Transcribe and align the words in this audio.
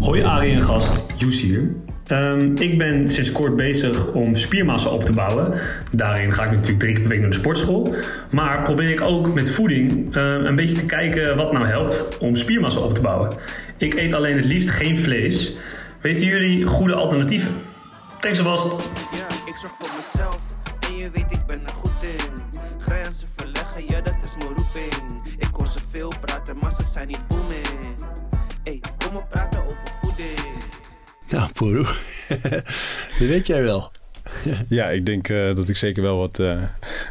Hoi 0.00 0.22
Arie 0.22 0.54
en 0.54 0.62
gast, 0.62 1.02
Joes 1.16 1.40
hier. 1.40 1.68
Ehm, 2.06 2.56
ik 2.56 2.78
ben 2.78 3.10
sinds 3.10 3.32
kort 3.32 3.56
bezig 3.56 4.12
om 4.12 4.36
spiermassa 4.36 4.88
op 4.88 5.04
te 5.04 5.12
bouwen. 5.12 5.58
Daarin 5.92 6.32
ga 6.32 6.44
ik 6.44 6.50
natuurlijk 6.50 6.78
drie 6.78 6.92
keer 6.92 7.00
per 7.00 7.10
week 7.10 7.20
naar 7.20 7.30
de 7.30 7.36
sportschool. 7.36 7.94
Maar 8.30 8.62
probeer 8.62 8.90
ik 8.90 9.00
ook 9.00 9.34
met 9.34 9.50
voeding 9.50 10.14
ehm, 10.16 10.26
een 10.26 10.56
beetje 10.56 10.74
te 10.74 10.84
kijken 10.84 11.36
wat 11.36 11.52
nou 11.52 11.66
helpt 11.66 12.18
om 12.18 12.36
spiermassa 12.36 12.80
op 12.80 12.94
te 12.94 13.00
bouwen. 13.00 13.36
Ik 13.76 13.94
eet 13.94 14.12
alleen 14.12 14.36
het 14.36 14.44
liefst 14.44 14.70
geen 14.70 14.98
vlees. 14.98 15.56
Weten 16.00 16.24
jullie 16.24 16.66
goede 16.66 16.94
alternatieven? 16.94 17.52
Thanks 18.20 18.38
alvast. 18.38 18.66
Ja, 19.12 19.26
ik 19.46 19.56
zorg 19.56 19.72
voor 19.72 19.90
mezelf 19.96 20.40
en 20.88 20.96
je 20.96 21.10
weet 21.10 21.32
ik 21.32 21.46
ben 21.46 21.60
er 21.62 21.74
goed 21.74 22.02
in. 22.02 22.42
Grenzen 22.78 23.28
verleggen, 23.36 23.82
ja 23.88 24.00
dat 24.00 24.14
is 24.24 24.34
mijn 24.38 24.56
roeping. 24.56 25.22
Ik 25.38 25.48
hoor 25.52 25.66
ze 25.66 25.78
veel 25.90 26.12
praten, 26.20 26.56
maar 26.58 26.72
ze 26.72 26.82
zijn 26.82 27.06
niet. 27.06 27.43
Ey, 28.64 28.80
kom 28.98 29.16
op 29.16 29.26
praten 29.28 29.64
over 29.64 29.78
voeding. 30.00 30.38
Ja, 31.28 31.48
Poeroe. 31.52 31.86
Dat 33.18 33.28
weet 33.28 33.46
jij 33.46 33.62
wel. 33.62 33.90
Ja, 34.68 34.90
ik 34.90 35.06
denk 35.06 35.28
eh, 35.28 35.54
dat 35.54 35.68
ik 35.68 35.76
zeker 35.76 36.02
wel 36.02 36.18
wat, 36.18 36.38
eh, 36.38 36.62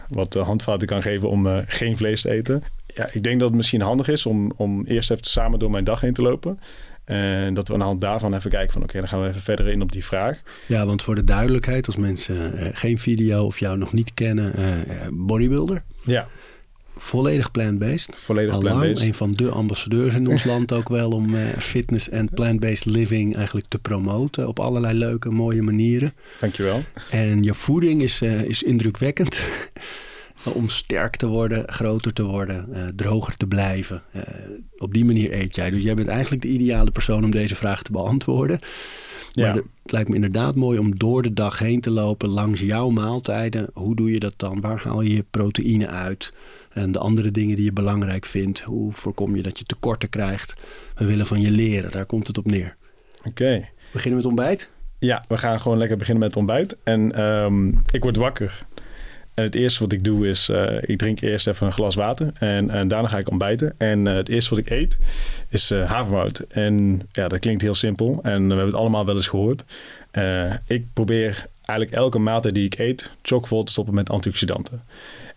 wat 0.07 0.35
eh, 0.35 0.45
handvaten 0.45 0.87
kan 0.87 1.01
geven 1.01 1.29
om 1.29 1.47
eh, 1.47 1.57
geen 1.65 1.97
vlees 1.97 2.21
te 2.21 2.31
eten. 2.31 2.63
Ja, 2.87 3.09
ik 3.11 3.23
denk 3.23 3.39
dat 3.39 3.47
het 3.47 3.57
misschien 3.57 3.81
handig 3.81 4.07
is 4.07 4.25
om, 4.25 4.51
om 4.55 4.85
eerst 4.85 5.11
even 5.11 5.25
samen 5.25 5.59
door 5.59 5.71
mijn 5.71 5.83
dag 5.83 6.01
heen 6.01 6.13
te 6.13 6.21
lopen. 6.21 6.59
En 7.03 7.53
dat 7.53 7.67
we 7.67 7.73
aan 7.73 7.79
de 7.79 7.85
hand 7.85 8.01
daarvan 8.01 8.33
even 8.33 8.49
kijken 8.49 8.73
van 8.73 8.83
oké, 8.83 8.99
dan 8.99 9.07
gaan 9.07 9.21
we 9.21 9.27
even 9.27 9.41
verder 9.41 9.67
in 9.67 9.81
op 9.81 9.91
die 9.91 10.05
vraag. 10.05 10.41
Ja, 10.65 10.85
want 10.85 11.01
voor 11.03 11.15
de 11.15 11.23
duidelijkheid, 11.23 11.87
als 11.87 11.95
mensen 11.95 12.57
eh, 12.57 12.69
geen 12.73 12.99
video 12.99 13.45
of 13.45 13.59
jou 13.59 13.77
nog 13.77 13.93
niet 13.93 14.13
kennen, 14.13 14.53
bodybuilder. 15.11 15.83
Ja, 16.03 16.27
Volledig 16.97 17.51
plant-based. 17.51 18.15
volledig 18.15 18.59
plant-based. 18.59 19.01
een 19.01 19.13
van 19.13 19.31
de 19.31 19.49
ambassadeurs 19.49 20.13
in 20.13 20.27
ons 20.27 20.43
land 20.43 20.73
ook 20.73 20.89
wel 20.89 21.09
om 21.09 21.35
eh, 21.35 21.57
fitness 21.57 22.09
en 22.09 22.29
plant-based 22.29 22.85
living 22.85 23.35
eigenlijk 23.35 23.67
te 23.67 23.79
promoten 23.79 24.47
op 24.47 24.59
allerlei 24.59 24.97
leuke, 24.97 25.29
mooie 25.29 25.61
manieren. 25.61 26.13
Dankjewel. 26.39 26.83
En 27.09 27.43
je 27.43 27.53
voeding 27.53 28.01
is, 28.01 28.21
eh, 28.21 28.41
is 28.41 28.63
indrukwekkend. 28.63 29.43
Om 30.43 30.69
sterk 30.69 31.15
te 31.15 31.27
worden, 31.27 31.63
groter 31.73 32.13
te 32.13 32.23
worden, 32.23 32.73
eh, 32.73 32.87
droger 32.95 33.37
te 33.37 33.47
blijven. 33.47 34.01
Eh, 34.11 34.21
op 34.77 34.93
die 34.93 35.05
manier 35.05 35.33
eet 35.33 35.55
jij. 35.55 35.69
Dus 35.69 35.83
jij 35.83 35.95
bent 35.95 36.07
eigenlijk 36.07 36.41
de 36.41 36.47
ideale 36.47 36.91
persoon 36.91 37.23
om 37.23 37.31
deze 37.31 37.55
vraag 37.55 37.81
te 37.83 37.91
beantwoorden. 37.91 38.59
Maar 39.33 39.45
Ja. 39.45 39.53
de- 39.53 39.63
het 39.83 39.91
lijkt 39.91 40.09
me 40.09 40.15
inderdaad 40.15 40.55
mooi 40.55 40.79
om 40.79 40.97
door 40.97 41.21
de 41.21 41.33
dag 41.33 41.59
heen 41.59 41.81
te 41.81 41.89
lopen 41.91 42.29
langs 42.29 42.61
jouw 42.61 42.89
maaltijden. 42.89 43.69
Hoe 43.73 43.95
doe 43.95 44.11
je 44.11 44.19
dat 44.19 44.33
dan? 44.37 44.61
Waar 44.61 44.81
haal 44.83 45.01
je 45.01 45.13
je 45.15 45.25
proteïne 45.31 45.87
uit? 45.87 46.33
En 46.69 46.91
de 46.91 46.99
andere 46.99 47.31
dingen 47.31 47.55
die 47.55 47.65
je 47.65 47.73
belangrijk 47.73 48.25
vindt. 48.25 48.61
Hoe 48.61 48.91
voorkom 48.91 49.35
je 49.35 49.41
dat 49.41 49.59
je 49.59 49.65
tekorten 49.65 50.09
krijgt? 50.09 50.53
We 50.95 51.05
willen 51.05 51.25
van 51.25 51.41
je 51.41 51.51
leren, 51.51 51.91
daar 51.91 52.05
komt 52.05 52.27
het 52.27 52.37
op 52.37 52.45
neer. 52.47 52.75
Oké. 53.23 53.69
Beginnen 53.91 54.17
met 54.19 54.27
ontbijt? 54.27 54.69
Ja, 54.99 55.23
we 55.27 55.37
gaan 55.37 55.59
gewoon 55.59 55.77
lekker 55.77 55.97
beginnen 55.97 56.23
met 56.23 56.35
ontbijt. 56.35 56.77
En 56.83 57.11
ehm, 57.11 57.67
ik 57.91 58.01
word 58.01 58.15
wakker. 58.15 58.59
En 59.33 59.43
het 59.43 59.55
eerste 59.55 59.79
wat 59.79 59.91
ik 59.91 60.03
doe 60.03 60.27
is, 60.27 60.49
eh, 60.49 60.77
ik 60.81 60.97
drink 60.97 61.21
eerst 61.21 61.47
even 61.47 61.67
een 61.67 61.73
glas 61.73 61.95
water. 61.95 62.31
En, 62.39 62.69
en 62.69 62.87
daarna 62.87 63.07
ga 63.07 63.17
ik 63.17 63.29
ontbijten. 63.29 63.73
En 63.77 64.07
eh, 64.07 64.13
het 64.13 64.29
eerste 64.29 64.49
wat 64.49 64.59
ik 64.59 64.69
eet 64.69 64.97
is 65.49 65.71
eh 65.71 65.89
havermout. 65.89 66.39
En 66.39 67.01
ja, 67.11 67.27
dat 67.27 67.39
klinkt 67.39 67.61
heel 67.61 67.75
simpel. 67.75 68.19
En 68.23 68.41
we 68.41 68.47
hebben 68.47 68.65
het 68.65 68.75
allemaal 68.75 69.05
wel 69.05 69.15
eens 69.15 69.27
gehoord. 69.27 69.65
Eh, 70.11 70.53
ik 70.67 70.85
probeer 70.93 71.45
eigenlijk 71.65 71.97
elke 71.97 72.19
maaltijd 72.19 72.53
die 72.53 72.65
ik 72.65 72.77
eet 72.79 73.11
chockvol 73.21 73.63
te 73.63 73.71
stoppen 73.71 73.93
met 73.93 74.09
antioxidanten. 74.09 74.81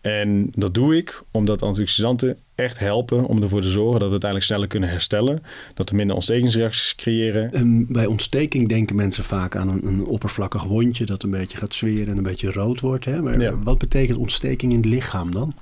En 0.00 0.50
dat 0.54 0.74
doe 0.74 0.96
ik 0.96 1.22
omdat 1.30 1.62
antioxidanten 1.62 2.36
echt 2.54 2.78
helpen 2.78 3.24
om 3.24 3.42
ervoor 3.42 3.60
te 3.62 3.68
zorgen 3.68 3.92
dat 3.92 4.02
we 4.02 4.10
uiteindelijk 4.10 4.50
sneller 4.50 4.66
kunnen 4.68 4.88
herstellen. 4.88 5.42
Dat 5.74 5.90
we 5.90 5.96
minder 5.96 6.14
ontstekingsreacties 6.16 6.94
creëren. 6.94 7.52
En 7.52 7.86
bij 7.92 8.06
ontsteking 8.06 8.68
denken 8.68 8.96
mensen 8.96 9.24
vaak 9.24 9.56
aan 9.56 9.68
een, 9.68 9.86
een 9.86 10.04
oppervlakkig 10.04 10.62
wondje 10.64 11.04
dat 11.06 11.22
een 11.22 11.30
beetje 11.30 11.58
gaat 11.58 11.74
zweren 11.74 12.08
en 12.08 12.16
een 12.16 12.22
beetje 12.22 12.52
rood 12.52 12.80
wordt. 12.80 13.04
Hè? 13.04 13.22
Maar 13.22 13.40
Ja. 13.40 13.58
wat 13.58 13.78
betekent 13.78 14.18
ontsteking 14.18 14.72
in 14.72 14.78
het 14.78 14.86
lichaam 14.86 15.30
dan? 15.32 15.54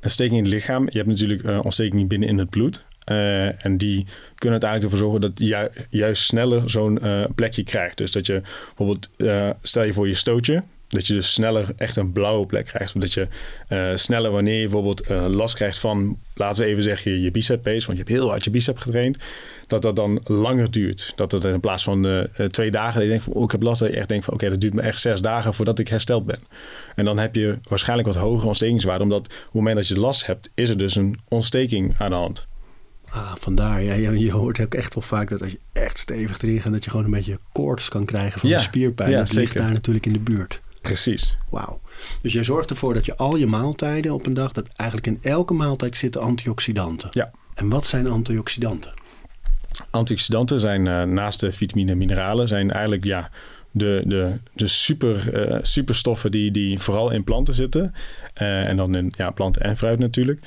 een 0.00 0.10
steking 0.10 0.36
in 0.38 0.44
het 0.44 0.52
lichaam. 0.52 0.84
Je 0.84 0.96
hebt 0.96 1.06
natuurlijk 1.08 1.42
uh, 1.42 1.58
ontstekingen 1.62 2.06
binnen 2.06 2.28
in 2.28 2.38
het 2.38 2.50
bloed. 2.50 2.84
Uh, 3.10 3.64
en 3.64 3.76
die 3.76 4.06
kunnen 4.34 4.60
uiteindelijk 4.62 4.82
ervoor 4.82 4.98
zorgen 4.98 5.20
dat 5.20 5.32
ju 5.34 5.68
juist 5.90 6.22
sneller 6.22 6.70
zo'n 6.70 6.98
uh, 7.02 7.24
plekje 7.34 7.64
krijgt. 7.64 7.96
Dus 7.96 8.10
dat 8.10 8.26
je 8.26 8.40
bijvoorbeeld, 8.66 9.10
uh, 9.16 9.50
stel 9.62 9.84
je 9.84 9.92
voor 9.92 10.08
je 10.08 10.14
stootje, 10.14 10.62
dat 10.88 11.06
je 11.06 11.14
dus 11.14 11.32
sneller 11.32 11.72
echt 11.76 11.96
een 11.96 12.12
blauwe 12.12 12.46
plek 12.46 12.66
krijgt. 12.66 12.92
Zodat 12.92 13.12
je 13.12 13.28
sneller 13.94 14.30
wanneer 14.30 14.60
je 14.60 14.68
bijvoorbeeld 14.68 15.08
last 15.08 15.54
krijgt 15.54 15.78
van, 15.78 16.18
laten 16.34 16.62
we 16.62 16.68
even 16.68 16.82
zeggen, 16.82 17.20
je 17.20 17.30
bicep 17.30 17.62
pace, 17.62 17.86
want 17.86 17.98
je 17.98 18.04
hebt 18.04 18.08
heel 18.08 18.28
hard 18.28 18.44
je 18.44 18.50
bicep 18.50 18.78
getraind, 18.78 19.16
dat 19.66 19.82
dat 19.82 19.96
dan 19.96 20.20
langer 20.24 20.70
duurt. 20.70 21.12
Dat 21.16 21.32
het 21.32 21.44
in 21.44 21.60
plaats 21.60 21.82
van 21.82 22.26
twee 22.50 22.70
dagen, 22.70 22.94
dat 22.94 23.02
je 23.02 23.08
denkt 23.08 23.24
van, 23.24 23.32
oh, 23.32 23.42
ik 23.42 23.50
heb 23.50 23.62
last, 23.62 23.80
dat 23.80 23.88
je 23.88 23.96
echt 23.96 24.08
denkt 24.08 24.24
van, 24.24 24.34
oké, 24.34 24.50
dat 24.50 24.60
duurt 24.60 24.74
me 24.74 24.82
echt 24.82 25.00
zes 25.00 25.20
dagen 25.20 25.54
voordat 25.54 25.78
ik 25.78 25.88
hersteld 25.88 26.26
ben. 26.26 26.38
En 26.94 27.04
dan 27.04 27.18
heb 27.18 27.34
je 27.34 27.58
waarschijnlijk 27.68 28.08
wat 28.08 28.16
hogere 28.16 28.46
ontstekingswaarde, 28.46 29.02
omdat 29.02 29.26
op 29.26 29.32
het 29.32 29.52
moment 29.52 29.76
dat 29.76 29.88
je 29.88 30.00
last 30.00 30.26
hebt, 30.26 30.50
is 30.54 30.68
er 30.68 30.78
dus 30.78 30.94
een 30.94 31.18
ontsteking 31.28 31.94
aan 31.98 32.10
de 32.10 32.16
hand. 32.16 32.47
Ah, 33.10 33.32
vandaar. 33.38 33.82
Ja, 33.82 34.10
je, 34.10 34.32
hoort 34.32 34.60
ook 34.60 34.74
echt 34.74 34.94
wel 34.94 35.02
vaak 35.02 35.28
dat 35.28 35.42
als 35.42 35.50
je 35.50 35.58
echt 35.72 35.98
stevig 35.98 36.42
erin 36.42 36.60
gaat, 36.60 36.72
dat 36.72 36.84
je 36.84 36.90
gewoon 36.90 37.04
een 37.04 37.10
beetje 37.10 37.38
koorts 37.52 37.88
kan 37.88 38.04
krijgen 38.04 38.40
van 38.40 38.48
ja, 38.48 38.56
de 38.56 38.62
spierpijn. 38.62 39.10
Ja, 39.10 39.18
dat 39.18 39.28
zeker. 39.28 39.42
ligt 39.42 39.56
daar 39.56 39.72
natuurlijk 39.72 40.06
in 40.06 40.12
de 40.12 40.18
buurt. 40.18 40.60
Precies. 40.80 41.34
Wauw. 41.50 41.80
Dus 42.22 42.32
jij 42.32 42.44
zorgt 42.44 42.70
ervoor 42.70 42.94
dat 42.94 43.06
je 43.06 43.16
al 43.16 43.36
je 43.36 43.46
maaltijden 43.46 44.12
op 44.12 44.26
een 44.26 44.34
dag, 44.34 44.52
dat 44.52 44.68
eigenlijk 44.76 45.08
in 45.08 45.18
elke 45.22 45.54
maaltijd 45.54 45.96
zitten 45.96 46.20
antioxidanten. 46.20 47.08
Ja. 47.12 47.30
En 47.54 47.68
wat 47.68 47.86
zijn 47.86 48.06
antioxidanten? 48.06 48.92
Antioxidanten 49.90 50.60
zijn 50.60 50.86
uh, 50.86 51.02
naast 51.02 51.40
de 51.40 51.52
vitamine 51.52 51.90
en 51.90 51.98
mineralen, 51.98 52.48
zijn 52.48 52.70
eigenlijk 52.70 53.04
ja, 53.04 53.30
de, 53.70 54.02
de, 54.06 54.32
de 54.54 54.66
super, 54.66 55.48
uh, 55.48 55.58
superstoffen 55.62 56.30
die, 56.30 56.50
die 56.50 56.78
vooral 56.78 57.10
in 57.10 57.24
planten 57.24 57.54
zitten. 57.54 57.94
Uh, 58.42 58.68
en 58.68 58.76
dan 58.76 58.94
in 58.94 59.12
ja, 59.16 59.30
planten 59.30 59.62
en 59.62 59.76
fruit 59.76 59.98
natuurlijk. 59.98 60.40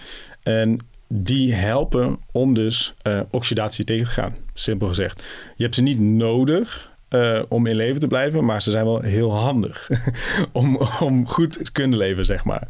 En 0.44 0.80
die 1.14 1.54
helpen 1.54 2.20
om 2.32 2.54
dus 2.54 2.94
uh, 3.08 3.20
oxidatie 3.30 3.86
tegen 3.86 4.06
te 4.06 4.12
gaan. 4.12 4.36
Simpel 4.54 4.88
gezegd. 4.88 5.24
Je 5.56 5.64
hebt 5.64 5.76
ze 5.76 5.82
niet 5.82 6.00
nodig 6.00 6.92
uh, 7.10 7.40
om 7.48 7.66
in 7.66 7.76
leven 7.76 8.00
te 8.00 8.08
blijven, 8.08 8.46
maar 8.46 8.62
ze 8.62 8.72
zijn 8.72 8.86
wel 8.86 9.02
heel 9.02 9.36
handig 9.36 9.90
om, 10.52 10.80
om 11.00 11.28
goed 11.28 11.66
te 11.66 11.72
kunnen 11.72 11.98
leven, 11.98 12.26
zeg 12.26 12.44
maar. 12.44 12.68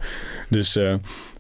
Dus, 0.50 0.78
uh, 0.78 0.94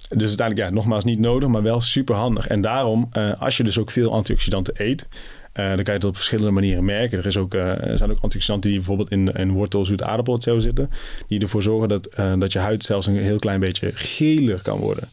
dus 0.09 0.27
uiteindelijk, 0.27 0.67
ja, 0.67 0.73
nogmaals 0.73 1.03
niet 1.03 1.19
nodig, 1.19 1.49
maar 1.49 1.63
wel 1.63 1.81
super 1.81 2.15
handig. 2.15 2.47
En 2.47 2.61
daarom, 2.61 3.09
als 3.39 3.57
je 3.57 3.63
dus 3.63 3.77
ook 3.77 3.91
veel 3.91 4.11
antioxidanten 4.11 4.73
eet, 4.77 5.07
dan 5.53 5.75
kan 5.75 5.83
je 5.85 5.91
het 5.91 6.03
op 6.03 6.15
verschillende 6.15 6.51
manieren 6.51 6.85
merken. 6.85 7.17
Er, 7.17 7.25
is 7.25 7.37
ook, 7.37 7.53
zijn 7.93 8.11
ook 8.11 8.21
antioxidanten 8.21 8.69
die 8.69 8.79
bijvoorbeeld 8.79 9.11
in, 9.11 9.27
in 9.27 9.51
wortel, 9.51 9.85
zoet 9.85 10.03
aardappel 10.03 10.41
zitten. 10.41 10.89
Die 11.27 11.39
ervoor 11.39 11.61
zorgen 11.61 11.89
dat, 11.89 12.09
dat 12.37 12.53
je 12.53 12.59
huid 12.59 12.83
zelfs 12.83 13.07
een 13.07 13.17
heel 13.17 13.39
klein 13.39 13.59
beetje 13.59 13.91
geler 13.93 14.61
kan 14.61 14.79
worden. 14.79 15.09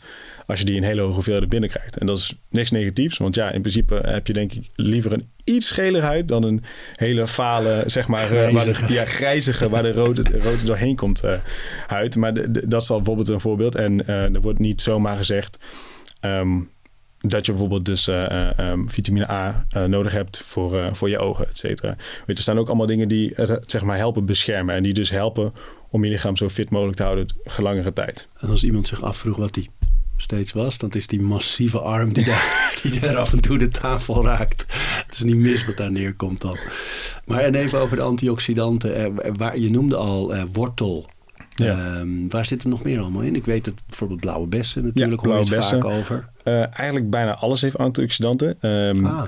Als 0.49 0.59
je 0.59 0.65
die 0.65 0.75
in 0.75 0.83
hele 0.83 1.01
hoge 1.01 1.15
hoeveelheden 1.15 1.49
binnenkrijgt. 1.49 1.97
En 1.97 2.07
dat 2.07 2.17
is 2.17 2.35
niks 2.51 2.71
negatiefs. 2.71 3.19
Want 3.19 3.35
ja, 3.35 3.51
in 3.51 3.61
principe 3.61 3.95
heb 3.95 4.27
je 4.27 4.33
denk 4.33 4.53
ik 4.53 4.69
liever 4.75 5.13
een 5.13 5.29
iets 5.45 5.71
geler 5.71 6.03
huid 6.03 6.29
dan 6.29 6.43
een 6.43 6.63
hele 6.95 7.27
fale, 7.27 7.83
zeg 7.87 8.09
maar, 8.09 8.21
grijzige, 8.21 8.55
waar 8.55 8.87
de, 8.87 8.93
ja, 8.93 9.05
grijzige, 9.05 9.69
waar 9.69 9.83
de 9.83 9.93
rode, 9.93 10.23
rode 10.39 10.65
doorheen 10.65 10.97
komt 10.97 11.23
huid. 11.87 12.17
Maar 12.17 12.35
de, 12.35 12.51
de, 12.51 12.69
dat 12.69 12.83
is 12.83 12.91
al 12.91 12.97
bijvoorbeeld 12.97 13.29
een 13.29 13.41
voorbeeld. 13.41 13.75
En 13.75 14.07
er 14.07 14.41
wordt 14.41 14.59
niet 14.59 14.81
zomaar 14.81 15.17
gezegd. 15.17 15.59
Um, 16.21 16.71
dat 17.19 17.47
je 17.47 17.53
bijvoorbeeld 17.53 17.85
dus 17.85 18.09
uh, 18.09 18.51
um, 18.61 18.91
vitamine 18.91 19.31
A 19.31 19.67
nodig 19.87 20.13
hebt 20.13 20.41
voor, 20.45 20.97
voor 20.97 21.09
je 21.09 21.19
ogen, 21.19 21.49
et 21.49 21.59
cetera. 21.59 21.97
Weet 21.97 22.27
je, 22.27 22.35
er 22.35 22.41
staan 22.41 22.59
ook 22.59 22.69
allemaal 22.69 22.87
dingen 22.87 23.09
die 23.09 23.33
het 23.35 23.71
zeg 23.71 23.83
maar 23.83 23.97
helpen 23.97 24.25
beschermen. 24.25 24.75
En 24.75 24.83
die 24.83 24.93
dus 24.93 25.11
helpen 25.11 25.53
om 25.91 26.05
je 26.05 26.11
lichaam 26.11 26.37
zo 26.37 26.49
fit 26.49 26.71
mogelijk 26.71 26.97
te 26.97 27.03
houden 27.03 27.27
langere 27.57 27.93
tijd. 27.93 28.29
En 28.41 28.49
als 28.49 28.65
iemand 28.65 28.87
zich 28.87 29.03
afvroeg 29.03 29.37
wat 29.37 29.55
die 29.55 29.71
steeds 30.23 30.53
was, 30.53 30.79
dan 30.79 30.91
is 30.91 31.07
die 31.07 31.21
massieve 31.21 31.81
arm 31.81 32.13
die 32.13 32.25
daar, 32.25 32.71
die 32.83 33.01
daar 33.01 33.17
af 33.17 33.33
en 33.33 33.41
toe 33.41 33.59
de 33.59 33.69
tafel 33.69 34.25
raakt. 34.25 34.67
Het 35.07 35.15
is 35.15 35.23
niet 35.23 35.37
mis 35.37 35.65
wat 35.65 35.77
daar 35.77 35.93
neerkomt 35.93 36.41
dan. 36.41 36.59
Maar 37.25 37.41
en 37.41 37.55
even 37.55 37.79
over 37.79 37.97
de 37.97 38.03
antioxidanten. 38.03 39.15
waar, 39.37 39.59
je 39.59 39.71
noemde 39.71 39.97
al 39.97 40.47
wortel. 40.53 41.09
Ja. 41.59 41.99
Um, 41.99 42.31
waar 42.31 42.47
zit 42.47 42.63
er 42.63 42.69
nog 42.69 42.83
meer 42.83 43.01
allemaal 43.01 43.23
in? 43.23 43.37
Ik 43.37 43.45
weet 43.45 43.65
dat 43.65 43.75
bijvoorbeeld 43.87 44.21
blauwe 44.21 44.47
bessen 44.47 44.85
natuurlijk 44.85 45.23
ja, 45.25 45.31
hoor 45.31 45.45
je 45.45 45.55
het 45.55 45.65
vaak 45.65 45.85
over. 45.85 46.29
Uh, 46.45 46.79
eigenlijk 46.79 47.11
bijna 47.11 47.35
alles 47.35 47.61
heeft 47.61 47.79
antioxidanten. 47.79 48.71
Um, 48.71 49.07
ah. 49.07 49.25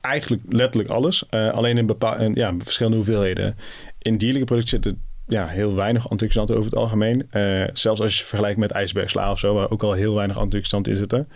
Eigenlijk 0.00 0.42
letterlijk 0.48 0.88
alles. 0.88 1.24
Uh, 1.30 1.48
alleen 1.48 1.76
in, 1.78 1.86
bepaal, 1.86 2.30
ja, 2.34 2.54
verschillende 2.58 2.96
hoeveelheden. 2.96 3.56
In 3.98 4.18
dierlijke 4.18 4.46
producten 4.46 4.82
zitten 4.82 5.02
ja, 5.28 5.46
heel 5.46 5.74
weinig 5.74 6.10
antioxidanten 6.10 6.56
over 6.56 6.70
het 6.70 6.78
algemeen. 6.78 7.28
Uh, 7.32 7.64
zelfs 7.72 8.00
als 8.00 8.18
je 8.18 8.24
vergelijkt 8.24 8.58
met 8.58 8.70
ijsbergsla 8.70 9.30
of 9.30 9.38
zo, 9.38 9.54
waar 9.54 9.70
ook 9.70 9.82
al 9.82 9.92
heel 9.92 10.14
weinig 10.14 10.38
antioxidanten 10.38 10.92
in 10.92 10.98
zitten. 10.98 11.28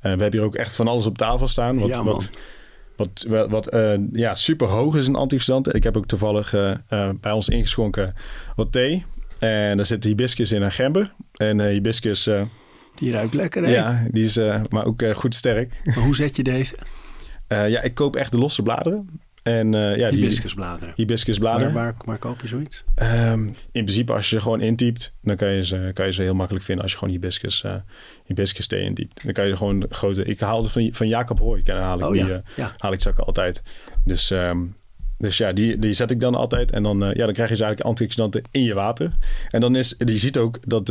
we 0.00 0.08
hebben 0.08 0.32
hier 0.32 0.42
ook 0.42 0.54
echt 0.54 0.74
van 0.74 0.88
alles 0.88 1.06
op 1.06 1.18
tafel 1.18 1.48
staan. 1.48 1.78
Wat, 1.78 1.88
ja, 1.88 2.04
wat, 2.04 2.30
wat, 2.96 3.26
wat, 3.28 3.50
wat 3.50 3.74
uh, 3.74 3.94
ja, 4.12 4.34
super 4.34 4.68
hoog 4.68 4.96
is 4.96 5.06
in 5.06 5.14
antioxidanten. 5.14 5.74
Ik 5.74 5.82
heb 5.82 5.96
ook 5.96 6.06
toevallig 6.06 6.54
bij 7.20 7.32
ons 7.32 7.48
ingeschonken 7.48 8.14
wat 8.56 8.72
thee. 8.72 9.04
En 9.38 9.76
daar 9.76 9.86
zit 9.86 10.04
hibiscus 10.04 10.52
in 10.52 10.62
en 10.62 10.72
gember. 10.72 11.12
En 11.34 11.60
hibiscus... 11.68 12.30
die 12.94 13.12
ruikt 13.12 13.34
lekker, 13.34 13.62
hè? 13.62 13.70
Ja, 13.70 14.06
die 14.10 14.24
is 14.24 14.38
maar 14.68 14.84
ook 14.84 15.02
goed 15.14 15.34
sterk. 15.34 15.80
Maar 15.84 16.04
hoe 16.04 16.14
zet 16.14 16.36
je 16.36 16.42
deze? 16.42 16.76
Eh, 17.50 17.68
ja, 17.68 17.82
ik 17.82 17.94
koop 17.94 18.16
echt 18.16 18.32
de 18.32 18.38
losse 18.38 18.62
bladeren. 18.62 19.20
En 19.42 19.72
uh, 19.72 19.96
ja, 19.96 20.08
die 20.08 20.18
hibiscusbladeren. 20.18 20.92
Hibiscusbladeren. 20.96 21.72
Waar, 21.72 21.84
waar, 21.84 21.94
waar 22.04 22.18
koop 22.18 22.40
je 22.40 22.46
zoiets? 22.48 22.84
Um, 23.02 23.44
in 23.72 23.84
principe, 23.84 24.12
als 24.12 24.30
je 24.30 24.36
ze 24.36 24.42
gewoon 24.42 24.60
intypt, 24.60 25.14
dan 25.22 25.36
kan 25.36 25.48
je 25.48 25.64
ze, 25.64 25.90
kan 25.94 26.06
je 26.06 26.12
ze 26.12 26.22
heel 26.22 26.34
makkelijk 26.34 26.64
vinden 26.64 26.82
als 26.82 26.92
je 26.92 26.98
gewoon 26.98 27.14
hibiscus, 27.14 27.62
uh, 27.62 27.74
hibiscus 28.24 28.66
thee 28.66 28.82
intypt. 28.82 29.24
Dan 29.24 29.32
kan 29.32 29.46
je 29.46 29.56
gewoon 29.56 29.84
grote. 29.88 30.24
Ik 30.24 30.40
haal 30.40 30.62
het 30.62 30.72
van, 30.72 30.88
van 30.92 31.08
Jacob 31.08 31.38
Hoy, 31.38 31.62
ken 31.62 31.76
haal 31.76 31.98
ik 31.98 32.04
oh, 32.04 32.12
die, 32.12 32.24
ja. 32.24 32.42
ja. 32.56 32.74
haal 32.76 32.92
ik 32.92 33.00
zakken 33.00 33.24
altijd. 33.24 33.62
Dus, 34.04 34.30
um, 34.30 34.76
dus 35.18 35.36
ja, 35.36 35.52
die, 35.52 35.78
die 35.78 35.92
zet 35.92 36.10
ik 36.10 36.20
dan 36.20 36.34
altijd. 36.34 36.70
En 36.70 36.82
dan, 36.82 37.02
uh, 37.02 37.14
ja, 37.14 37.24
dan 37.24 37.34
krijg 37.34 37.48
je 37.48 37.54
dus 37.54 37.64
eigenlijk 37.64 37.80
antioxidanten 37.80 38.42
in 38.50 38.62
je 38.62 38.74
water. 38.74 39.16
En 39.50 39.60
dan 39.60 39.76
is, 39.76 39.94
je 39.98 40.18
ziet 40.18 40.38
ook 40.38 40.58
dat, 40.64 40.88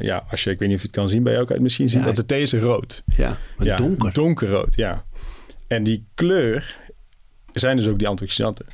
ja, 0.00 0.24
als 0.30 0.44
je, 0.44 0.50
ik 0.50 0.58
weet 0.58 0.68
niet 0.68 0.76
of 0.76 0.82
je 0.82 0.88
het 0.88 0.96
kan 0.96 1.08
zien 1.08 1.22
bij 1.22 1.32
jou, 1.32 1.44
kan 1.44 1.56
je 1.56 1.62
het 1.62 1.62
misschien 1.62 1.88
zien, 1.88 2.00
ja, 2.00 2.06
dat 2.06 2.16
de 2.16 2.26
thee 2.26 2.42
is 2.42 2.52
rood. 2.52 3.02
Ja, 3.16 3.38
ja 3.58 3.76
donker. 3.76 4.12
Donkerrood, 4.12 4.76
ja. 4.76 5.04
En 5.68 5.82
die 5.82 6.06
kleur 6.14 6.78
zijn 7.52 7.76
dus 7.76 7.86
ook 7.86 7.98
die 7.98 8.08
antioxidanten. 8.08 8.66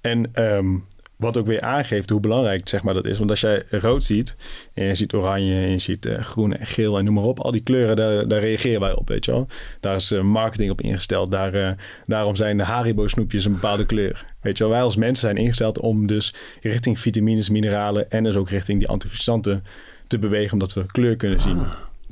En 0.00 0.30
um, 0.34 0.84
wat 1.16 1.36
ook 1.36 1.46
weer 1.46 1.60
aangeeft 1.60 2.10
hoe 2.10 2.20
belangrijk 2.20 2.68
zeg 2.68 2.82
maar, 2.82 2.94
dat 2.94 3.04
is. 3.06 3.18
Want 3.18 3.30
als 3.30 3.40
jij 3.40 3.62
rood 3.70 4.04
ziet, 4.04 4.36
en 4.74 4.84
je 4.84 4.94
ziet 4.94 5.14
oranje, 5.14 5.54
en 5.54 5.70
je 5.70 5.78
ziet 5.78 6.06
uh, 6.06 6.18
groen 6.18 6.56
en 6.56 6.66
geel 6.66 6.98
en 6.98 7.04
noem 7.04 7.14
maar 7.14 7.24
op. 7.24 7.40
Al 7.40 7.50
die 7.50 7.60
kleuren, 7.60 7.96
daar, 7.96 8.28
daar 8.28 8.40
reageren 8.40 8.80
wij 8.80 8.94
op, 8.94 9.08
weet 9.08 9.24
je 9.24 9.30
wel. 9.30 9.46
Daar 9.80 9.96
is 9.96 10.12
uh, 10.12 10.22
marketing 10.22 10.70
op 10.70 10.80
ingesteld. 10.80 11.30
Daar, 11.30 11.54
uh, 11.54 11.70
daarom 12.06 12.36
zijn 12.36 12.56
de 12.56 12.62
Haribo 12.62 13.08
snoepjes 13.08 13.44
een 13.44 13.52
bepaalde 13.52 13.86
kleur. 13.86 14.26
Weet 14.40 14.58
je 14.58 14.64
wel, 14.64 14.72
wij 14.72 14.82
als 14.82 14.96
mensen 14.96 15.28
zijn 15.28 15.36
ingesteld 15.36 15.80
om 15.80 16.06
dus 16.06 16.34
richting 16.62 16.98
vitamines, 16.98 17.48
mineralen... 17.48 18.10
en 18.10 18.24
dus 18.24 18.36
ook 18.36 18.50
richting 18.50 18.78
die 18.78 18.88
antioxidanten 18.88 19.64
te 20.06 20.18
bewegen, 20.18 20.52
omdat 20.52 20.72
we 20.72 20.86
kleur 20.86 21.16
kunnen 21.16 21.40
zien. 21.40 21.62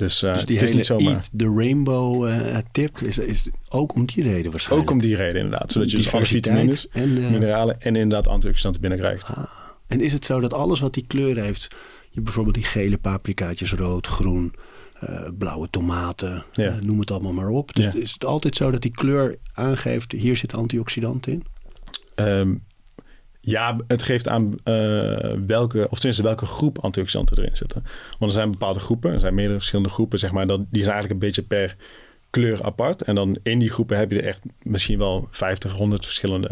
Dus, 0.03 0.23
uh, 0.23 0.33
dus 0.33 0.45
die 0.45 0.57
het 0.57 0.69
is 0.69 0.75
niet 0.75 0.85
zomaar. 0.85 1.13
Eat 1.13 1.29
the 1.37 1.53
Rainbow 1.55 2.27
uh, 2.27 2.57
tip 2.71 2.99
is, 3.01 3.17
is 3.17 3.49
ook 3.69 3.95
om 3.95 4.05
die 4.05 4.23
reden 4.23 4.51
waarschijnlijk. 4.51 4.89
Ook 4.89 4.95
om 4.95 5.01
die 5.01 5.15
reden 5.15 5.41
inderdaad. 5.41 5.71
Zodat 5.71 5.91
je 5.91 5.97
dus 5.97 6.13
alle 6.13 6.25
vitamines, 6.25 6.87
en, 6.89 7.09
uh, 7.17 7.29
mineralen 7.29 7.81
en 7.81 7.95
inderdaad 7.95 8.27
antioxidanten 8.27 8.81
binnenkrijgt. 8.81 9.29
Ah. 9.29 9.43
En 9.87 10.01
is 10.01 10.13
het 10.13 10.25
zo 10.25 10.39
dat 10.39 10.53
alles 10.53 10.79
wat 10.79 10.93
die 10.93 11.05
kleur 11.07 11.43
heeft... 11.43 11.75
Je 12.09 12.21
bijvoorbeeld 12.21 12.55
die 12.55 12.63
gele 12.63 12.97
paprikaatjes, 12.97 13.73
rood, 13.73 14.07
groen, 14.07 14.53
blauwe 15.37 15.67
tomaten, 15.69 16.43
Ja. 16.51 16.79
noem 16.81 16.99
het 16.99 17.11
allemaal 17.11 17.33
maar 17.33 17.49
op. 17.49 17.75
Dus 17.75 17.85
Ja. 17.85 17.93
is 17.93 18.11
het 18.11 18.25
altijd 18.25 18.55
zo 18.55 18.71
dat 18.71 18.81
die 18.81 18.91
kleur 18.91 19.37
aangeeft... 19.53 20.11
hier 20.11 20.37
zit 20.37 20.53
antioxidant 20.53 21.27
in? 21.27 21.43
Um, 22.15 22.63
ja, 23.45 23.77
het 23.87 24.03
geeft 24.03 24.27
aan 24.27 24.43
uh, 24.43 25.33
welke, 25.45 25.87
of 25.89 25.95
tenminste 25.97 26.23
welke 26.23 26.45
groep 26.45 26.79
antioxidanten 26.79 27.37
erin 27.37 27.55
zitten. 27.55 27.83
Want 28.09 28.31
er 28.31 28.37
zijn 28.37 28.51
bepaalde 28.51 28.79
groepen, 28.79 29.13
er 29.13 29.19
zijn 29.19 29.33
meerdere 29.33 29.57
verschillende 29.57 29.89
groepen, 29.89 30.19
zeg 30.19 30.31
maar, 30.31 30.47
dat, 30.47 30.59
die 30.69 30.81
zijn 30.83 30.93
eigenlijk 30.93 31.21
een 31.21 31.27
beetje 31.27 31.41
per 31.41 31.75
kleur 32.29 32.63
apart. 32.63 33.01
En 33.01 33.15
dan 33.15 33.37
in 33.43 33.59
die 33.59 33.69
groepen 33.69 33.97
heb 33.97 34.11
je 34.11 34.21
er 34.21 34.27
echt 34.27 34.41
misschien 34.61 34.97
wel 34.97 35.27
50, 35.31 35.71
100 35.71 36.05
verschillende. 36.05 36.51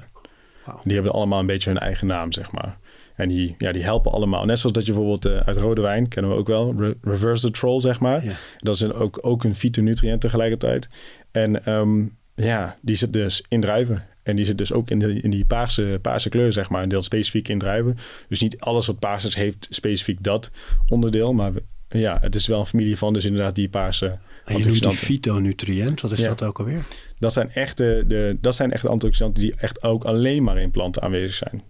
Die 0.83 0.93
hebben 0.93 1.11
allemaal 1.11 1.39
een 1.39 1.45
beetje 1.45 1.69
hun 1.69 1.79
eigen 1.79 2.07
naam, 2.07 2.31
zeg 2.31 2.51
maar. 2.51 2.77
En 3.15 3.29
die, 3.29 3.55
ja, 3.57 3.71
die 3.71 3.83
helpen 3.83 4.11
allemaal. 4.11 4.45
Net 4.45 4.59
zoals 4.59 4.75
dat 4.75 4.85
je 4.85 4.93
bijvoorbeeld 4.93 5.25
uh, 5.25 5.39
uit 5.39 5.57
rode 5.57 5.81
wijn, 5.81 6.07
kennen 6.07 6.31
we 6.31 6.37
ook 6.37 6.47
wel, 6.47 6.73
re 6.77 6.97
reverse 7.01 7.45
the 7.45 7.51
troll, 7.51 7.79
zeg 7.79 7.99
maar. 7.99 8.25
Ja. 8.25 8.33
Dat 8.57 8.75
is 8.75 8.81
een, 8.81 8.93
ook, 8.93 9.17
ook 9.21 9.43
een 9.43 9.55
fytonutriënt 9.55 10.21
tegelijkertijd. 10.21 10.89
En 11.31 11.73
um, 11.73 12.17
ja, 12.35 12.77
die 12.81 12.95
zit 12.95 13.13
dus 13.13 13.43
in 13.47 13.61
druiven. 13.61 14.05
En 14.23 14.35
die 14.35 14.45
zit 14.45 14.57
dus 14.57 14.73
ook 14.73 14.89
in, 14.89 14.99
de, 14.99 15.21
in 15.21 15.29
die 15.29 15.45
paarse, 15.45 15.99
paarse 16.01 16.29
kleur, 16.29 16.53
zeg 16.53 16.69
maar. 16.69 16.83
Een 16.83 16.89
deel 16.89 17.03
specifiek 17.03 17.47
in 17.47 17.59
druiven. 17.59 17.97
Dus 18.27 18.41
niet 18.41 18.59
alles 18.59 18.85
wat 18.87 18.99
paars 18.99 19.25
is, 19.25 19.35
heeft 19.35 19.67
specifiek 19.69 20.23
dat 20.23 20.51
onderdeel. 20.87 21.33
Maar 21.33 21.51
ja, 21.89 22.17
het 22.21 22.35
is 22.35 22.47
wel 22.47 22.59
een 22.59 22.65
familie 22.65 22.97
van 22.97 23.13
dus 23.13 23.25
inderdaad 23.25 23.55
die 23.55 23.69
paarse 23.69 24.05
En 24.45 24.57
je 24.57 24.65
noemt 24.65 24.81
die 24.83 24.91
fytonutriënt. 24.91 26.01
Wat 26.01 26.11
is 26.11 26.19
Ja. 26.19 26.27
dat 26.27 26.43
ook 26.43 26.59
alweer? 26.59 26.81
Dat 27.19 27.33
zijn, 27.33 27.49
echt 27.51 27.77
de, 27.77 28.37
dat 28.41 28.55
zijn 28.55 28.71
echt 28.71 28.81
de 28.81 28.87
antioxidanten 28.89 29.43
die 29.43 29.53
echt 29.57 29.83
ook 29.83 30.03
alleen 30.03 30.43
maar 30.43 30.57
in 30.57 30.71
planten 30.71 31.01
aanwezig 31.01 31.35
zijn. 31.35 31.61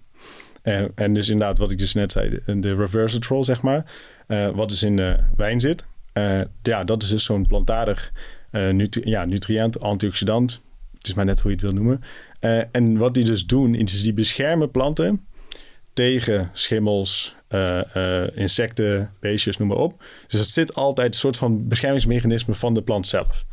En, 0.62 0.92
en 0.96 1.14
dus 1.14 1.30
inderdaad, 1.30 1.58
wat 1.58 1.72
ik 1.72 1.78
dus 1.78 1.94
net 1.94 2.12
zei, 2.12 2.40
de, 2.46 2.60
de 2.60 2.76
reversatrol, 2.76 3.44
zeg 3.44 3.62
maar. 3.62 3.86
eh, 4.28 4.50
wat 4.50 4.70
dus 4.70 4.84
in 4.84 4.96
de 4.96 5.18
wijn 5.36 5.60
zit. 5.60 5.86
eh, 6.14 6.42
ja, 6.62 6.84
dat 6.84 7.04
is 7.04 7.10
dus 7.10 7.24
zo'n 7.24 7.46
plantaardig 7.48 8.12
nutri 8.52 9.10
ja, 9.10 9.26
nutriënt, 9.26 9.80
antioxidant. 9.80 10.62
Het 11.02 11.10
is 11.10 11.16
maar 11.16 11.26
net 11.26 11.40
hoe 11.40 11.52
je 11.52 11.58
het 11.58 11.66
wil 11.66 11.74
noemen. 11.74 12.02
Eh, 12.40 12.62
en 12.72 12.98
wat 12.98 13.14
die 13.14 13.24
dus 13.24 13.46
doen, 13.46 13.76
is 13.76 14.04
die 14.04 14.14
beschermen 14.14 14.72
planten 14.72 15.26
tegen 15.94 16.50
schimmels, 16.54 17.36
eh, 17.48 17.96
eh, 17.96 18.30
insecten, 18.38 19.12
beestjes, 19.20 19.58
noem 19.58 19.68
maar 19.68 19.78
op. 19.78 20.04
Dus 20.28 20.40
het 20.40 20.50
zit 20.50 20.76
altijd 20.76 21.14
een 21.14 21.20
soort 21.20 21.38
van 21.38 21.68
beschermingsmechanisme 21.68 22.54
van 22.54 22.74
de 22.74 22.82
plant 22.82 23.08
zelf. 23.08 23.46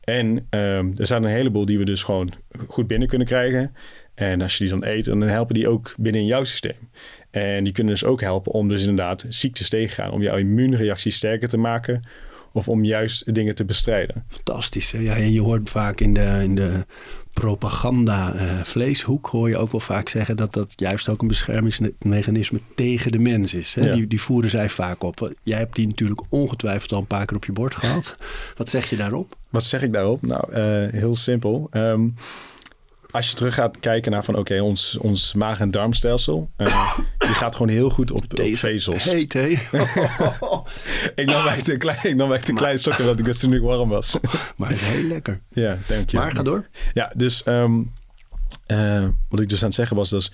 En 0.00 0.46
er 0.50 1.06
zijn 1.06 1.22
een 1.22 1.30
heleboel 1.30 1.64
die 1.64 1.78
we 1.78 1.84
dus 1.84 2.02
gewoon 2.02 2.32
goed 2.68 2.86
binnen 2.86 3.08
kunnen 3.08 3.26
krijgen. 3.26 3.74
En 4.14 4.40
als 4.40 4.58
je 4.58 4.64
die 4.64 4.72
dan 4.72 4.84
eet, 4.84 5.04
dan 5.04 5.20
helpen 5.20 5.54
die 5.54 5.68
ook 5.68 5.94
binnen 5.96 6.20
in 6.20 6.26
jouw 6.26 6.44
systeem. 6.44 6.90
En 7.30 7.64
die 7.64 7.72
kunnen 7.72 7.92
dus 7.92 8.04
ook 8.04 8.20
helpen 8.20 8.52
om 8.52 8.68
dus 8.68 8.80
inderdaad 8.80 9.26
ziektes 9.28 9.68
tegen 9.68 9.88
te 9.88 10.02
gaan. 10.02 10.10
Om 10.10 10.22
jouw 10.22 10.36
immuunreactie 10.36 11.12
sterker 11.12 11.48
te 11.48 11.56
maken. 11.56 12.02
Of 12.52 12.68
om 12.68 12.84
juist 12.84 13.34
dingen 13.34 13.54
te 13.54 13.64
bestrijden. 13.64 14.24
Fantastisch. 14.28 14.92
Hè? 14.92 14.98
Ja, 14.98 15.16
en 15.16 15.32
je 15.32 15.40
hoort 15.40 15.70
vaak 15.70 16.00
in 16.00 16.14
de, 16.14 16.40
in 16.42 16.54
de 16.54 16.86
propaganda 17.32 18.34
eh, 18.34 18.62
vleeshoek... 18.62 19.26
hoor 19.26 19.48
je 19.48 19.56
ook 19.56 19.70
wel 19.70 19.80
vaak 19.80 20.08
zeggen 20.08 20.36
dat 20.36 20.52
dat 20.52 20.72
juist 20.76 21.08
ook 21.08 21.22
een 21.22 21.28
beschermingsmechanisme 21.28 22.60
tegen 22.74 23.12
de 23.12 23.18
mens 23.18 23.54
is. 23.54 23.74
Hè? 23.74 23.82
Ja. 23.82 23.92
Die, 23.92 24.06
die 24.06 24.20
voeren 24.20 24.50
zij 24.50 24.68
vaak 24.68 25.02
op. 25.02 25.32
Jij 25.42 25.58
hebt 25.58 25.74
die 25.74 25.86
natuurlijk 25.86 26.22
ongetwijfeld 26.28 26.92
al 26.92 26.98
een 26.98 27.06
paar 27.06 27.26
keer 27.26 27.36
op 27.36 27.44
je 27.44 27.52
bord 27.52 27.74
gehad. 27.74 28.16
Wat 28.56 28.68
zeg 28.68 28.90
je 28.90 28.96
daarop? 28.96 29.36
Wat 29.50 29.64
zeg 29.64 29.82
ik 29.82 29.92
daarop? 29.92 30.22
Nou, 30.22 30.52
eh, 30.52 30.92
heel 31.00 31.16
simpel. 31.16 31.68
Ehm, 31.70 32.08
als 33.10 33.30
je 33.30 33.36
terug 33.36 33.54
gaat 33.54 33.80
kijken 33.80 34.12
naar 34.12 34.24
van 34.24 34.36
oké, 34.36 34.60
ons, 34.60 34.96
ons 34.96 35.34
maag- 35.34 35.60
en 35.60 35.70
darmstelsel, 35.70 36.50
eh, 36.56 36.98
die 37.18 37.28
gaat 37.28 37.56
gewoon 37.56 37.72
heel 37.72 37.90
goed 37.90 38.10
op, 38.10 38.22
op 38.40 38.56
vezels. 38.56 39.04
Heet, 39.04 39.32
hè? 39.32 39.46
Ik 41.14 41.26
nam 41.26 41.46
echt 41.46 41.68
een 41.68 41.78
klein, 41.78 41.98
ik 42.02 42.14
nam 42.14 42.32
echt 42.32 42.48
een 42.48 42.54
klein 42.54 42.78
stokje 42.78 43.02
omdat 43.02 43.18
ik 43.18 43.24
wist 43.24 43.40
toen 43.40 43.52
ik 43.52 43.60
warm 43.60 43.88
was. 43.88 44.16
maar 44.56 44.68
het 44.68 44.80
is 44.80 44.86
heel 44.86 45.08
lekker. 45.08 45.40
ja, 45.48 45.78
dank 45.86 46.10
je. 46.10 46.16
Maar 46.16 46.32
ga 46.32 46.42
door. 46.42 46.68
Ja, 46.92 47.12
dus 47.16 47.42
ehm, 47.42 47.82
eh, 48.66 49.08
wat 49.28 49.40
ik 49.40 49.48
dus 49.48 49.60
aan 49.60 49.66
het 49.66 49.74
zeggen 49.74 49.96
was, 49.96 50.10
dus 50.10 50.32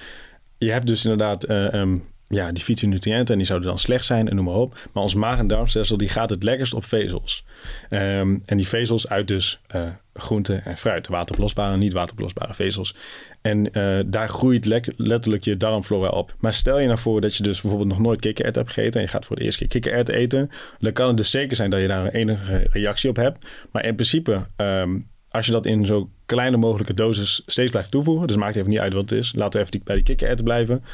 je 0.59 0.71
hebt 0.73 0.87
dus 0.87 1.05
inderdaad 1.05 1.45
eh, 1.45 1.75
ehm, 1.75 1.97
ja, 2.29 2.53
die 2.53 2.63
fytonutriënten 2.63 3.33
en 3.33 3.39
die 3.39 3.47
zouden 3.47 3.69
dan 3.69 3.79
slecht 3.79 4.05
zijn 4.05 4.29
en 4.29 4.37
noem 4.37 4.45
maar 4.45 4.55
op. 4.55 4.89
Maar 4.93 5.03
ons 5.03 5.15
maag- 5.15 5.39
en 5.39 5.47
darmstelsel 5.47 5.97
die 5.97 6.09
gaat 6.09 6.31
het 6.31 6.43
lekkerst 6.43 6.75
op 6.75 6.85
vezels. 6.85 7.45
Ehm, 7.89 8.37
en 8.45 8.57
die 8.57 8.69
vezels 8.69 9.09
uit 9.09 9.29
dus 9.29 9.61
eh 9.67 9.83
groente 10.19 10.55
en 10.55 10.77
fruit. 10.77 11.09
Wateroplosbare 11.09 11.73
en 11.73 11.79
niet 11.79 11.93
wateroplosbare 11.93 12.55
vezels. 12.55 12.95
En 13.43 13.73
eh, 13.73 13.99
daar 14.07 14.29
groeit 14.29 14.65
letterlijk 14.97 15.45
je 15.45 15.57
darmflora 15.57 16.09
op. 16.09 16.35
Maar 16.39 16.53
stel 16.53 16.79
je 16.79 16.87
nou 16.87 16.99
voor 16.99 17.21
dat 17.21 17.37
je 17.37 17.43
dus 17.43 17.61
bijvoorbeeld 17.61 17.91
nog 17.91 18.01
nooit 18.01 18.21
kikkererwten 18.21 18.63
hebt 18.63 18.75
gegeten... 18.75 19.01
en 19.01 19.07
je 19.07 19.13
gaat 19.13 19.25
voor 19.25 19.37
de 19.37 19.43
eerste 19.43 19.59
keer 19.59 19.69
kikkererwten 19.69 20.15
eten... 20.15 20.51
dan 20.79 20.93
kan 20.93 21.09
het 21.09 21.17
dus 21.17 21.31
zeker 21.31 21.57
zijn 21.57 21.71
dat 21.71 21.81
je 21.81 21.89
daar 21.89 22.05
een 22.05 22.11
enige 22.11 22.67
reactie 22.71 23.11
op 23.11 23.17
hebt. 23.17 23.47
Maar 23.73 23.85
in 23.85 23.95
principe, 23.95 24.47
ehm, 24.57 24.99
als 25.29 25.47
je 25.47 25.53
dat 25.53 25.67
in 25.67 25.87
zo 25.87 26.11
kleine 26.27 26.57
mogelijke 26.57 26.95
dosis 26.95 27.43
steeds 27.47 27.71
blijft 27.71 27.91
toevoegen... 27.91 28.27
dus 28.27 28.37
maakt 28.37 28.57
even 28.57 28.71
niet 28.71 28.79
uit 28.79 28.93
wat 28.93 29.11
het 29.11 29.19
is. 29.19 29.33
Laten 29.35 29.53
we 29.53 29.59
even 29.59 29.71
die, 29.71 29.81
bij 29.85 29.95
die 29.95 30.05
kikkererwten 30.05 30.45
blijven. 30.45 30.85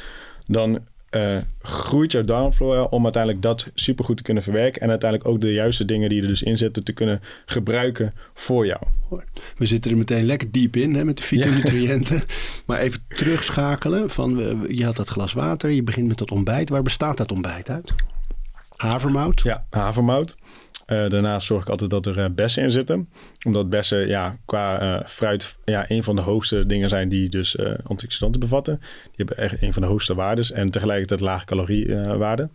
Dan 0.47 0.79
eh, 1.13 1.37
groeit 1.61 2.11
jouw 2.11 2.21
darmflora 2.21 2.83
om 2.83 3.03
uiteindelijk 3.03 3.43
dat 3.43 3.67
supergoed 3.73 4.17
te 4.17 4.23
kunnen 4.23 4.43
verwerken... 4.43 4.81
en 4.81 4.89
uiteindelijk 4.89 5.29
ook 5.29 5.41
de 5.41 5.53
juiste 5.53 5.85
dingen 5.85 6.09
die 6.09 6.21
er 6.21 6.27
dus 6.27 6.43
in 6.43 6.57
zitten... 6.57 6.83
te 6.83 6.93
kunnen 6.93 7.21
gebruiken 7.45 8.13
voor 8.33 8.65
jou. 8.65 8.81
We 9.57 9.65
zitten 9.65 9.91
er 9.91 9.97
meteen 9.97 10.25
lekker 10.25 10.51
diep 10.51 10.75
in 10.75 10.95
hè, 10.95 11.05
met 11.05 11.17
de 11.17 11.23
fytonutriënten. 11.23 12.23
Maar 12.67 12.79
even 12.79 12.99
terugschakelen. 13.07 14.09
Van, 14.09 14.65
je 14.67 14.85
had 14.85 14.95
dat 14.95 15.09
glas 15.09 15.33
water, 15.33 15.69
je 15.69 15.83
begint 15.83 16.07
met 16.07 16.17
dat 16.17 16.31
ontbijt. 16.31 16.69
Waar 16.69 16.83
bestaat 16.83 17.17
dat 17.17 17.31
ontbijt 17.31 17.69
uit? 17.69 17.95
Havermout? 18.75 19.41
Ja, 19.41 19.65
havermout. 19.69 20.35
Eh, 20.93 21.09
daarnaast 21.09 21.45
zorg 21.47 21.61
ik 21.61 21.69
altijd 21.69 21.89
dat 21.89 22.05
er 22.05 22.19
eh, 22.19 22.25
bessen 22.31 22.63
in 22.63 22.71
zitten. 22.71 23.07
Omdat 23.45 23.69
bessen 23.69 24.07
ja, 24.07 24.37
qua 24.45 24.79
eh, 24.79 25.07
fruit 25.07 25.57
ja, 25.63 25.85
een 25.87 26.03
van 26.03 26.15
de 26.15 26.21
hoogste 26.21 26.65
dingen 26.65 26.89
zijn 26.89 27.09
die 27.09 27.29
dus 27.29 27.57
antioxidanten 27.83 28.39
bevatten. 28.39 28.79
Die 29.03 29.11
hebben 29.25 29.37
echt 29.37 29.61
een 29.61 29.73
van 29.73 29.81
de 29.81 29.87
hoogste 29.87 30.15
waardes 30.15 30.51
en 30.51 30.69
tegelijkertijd 30.69 31.19
lage 31.19 31.45
caloriewaarden. 31.45 32.51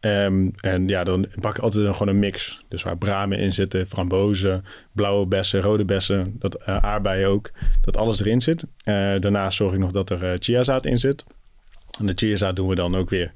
Ehm, 0.00 0.48
en 0.60 0.88
ja, 0.88 1.04
dan 1.04 1.26
pak 1.40 1.56
ik 1.56 1.62
altijd 1.62 1.92
gewoon 1.92 2.08
een 2.08 2.18
mix. 2.18 2.62
Dus 2.68 2.82
waar 2.82 2.98
bramen 2.98 3.38
in 3.38 3.52
zitten, 3.52 3.86
frambozen, 3.86 4.64
blauwe 4.92 5.26
bessen, 5.26 5.60
rode 5.60 5.84
bessen, 5.84 6.36
dat 6.38 6.66
aardbeien 6.66 7.28
ook. 7.28 7.50
Dat 7.82 7.96
alles 7.96 8.20
erin 8.20 8.42
zit. 8.42 8.66
Daarnaast 8.84 9.56
zorg 9.56 9.72
ik 9.72 9.78
nog 9.78 9.90
dat 9.90 10.10
er 10.10 10.36
chiazaad 10.38 10.86
in 10.86 10.98
zit. 10.98 11.24
En 11.98 12.06
de 12.06 12.12
chiazaad 12.16 12.56
doen 12.56 12.68
we 12.68 12.74
dan 12.74 12.96
ook 12.96 13.10
weer 13.10 13.32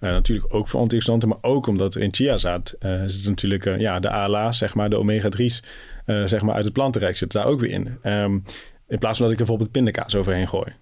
eh, 0.00 0.10
natuurlijk 0.10 0.54
ook 0.54 0.68
voor 0.68 0.80
antioxidanten, 0.80 1.28
maar 1.28 1.38
ook 1.40 1.66
omdat 1.66 1.94
er 1.94 2.02
in 2.02 2.14
chiazaad 2.14 2.70
eh 2.78 3.02
zit 3.06 3.26
natuurlijk 3.26 3.66
eh, 3.66 3.78
ja, 3.78 4.00
de 4.00 4.10
ALA, 4.10 4.52
zeg 4.52 4.74
maar, 4.74 4.90
de 4.90 4.96
omega-3's, 4.98 5.62
eh, 6.04 6.24
zeg 6.24 6.42
maar 6.42 6.54
uit 6.54 6.64
het 6.64 6.72
plantenrijk 6.72 7.16
zitten 7.16 7.40
daar 7.40 7.48
ook 7.50 7.60
weer 7.60 7.70
in. 7.70 7.98
Ehm, 8.02 8.38
in 8.88 8.98
plaats 8.98 9.18
van 9.18 9.26
dat 9.26 9.34
ik 9.34 9.40
er 9.40 9.46
bijvoorbeeld 9.46 9.70
pindakaas 9.70 10.14
overheen 10.14 10.48
gooi. 10.48 10.72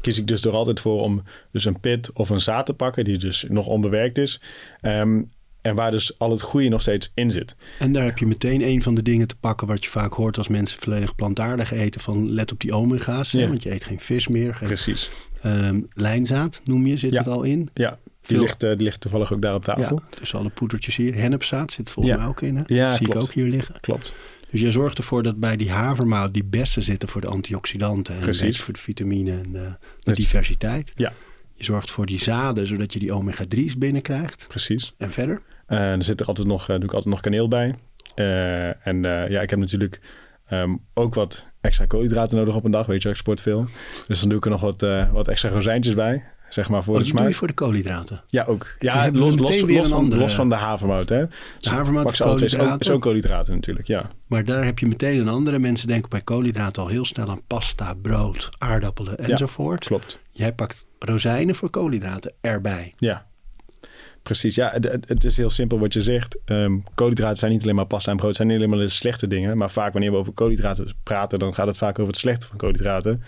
Kies 0.00 0.18
ik 0.18 0.26
dus 0.26 0.44
er 0.44 0.52
altijd 0.52 0.80
voor 0.80 1.02
om 1.02 1.22
dus 1.50 1.64
een 1.64 1.80
pit 1.80 2.12
of 2.12 2.30
een 2.30 2.40
zaad 2.40 2.66
te 2.66 2.74
pakken 2.74 3.04
die 3.04 3.18
dus 3.18 3.44
nog 3.48 3.66
onbewerkt 3.66 4.18
is. 4.18 4.40
Ehm, 4.80 5.22
En 5.62 5.74
waar 5.74 5.90
dus 5.90 6.18
al 6.18 6.30
het 6.30 6.42
goede 6.42 6.68
nog 6.68 6.80
steeds 6.80 7.12
in 7.14 7.30
zit. 7.30 7.56
En 7.78 7.92
daar 7.92 8.04
heb 8.04 8.18
je 8.18 8.26
meteen 8.26 8.62
een 8.62 8.82
van 8.82 8.94
de 8.94 9.02
dingen 9.02 9.28
te 9.28 9.36
pakken 9.36 9.66
wat 9.66 9.84
je 9.84 9.90
vaak 9.90 10.12
hoort 10.12 10.38
als 10.38 10.48
mensen 10.48 10.78
volledig 10.78 11.14
plantaardig 11.14 11.72
eten. 11.72 12.00
Van 12.00 12.30
let 12.30 12.52
op 12.52 12.60
die 12.60 12.72
omega's, 12.72 13.32
hè, 13.32 13.48
want 13.48 13.62
je 13.62 13.72
eet 13.72 13.84
geen 13.84 14.00
vis 14.00 14.28
meer. 14.28 14.54
Geen, 14.54 14.66
Precies. 14.68 15.10
Ehm, 15.42 15.80
lijnzaad 15.92 16.60
noem 16.64 16.86
je, 16.86 16.96
zit 16.96 17.12
Ja. 17.12 17.18
het 17.18 17.28
al 17.28 17.42
in. 17.42 17.68
Ja, 17.74 17.98
die 18.28 18.38
ligt, 18.40 18.62
eh, 18.62 18.70
die 18.70 18.82
ligt 18.82 19.00
toevallig 19.00 19.32
ook 19.32 19.42
daar 19.42 19.54
op 19.54 19.64
tafel. 19.64 20.02
Ja, 20.10 20.16
tussen 20.16 20.38
alle 20.38 20.48
poedertjes 20.48 20.96
hier. 20.96 21.14
Hennepzaad 21.14 21.72
zit 21.72 21.90
volgens 21.90 22.14
Ja. 22.14 22.20
mij 22.20 22.30
ook 22.30 22.42
in. 22.42 22.56
Hè? 22.56 22.62
Ja, 22.66 22.92
Zie 22.92 23.06
klopt. 23.08 23.16
ik 23.16 23.28
ook 23.28 23.34
hier 23.34 23.46
liggen. 23.46 23.80
Klopt. 23.80 24.14
Dus 24.50 24.60
je 24.60 24.70
zorgt 24.70 24.98
ervoor 24.98 25.22
dat 25.22 25.40
bij 25.40 25.56
die 25.56 25.70
havermout 25.70 26.34
die 26.34 26.44
bessen 26.44 26.82
zitten 26.82 27.08
voor 27.08 27.20
de 27.20 27.26
antioxidanten. 27.26 28.14
En 28.14 28.20
Precies. 28.20 28.60
voor 28.60 28.74
de 28.74 28.80
vitamine 28.80 29.30
en 29.32 29.42
de, 29.42 29.50
de 29.52 30.10
Het- 30.10 30.16
diversiteit. 30.16 30.92
Ja, 30.94 31.12
Je 31.54 31.64
zorgt 31.64 31.90
voor 31.90 32.06
die 32.06 32.18
zaden, 32.20 32.66
zodat 32.66 32.92
je 32.92 32.98
die 32.98 33.12
omega-3's 33.12 33.78
binnenkrijgt. 33.78 34.44
precies. 34.48 34.94
En 34.98 35.12
verder? 35.12 35.42
En 35.66 35.76
er 35.98 36.04
zit 36.04 36.20
er 36.20 36.26
altijd 36.26 36.46
nog, 36.46 36.68
eh, 36.68 36.74
doe 36.74 36.84
ik 36.84 36.92
altijd 36.92 37.10
nog 37.14 37.20
kaneel 37.20 37.48
bij. 37.48 37.74
Eh, 38.14 38.86
en 38.86 39.04
eh, 39.04 39.30
ja, 39.30 39.40
ik 39.40 39.50
heb 39.50 39.58
natuurlijk 39.58 40.00
ehm, 40.48 40.76
ook 40.94 41.14
wat 41.14 41.44
extra 41.60 41.86
koolhydraten 41.86 42.36
nodig 42.38 42.54
op 42.54 42.64
een 42.64 42.70
dag. 42.70 42.86
Weet 42.86 43.02
je, 43.02 43.08
ik 43.08 43.14
sport 43.16 43.40
veel. 43.40 43.66
Dus 44.06 44.20
dan 44.20 44.28
doe 44.28 44.38
ik 44.38 44.44
er 44.44 44.50
nog 44.50 44.60
wat, 44.60 44.82
eh, 44.82 45.12
wat 45.12 45.28
extra 45.28 45.48
rozijntjes 45.48 45.94
bij. 45.94 46.24
Zeg 46.48 46.68
maar 46.68 46.82
voor 46.84 46.98
Oh, 47.00 47.06
doe 47.06 47.28
je 47.28 47.34
voor 47.34 47.46
de 47.48 47.54
koolhydraten. 47.54 48.22
Ja, 48.28 48.44
ook. 48.44 48.66
Ja, 48.78 49.10
los, 49.12 49.32
een 49.32 49.84
van, 49.84 49.92
andere- 49.98 50.20
los 50.20 50.34
van 50.34 50.48
de 50.48 50.54
havermout. 50.54 51.08
Hè. 51.08 51.26
De 51.60 51.70
havermout 51.70 52.02
Pak 52.04 52.12
is 52.12 52.18
koolhydraten. 52.18 52.80
is 52.80 52.90
ook 52.90 53.02
koolhydraten 53.02 53.54
natuurlijk, 53.54 53.86
ja. 53.86 54.10
Maar 54.26 54.44
daar 54.44 54.64
heb 54.64 54.78
je 54.78 54.86
meteen 54.86 55.18
een 55.20 55.28
andere. 55.28 55.58
Mensen 55.58 55.88
denken 55.88 56.10
bij 56.10 56.20
koolhydraten 56.20 56.82
al 56.82 56.88
heel 56.88 57.04
snel 57.04 57.28
aan 57.28 57.40
pasta, 57.46 57.94
brood, 57.94 58.50
aardappelen 58.58 59.16
enzovoort. 59.18 59.84
Klopt. 59.86 60.20
Jij 60.30 60.52
pakt 60.52 60.86
rozijnen 60.98 61.54
voor 61.54 61.70
koolhydraten 61.70 62.32
erbij. 62.40 62.94
Ja, 62.96 63.26
precies. 64.22 64.54
Ja, 64.54 64.70
het, 64.72 64.84
het- 64.84 65.08
het 65.08 65.24
is 65.24 65.36
heel 65.36 65.50
simpel 65.50 65.78
wat 65.78 65.92
je 65.92 66.00
zegt. 66.00 66.38
Ehm, 66.44 66.78
koolhydraten 66.94 67.36
zijn 67.36 67.52
niet 67.52 67.62
alleen 67.62 67.74
maar 67.74 67.86
pasta 67.86 68.10
en 68.10 68.16
brood, 68.16 68.36
zijn 68.36 68.48
niet 68.48 68.56
alleen 68.56 68.68
maar 68.70 68.78
de 68.78 68.88
slechte 68.88 69.26
dingen. 69.26 69.56
Maar 69.56 69.70
vaak 69.70 69.92
wanneer 69.92 70.10
we 70.10 70.16
over 70.16 70.32
koolhydraten 70.32 70.94
praten, 71.02 71.38
dan 71.38 71.54
gaat 71.54 71.66
het 71.66 71.78
vaak 71.78 71.98
over 71.98 72.12
het 72.12 72.20
slechte 72.20 72.46
van 72.46 72.56
koolhydraten. 72.56 73.22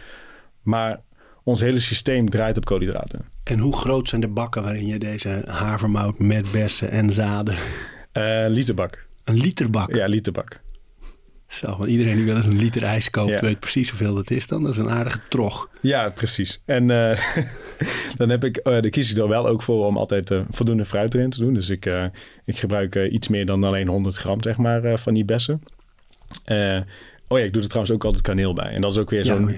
Maar 0.63 1.01
ons 1.45 1.61
hele 1.61 1.81
systeem 1.81 2.31
draait 2.31 2.57
op 2.57 2.65
koolhydraten. 2.65 3.25
En 3.45 3.59
hoe 3.59 3.77
groot 3.77 4.09
zijn 4.09 4.21
de 4.21 4.29
bakken 4.29 4.63
waarin 4.63 4.87
je 4.87 4.99
deze 4.99 5.43
havermout 5.47 6.19
met 6.19 6.53
bessen 6.53 6.91
en 6.91 7.11
zaden... 7.11 7.55
Eh 8.13 8.45
literbak. 8.49 9.07
Een 9.25 9.41
liter 9.41 9.71
bak. 9.71 9.95
Ja, 9.95 10.07
literbak. 10.07 10.61
Zo, 11.49 11.77
want 11.77 11.91
iedereen 11.91 12.17
die 12.17 12.25
wel 12.25 12.37
eens 12.37 12.47
een 12.47 12.57
liter 12.57 12.83
ijs 12.83 13.11
koopt, 13.11 13.31
Ja. 13.31 13.41
weet 13.41 13.61
precies 13.61 13.89
hoeveel 13.91 14.15
dat 14.15 14.31
is 14.31 14.47
dan. 14.47 14.63
Dat 14.63 14.73
is 14.73 14.79
een 14.79 14.91
aardige 14.91 15.19
trog. 15.29 15.69
Ja, 15.81 16.09
precies. 16.09 16.63
En 16.65 16.91
eh, 16.91 17.19
dan 18.17 18.29
heb 18.29 18.45
ik, 18.45 18.61
daar 18.65 18.89
kies 18.91 19.11
ik 19.11 19.17
er 19.17 19.29
wel 19.29 19.47
ook 19.49 19.63
voor 19.63 19.87
om 19.87 19.97
altijd 19.97 20.31
voldoende 20.51 20.85
fruit 20.85 21.15
erin 21.15 21.31
te 21.31 21.39
doen. 21.39 21.55
Dus 21.55 21.69
ik, 21.71 21.91
ik 22.45 22.59
gebruik 22.59 22.95
iets 22.95 23.29
meer 23.29 23.47
dan 23.47 23.65
alleen 23.65 23.89
100 23.89 24.17
gram, 24.17 24.43
zeg 24.43 24.57
maar, 24.57 24.99
van 24.99 25.15
die 25.15 25.25
bessen. 25.25 25.63
Oh 27.33 27.39
ja, 27.39 27.45
ik 27.45 27.53
doe 27.53 27.63
er 27.63 27.69
trouwens 27.69 27.95
ook 27.95 28.05
altijd 28.05 28.23
kaneel 28.23 28.53
bij. 28.53 28.73
En 28.73 28.81
dat 28.81 28.93
is 28.93 28.99
ook 28.99 29.11
weer 29.11 29.25
zo'n 29.25 29.57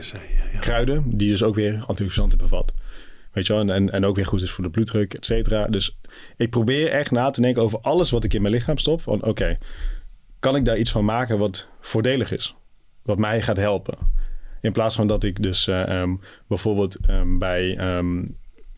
kruiden, 0.61 1.05
die 1.07 1.29
dus 1.29 1.43
ook 1.43 1.55
weer 1.55 1.85
antioxidanten 1.87 2.39
bevat. 2.39 2.73
Weet 3.33 3.47
je 3.47 3.53
wel, 3.53 3.63
en, 3.63 3.71
en, 3.71 3.91
en 3.91 4.05
ook 4.05 4.17
weer 4.17 4.27
goed 4.27 4.43
is 4.43 4.51
voor 4.51 4.65
de 4.65 4.71
bloeddruk, 4.71 5.15
et 5.15 5.25
cetera. 5.25 5.67
Dus 5.67 5.99
ik 6.37 6.51
probeer 6.51 6.91
echt 6.91 7.11
na 7.11 7.31
te 7.31 7.41
denken 7.41 7.63
over 7.63 7.79
alles 7.81 8.11
wat 8.11 8.25
ik 8.25 8.35
in 8.35 8.43
mijn 8.43 8.55
lichaam 8.55 8.79
stop. 8.79 9.03
Van 9.03 9.25
oké, 9.25 9.59
kan 10.41 10.57
ik 10.57 10.65
daar 10.65 10.79
iets 10.79 10.91
van 10.91 11.05
maken 11.05 11.39
wat 11.39 11.69
voordelig 11.81 12.33
is? 12.33 12.55
Wat 13.03 13.19
mij 13.19 13.43
gaat 13.43 13.57
helpen. 13.57 13.99
In 14.61 14.73
plaats 14.73 14.95
van 14.95 15.07
dat 15.07 15.25
ik 15.25 15.43
dus 15.43 15.69
eh, 15.69 16.01
ehm, 16.01 16.15
bijvoorbeeld 16.47 16.97
ehm, 17.07 17.39
bij, 17.39 17.77
ehm, 17.77 18.23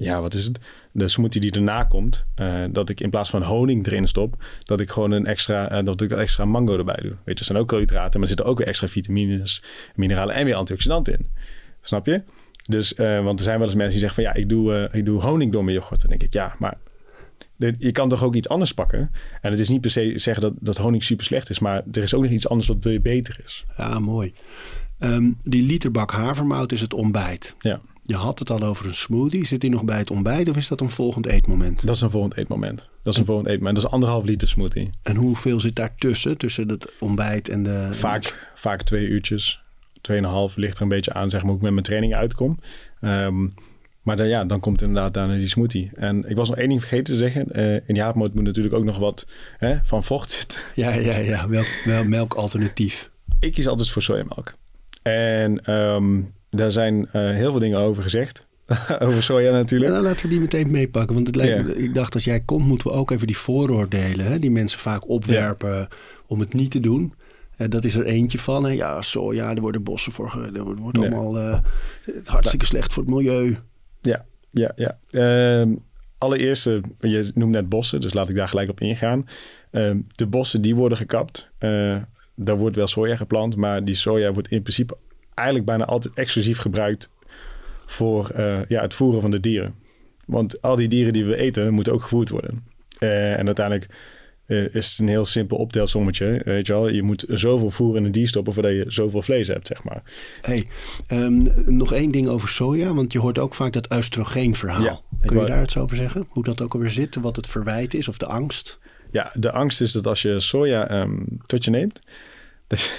ja, 0.05 0.21
wat 0.21 0.35
is 0.35 0.45
het? 0.45 0.59
De 0.93 1.09
smoothie 1.09 1.41
die 1.41 1.51
erna 1.51 1.85
komt, 1.85 2.25
eh, 2.35 2.65
dat 2.71 2.89
ik 2.89 3.01
in 3.01 3.11
plaats 3.11 3.31
van 3.31 3.43
honing 3.43 3.87
erin 3.87 4.09
stop, 4.09 4.45
dat 4.65 4.81
ik 4.81 4.91
gewoon 4.91 5.11
een 5.11 5.27
extra, 5.27 5.71
eh, 5.71 5.85
dat 5.85 6.01
ik 6.01 6.11
een 6.11 6.19
extra 6.19 6.45
mango 6.45 6.79
erbij 6.79 6.99
doe. 7.03 7.11
Weet 7.11 7.21
je, 7.25 7.35
er 7.35 7.45
zijn 7.45 7.59
ook 7.59 7.69
koolhydraten, 7.69 8.13
maar 8.13 8.23
er 8.23 8.35
zitten 8.35 8.47
ook 8.47 8.59
weer 8.59 8.67
extra 8.67 8.89
vitamines, 8.89 9.63
mineralen 9.95 10.35
en 10.35 10.45
weer 10.45 10.55
antioxidanten 10.55 11.13
in. 11.13 11.31
Snap 11.81 12.07
je? 12.07 12.23
Dus, 12.67 12.95
eh, 12.95 13.25
want 13.25 13.39
er 13.39 13.45
zijn 13.45 13.59
wel 13.59 13.67
eens 13.67 13.77
mensen 13.77 13.99
die 13.99 14.09
zeggen 14.09 14.25
van 14.25 14.33
ja, 14.33 14.41
ik 14.41 14.49
doe, 14.49 14.89
ik 14.93 15.05
doe 15.05 15.21
honing 15.21 15.53
door 15.53 15.65
mijn 15.65 15.77
yoghurt. 15.77 16.01
Dan 16.01 16.11
denk 16.11 16.23
ik, 16.23 16.33
ja, 16.33 16.55
maar 16.59 16.77
je 17.79 17.93
kan 17.93 18.09
toch 18.09 18.23
ook 18.23 18.35
iets 18.35 18.49
anders 18.49 18.75
pakken? 18.75 19.11
En 19.41 19.51
het 19.51 19.61
is 19.61 19.69
niet 19.69 19.81
per 19.81 19.91
se 19.91 20.13
zeggen 20.17 20.43
dat, 20.43 20.53
dat 20.61 20.77
honing 20.77 21.05
super 21.05 21.25
slecht 21.25 21.51
is, 21.51 21.59
maar 21.59 21.83
er 21.93 22.03
is 22.03 22.15
ook 22.15 22.23
nog 22.23 22.31
iets 22.31 22.49
anders 22.49 22.69
wat 22.69 23.03
beter 23.03 23.41
is. 23.45 23.65
Ja, 23.77 23.99
mooi. 23.99 24.35
Ehm, 24.99 25.31
die 25.43 25.63
literbak 25.63 26.13
havermout 26.13 26.73
is 26.73 26.81
het 26.81 26.95
ontbijt. 26.95 27.55
Ja, 27.59 27.81
Je 28.07 28.15
had 28.15 28.39
het 28.39 28.51
al 28.51 28.63
over 28.63 28.87
een 28.87 28.95
smoothie. 28.95 29.47
Zit 29.47 29.61
die 29.61 29.71
nog 29.71 29.85
bij 29.85 29.99
het 29.99 30.11
ontbijt 30.11 30.49
of 30.49 30.57
is 30.57 30.69
dat 30.69 30.81
een 30.81 30.91
volgend 30.91 31.27
eetmoment? 31.27 31.87
dat 31.87 31.95
is 31.95 32.01
een 32.01 32.11
volgend 32.11 32.37
eetmoment. 32.37 32.89
Dat 33.03 33.13
is 33.13 33.19
een 33.19 33.27
volgend 33.27 33.49
eetmoment. 33.49 33.77
Dat 33.77 33.85
is 33.85 33.91
anderhalf 33.91 34.25
liter 34.25 34.49
smoothie. 34.49 34.91
En 35.03 35.17
hoeveel 35.17 35.61
zit 35.61 35.77
daartussen? 35.77 36.39
Tussen 36.39 36.69
het 36.69 36.93
ontbijt 37.01 37.49
en 37.49 37.63
de... 37.63 37.89
Vaak, 37.91 38.53
vaak 38.55 38.83
twee 38.83 39.07
uurtjes, 39.07 39.63
tweeënhalf 40.01 40.57
ligt 40.57 40.77
er 40.77 40.83
een 40.83 40.89
beetje 40.89 41.13
aan, 41.13 41.31
zeg 41.31 41.41
maar, 41.41 41.49
hoe 41.49 41.59
ik 41.59 41.63
met 41.63 41.73
mijn 41.73 41.85
training 41.85 42.15
uitkom. 42.15 42.59
Ehm, 43.01 43.47
maar 44.03 44.17
dan, 44.17 44.29
ja, 44.29 44.45
dan 44.45 44.61
komt 44.61 44.83
inderdaad 44.83 45.15
daarna 45.15 45.37
die 45.37 45.49
smoothie. 45.49 45.91
En 45.95 46.29
ik 46.29 46.37
was 46.37 46.49
nog 46.49 46.59
één 46.59 46.69
ding 46.69 46.81
vergeten 46.81 47.05
te 47.05 47.17
zeggen. 47.17 47.53
Eh, 47.53 47.89
in 47.89 47.99
havermout 47.99 48.35
moet 48.35 48.45
natuurlijk 48.45 48.75
ook 48.75 48.85
nog 48.85 48.99
wat 48.99 49.27
hè, 49.59 49.77
van 49.85 50.05
vocht 50.05 50.31
zitten. 50.31 50.61
Ja, 50.75 50.95
ja, 50.95 51.17
ja. 51.17 51.49
Welk, 51.49 51.67
wel, 51.85 52.05
melkalternatief. 52.05 53.11
Ik 53.41 53.53
kies 53.53 53.69
altijd 53.69 53.91
voor 53.91 54.03
sojamelk. 54.03 54.53
En 55.03 55.65
ehm, 55.65 56.21
daar 56.57 56.73
zijn 56.73 57.09
eh, 57.13 57.31
heel 57.31 57.51
veel 57.51 57.61
dingen 57.61 57.79
over 57.79 58.03
gezegd. 58.03 58.47
over 59.01 59.23
soja 59.23 59.51
natuurlijk. 59.51 59.91
Nou, 59.91 60.05
laten 60.05 60.23
we 60.23 60.29
die 60.29 60.41
meteen 60.41 60.71
meepakken. 60.71 61.15
Want 61.15 61.27
het 61.27 61.37
lijkt, 61.37 61.79
ik 61.79 61.95
dacht, 61.95 62.15
als 62.15 62.25
jij 62.25 62.41
komt, 62.41 62.67
moeten 62.67 62.91
we 62.91 62.97
ook 62.97 63.11
even 63.11 63.27
die 63.27 63.39
vooroordelen... 63.39 64.27
Hè, 64.27 64.39
die 64.39 64.51
mensen 64.51 64.79
vaak 64.79 65.09
opwerpen 65.09 65.89
om 66.27 66.41
het 66.41 66.53
niet 66.53 66.71
te 66.71 66.81
doen... 66.81 67.15
Eh, 67.57 67.69
dat 67.69 67.85
is 67.85 67.95
er 67.95 68.05
eentje 68.05 68.39
van. 68.39 68.65
Hè. 68.65 68.71
Ja, 68.71 69.03
soja, 69.03 69.55
er 69.55 69.61
worden 69.61 69.83
bossen 69.83 70.13
voor... 70.13 70.51
Er 70.55 70.65
wordt, 70.65 70.99
allemaal 70.99 71.39
eh, 71.39 71.59
hartstikke 72.25 72.67
slecht 72.67 72.93
voor 72.93 73.03
het 73.03 73.13
milieu. 73.13 73.57
Ja, 74.01 74.25
ja, 74.51 74.73
ja. 74.77 74.99
Ehm, 75.11 75.75
allereerst, 76.19 76.65
je 77.01 77.31
noemt 77.35 77.53
net 77.53 77.69
bossen, 77.69 78.01
dus 78.01 78.15
laat 78.15 78.29
ik 78.29 78.35
daar 78.35 78.49
gelijk 78.49 78.71
op 78.71 78.81
ingaan. 78.81 79.27
Ehm, 79.71 79.99
de 80.15 80.27
bossen 80.27 80.63
die 80.63 80.75
worden 80.75 80.99
gekapt. 80.99 81.53
daar 82.37 82.57
wordt 82.57 82.77
wel 82.77 82.87
soja 82.87 83.17
geplant, 83.17 83.57
maar 83.57 83.85
die 83.85 83.95
soja 83.95 84.33
wordt 84.33 84.49
in 84.49 84.63
principe 84.63 84.97
eigenlijk 85.35 85.67
bijna 85.69 85.85
altijd 85.85 86.15
exclusief 86.15 86.59
gebruikt 86.59 87.13
voor 87.87 88.29
eh, 88.29 88.59
ja, 88.69 88.81
het 88.83 88.95
voeren 88.95 89.21
van 89.21 89.31
de 89.31 89.41
dieren. 89.41 89.75
Want 90.27 90.63
al 90.63 90.77
die 90.77 90.89
dieren 90.89 91.13
die 91.13 91.25
we 91.25 91.37
eten, 91.37 91.73
moeten 91.73 91.93
ook 91.93 92.03
gevoerd 92.03 92.29
worden. 92.29 92.65
Eh, 92.99 93.39
en 93.39 93.47
uiteindelijk 93.47 93.87
eh, 94.47 94.75
is 94.75 94.91
het 94.91 94.99
een 94.99 95.09
heel 95.09 95.25
simpel 95.25 95.57
optelsommetje. 95.57 96.41
Weet 96.45 96.67
je, 96.67 96.73
wel? 96.73 96.89
je 96.89 97.03
moet 97.03 97.25
zoveel 97.29 97.71
voer 97.71 97.97
in 97.97 98.05
een 98.05 98.13
dier 98.13 98.29
stoppen 98.29 98.53
voordat 98.53 98.73
je 98.73 98.85
zoveel 98.87 99.23
vlees 99.23 99.49
hebt, 99.49 99.67
zeg 99.67 99.85
maar. 99.85 100.03
Hey, 100.41 100.65
ehm, 101.07 101.47
nog 101.77 101.93
één 101.93 102.11
ding 102.11 102.29
over 102.29 102.49
soja. 102.49 102.95
Want 102.95 103.13
je 103.13 103.19
hoort 103.19 103.39
ook 103.39 103.55
vaak 103.55 103.73
dat 103.73 103.95
oestrogeenverhaal. 103.95 104.83
Ja, 104.83 104.99
Kun 105.21 105.29
je 105.31 105.35
wou- 105.35 105.47
daar 105.47 105.63
iets 105.63 105.77
over 105.77 105.97
zeggen? 105.97 106.25
Hoe 106.29 106.45
dat 106.45 106.61
ook 106.63 106.75
alweer 106.75 106.91
zit? 106.91 107.15
Wat 107.15 107.37
het 107.37 107.47
verwijt 107.47 107.95
is 107.95 108.09
of 108.09 108.19
de 108.19 108.27
angst? 108.27 108.79
Ja, 109.11 109.31
de 109.35 109.53
angst 109.53 109.81
is 109.81 109.93
dat 109.93 110.07
als 110.07 110.23
je 110.23 110.41
soja 110.41 110.89
ehm, 110.89 111.17
tot 111.47 111.65
je 111.65 111.71
neemt, 111.71 112.01
dat 112.67 112.81
je, 112.81 112.91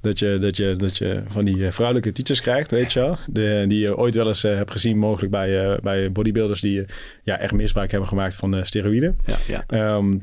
dat 0.00 0.18
je, 0.18 0.38
dat 0.38 0.56
je, 0.56 0.76
dat 0.76 0.96
je 0.96 1.22
van 1.28 1.44
die 1.44 1.66
eh, 1.66 1.72
vrouwelijke 1.72 2.12
teachers 2.12 2.40
krijgt, 2.40 2.70
weet 2.70 2.92
je 2.92 3.00
wel. 3.00 3.18
De, 3.26 3.64
die 3.68 3.80
je 3.80 3.96
ooit 3.96 4.14
wel 4.14 4.26
eens 4.26 4.44
eh, 4.44 4.56
hebt 4.56 4.70
gezien, 4.70 4.98
mogelijk 4.98 5.30
bij, 5.32 5.64
eh, 5.64 5.78
bij 5.78 6.12
bodybuilders 6.12 6.60
die 6.60 6.84
ja, 7.22 7.38
echt 7.38 7.52
misbruik 7.52 7.90
hebben 7.90 8.08
gemaakt 8.08 8.36
van 8.36 8.66
steroïden. 8.66 9.18
Ja, 9.26 9.36
ja. 9.46 9.64
Ehm, 9.66 10.18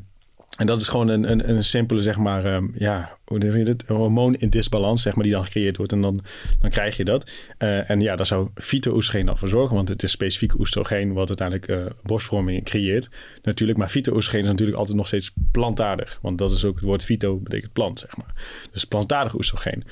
en 0.58 0.66
dat 0.66 0.80
is 0.80 0.88
gewoon 0.88 1.08
een, 1.08 1.30
een, 1.30 1.48
een 1.48 1.64
simpele, 1.64 2.02
zeg 2.02 2.16
maar, 2.16 2.44
ehm, 2.44 2.66
ja, 2.74 3.18
hoe 3.24 3.38
noem 3.38 3.56
je? 3.56 3.64
Een 3.64 3.96
hormoon 3.96 4.34
in 4.34 4.50
disbalans, 4.50 5.02
zeg 5.02 5.14
maar, 5.14 5.24
die 5.24 5.32
dan 5.32 5.44
gecreëerd 5.44 5.76
wordt. 5.76 5.92
En 5.92 6.00
dan, 6.00 6.24
dan 6.60 6.70
krijg 6.70 6.96
je 6.96 7.04
dat. 7.04 7.30
Eh, 7.58 7.90
en 7.90 8.00
ja, 8.00 8.16
daar 8.16 8.26
zou 8.26 8.48
fyto-oestrogeen 8.54 9.26
dan 9.26 9.38
voor 9.38 9.48
zorgen, 9.48 9.76
want 9.76 9.88
het 9.88 10.02
is 10.02 10.10
specifiek 10.10 10.58
oestrogeen 10.58 11.12
wat 11.12 11.28
uiteindelijk 11.28 11.68
eh, 11.68 11.92
borstvorming 12.02 12.64
creëert. 12.64 13.08
Natuurlijk, 13.42 13.78
maar 13.78 13.88
fyto-oestrogeen 13.88 14.44
is 14.44 14.50
natuurlijk 14.50 14.78
altijd 14.78 14.96
nog 14.96 15.06
steeds 15.06 15.30
plantaardig. 15.50 16.18
Want 16.22 16.38
dat 16.38 16.50
is 16.50 16.64
ook 16.64 16.74
het 16.74 16.84
woord 16.84 17.04
fyto, 17.04 17.38
betekent 17.38 17.72
plant, 17.72 17.98
zeg 17.98 18.16
maar. 18.16 18.34
Dus 18.72 18.84
plantaardig 18.84 19.34
oestrogeen. 19.34 19.84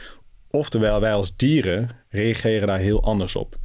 Oftewel, 0.51 1.01
wij 1.01 1.13
als 1.13 1.37
dieren 1.37 1.91
reageren 2.09 2.67
daar 2.67 2.79
heel 2.79 3.03
anders 3.03 3.37
op. 3.37 3.57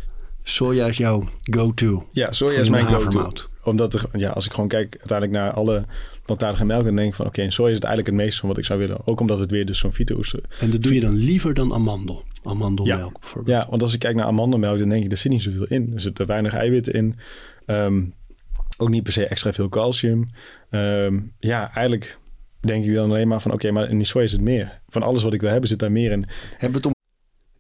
Soja 0.44 0.88
is 0.88 0.98
jouw 0.98 1.30
go-to. 1.42 2.08
Ja, 2.12 2.32
soja 2.32 2.60
is 2.60 2.70
mijn 2.70 2.86
go-to. 2.86 3.32
Omdat 3.68 3.94
er, 3.94 4.06
ja, 4.12 4.30
als 4.30 4.46
ik 4.46 4.52
gewoon 4.54 4.70
kijk 4.70 4.96
uiteindelijk 5.00 5.40
naar 5.40 5.52
alle 5.52 5.86
plantaardige 6.26 6.66
melk, 6.66 6.86
dan 6.86 6.96
denk 6.96 7.08
ik 7.10 7.16
van 7.16 7.26
oké, 7.26 7.50
soja 7.52 7.70
is 7.70 7.76
het 7.76 7.84
eigenlijk 7.84 8.16
het 8.16 8.26
meest 8.26 8.40
van 8.40 8.50
wat 8.50 8.58
ik 8.58 8.66
zou 8.66 8.80
willen. 8.80 8.98
Ook 9.06 9.20
omdat 9.20 9.40
het 9.40 9.52
weer 9.52 9.66
dus 9.66 9.78
zo'n 9.78 9.94
fyto-oester. 9.94 10.40
En 10.60 10.70
dat 10.70 10.84
doe 10.84 10.94
je 10.94 11.00
dan 11.02 11.16
liever 11.16 11.54
dan 11.54 11.74
amandel. 11.74 12.24
Amandelmelk 12.44 13.14
Ja. 13.14 13.20
bijvoorbeeld. 13.20 13.58
Ja, 13.58 13.68
want 13.70 13.82
als 13.82 13.94
ik 13.94 14.00
kijk 14.00 14.16
naar 14.16 14.26
amandelmelk, 14.26 14.80
dan 14.80 14.90
denk 14.90 15.06
ik, 15.06 15.12
er 15.12 15.18
zit 15.18 15.32
niet 15.32 15.42
zoveel 15.42 15.66
in. 15.66 15.92
Er 15.94 16.02
zitten 16.02 16.28
weinig 16.28 16.54
eiwitten 16.54 16.94
in. 16.94 17.16
Ehm, 17.66 18.02
ook 18.78 18.90
niet 18.90 19.04
per 19.04 19.12
se 19.14 19.26
extra 19.28 19.54
veel 19.54 19.70
calcium. 19.70 20.30
Ehm, 20.70 21.20
ja, 21.40 21.72
eigenlijk 21.74 22.18
denk 22.60 22.86
ik 22.86 22.94
dan 22.94 23.10
alleen 23.10 23.28
maar 23.28 23.42
van 23.42 23.52
oké, 23.52 23.72
maar 23.72 23.90
in 23.90 23.98
die 23.98 24.06
soja 24.08 24.26
is 24.26 24.32
het 24.32 24.42
meer. 24.42 24.82
Van 24.90 25.04
alles 25.04 25.24
wat 25.24 25.34
ik 25.34 25.42
wil 25.42 25.50
hebben 25.50 25.70
zit 25.70 25.80
daar 25.80 25.92
meer 25.92 26.12
in. 26.12 26.26
Hebben 26.52 26.70
we 26.72 26.76
het 26.78 26.86
om... 26.86 26.96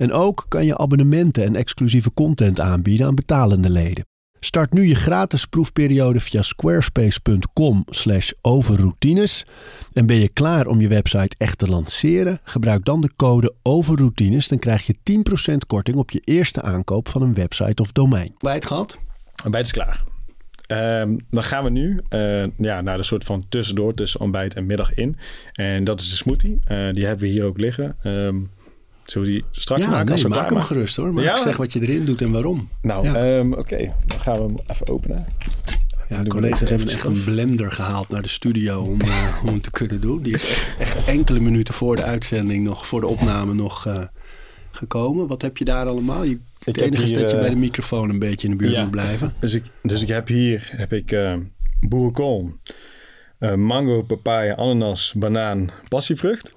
En 0.00 0.12
ook 0.12 0.44
kan 0.48 0.66
je 0.66 0.78
abonnementen 0.78 1.44
en 1.44 1.56
exclusieve 1.56 2.12
content 2.14 2.60
aanbieden 2.60 3.06
aan 3.06 3.14
betalende 3.14 3.70
leden. 3.70 4.04
Start 4.38 4.72
nu 4.72 4.86
je 4.86 4.94
gratis 4.94 5.44
proefperiode 5.44 6.20
via 6.20 6.42
squarespace.com 6.42 7.84
slash 7.88 8.30
overroutines. 8.40 9.46
En 9.92 10.06
ben 10.06 10.16
je 10.16 10.28
klaar 10.28 10.66
om 10.66 10.80
je 10.80 10.88
website 10.88 11.36
echt 11.38 11.58
te 11.58 11.68
lanceren? 11.68 12.40
Gebruik 12.42 12.84
dan 12.84 13.00
de 13.00 13.10
code 13.16 13.54
overroutines. 13.62 14.48
Dan 14.48 14.58
krijg 14.58 14.86
je 14.86 14.96
10% 15.52 15.54
korting 15.66 15.96
op 15.96 16.10
je 16.10 16.20
eerste 16.20 16.62
aankoop 16.62 17.08
van 17.08 17.22
een 17.22 17.34
website 17.34 17.82
of 17.82 17.92
domein. 17.92 18.34
Bij 18.38 18.54
het 18.54 18.66
gehad? 18.66 18.98
Ontbijt 19.44 19.66
is 19.66 19.72
klaar. 19.72 20.04
Ehm, 20.66 21.16
dan 21.30 21.42
gaan 21.42 21.64
we 21.64 21.70
nu 21.70 22.00
eh, 22.08 22.42
ja, 22.56 22.80
naar 22.80 22.96
de 22.96 23.02
soort 23.02 23.24
van 23.24 23.44
tussendoor 23.48 23.94
tussen 23.94 24.20
ontbijt 24.20 24.54
en 24.54 24.66
middag 24.66 24.94
in. 24.94 25.16
En 25.52 25.84
dat 25.84 26.00
is 26.00 26.10
de 26.10 26.16
smoothie. 26.16 26.58
Eh, 26.64 26.92
die 26.92 27.06
hebben 27.06 27.24
we 27.26 27.32
hier 27.32 27.44
ook 27.44 27.58
liggen. 27.58 27.96
Ehm, 28.02 28.36
zullen 29.10 29.28
we 29.28 29.34
die 29.34 29.44
straks 29.50 29.80
Ja, 29.82 29.88
maken? 29.88 30.04
nee, 30.04 30.12
als 30.12 30.22
we 30.22 30.28
maak 30.28 30.44
hem 30.44 30.52
maken? 30.52 30.66
gerust 30.66 30.96
hoor. 30.96 31.12
Maar 31.14 31.24
Ja? 31.24 31.38
zeg 31.42 31.56
wat 31.56 31.72
je 31.72 31.80
erin 31.80 32.04
doet 32.04 32.20
en 32.22 32.30
waarom. 32.32 32.68
Nou, 32.82 33.04
Ja. 33.04 33.14
ehm, 33.38 33.52
oké. 33.52 33.94
Dan 34.06 34.20
gaan 34.20 34.34
we 34.34 34.40
hem 34.42 34.56
even 34.66 34.88
openen. 34.88 35.26
Ja, 36.08 36.22
we 36.22 36.28
collega's 36.28 36.70
hebben 36.70 36.88
echt 36.88 37.04
een 37.04 37.24
blender 37.24 37.72
gehaald 37.72 38.08
naar 38.08 38.22
de 38.22 38.28
studio 38.28 38.82
om, 38.82 39.00
eh, 39.00 39.42
om 39.46 39.54
het 39.54 39.62
te 39.62 39.70
kunnen 39.70 40.00
doen. 40.00 40.22
Die 40.22 40.34
is 40.34 40.42
echt, 40.42 40.74
echt 40.78 41.04
enkele 41.06 41.40
minuten 41.40 41.74
voor 41.74 41.96
de 41.96 42.02
uitzending 42.02 42.64
nog, 42.64 42.86
voor 42.86 43.00
de 43.00 43.06
opname 43.06 43.54
nog 43.54 43.86
eh, 43.86 44.02
gekomen. 44.70 45.26
Wat 45.26 45.42
heb 45.42 45.56
je 45.56 45.64
daar 45.64 45.86
allemaal? 45.86 46.22
Je, 46.22 46.38
het 46.64 46.80
enige 46.80 47.02
is 47.02 47.12
dat 47.12 47.30
je 47.30 47.36
eh, 47.36 47.40
bij 47.40 47.50
de 47.50 47.56
microfoon 47.56 48.10
een 48.10 48.18
beetje 48.18 48.48
in 48.48 48.56
de 48.56 48.64
buurt 48.64 48.78
moet 48.82 48.90
blijven. 48.90 49.34
Dus 49.40 49.54
ik, 49.54 49.64
dus 49.82 50.02
ik 50.02 50.08
heb 50.08 50.28
hier 50.28 50.70
heb 50.76 50.92
ik, 50.92 51.16
boerenkool, 51.80 52.52
mango, 53.56 54.02
papaya, 54.02 54.54
ananas, 54.54 55.12
banaan, 55.16 55.70
passievrucht. 55.88 56.52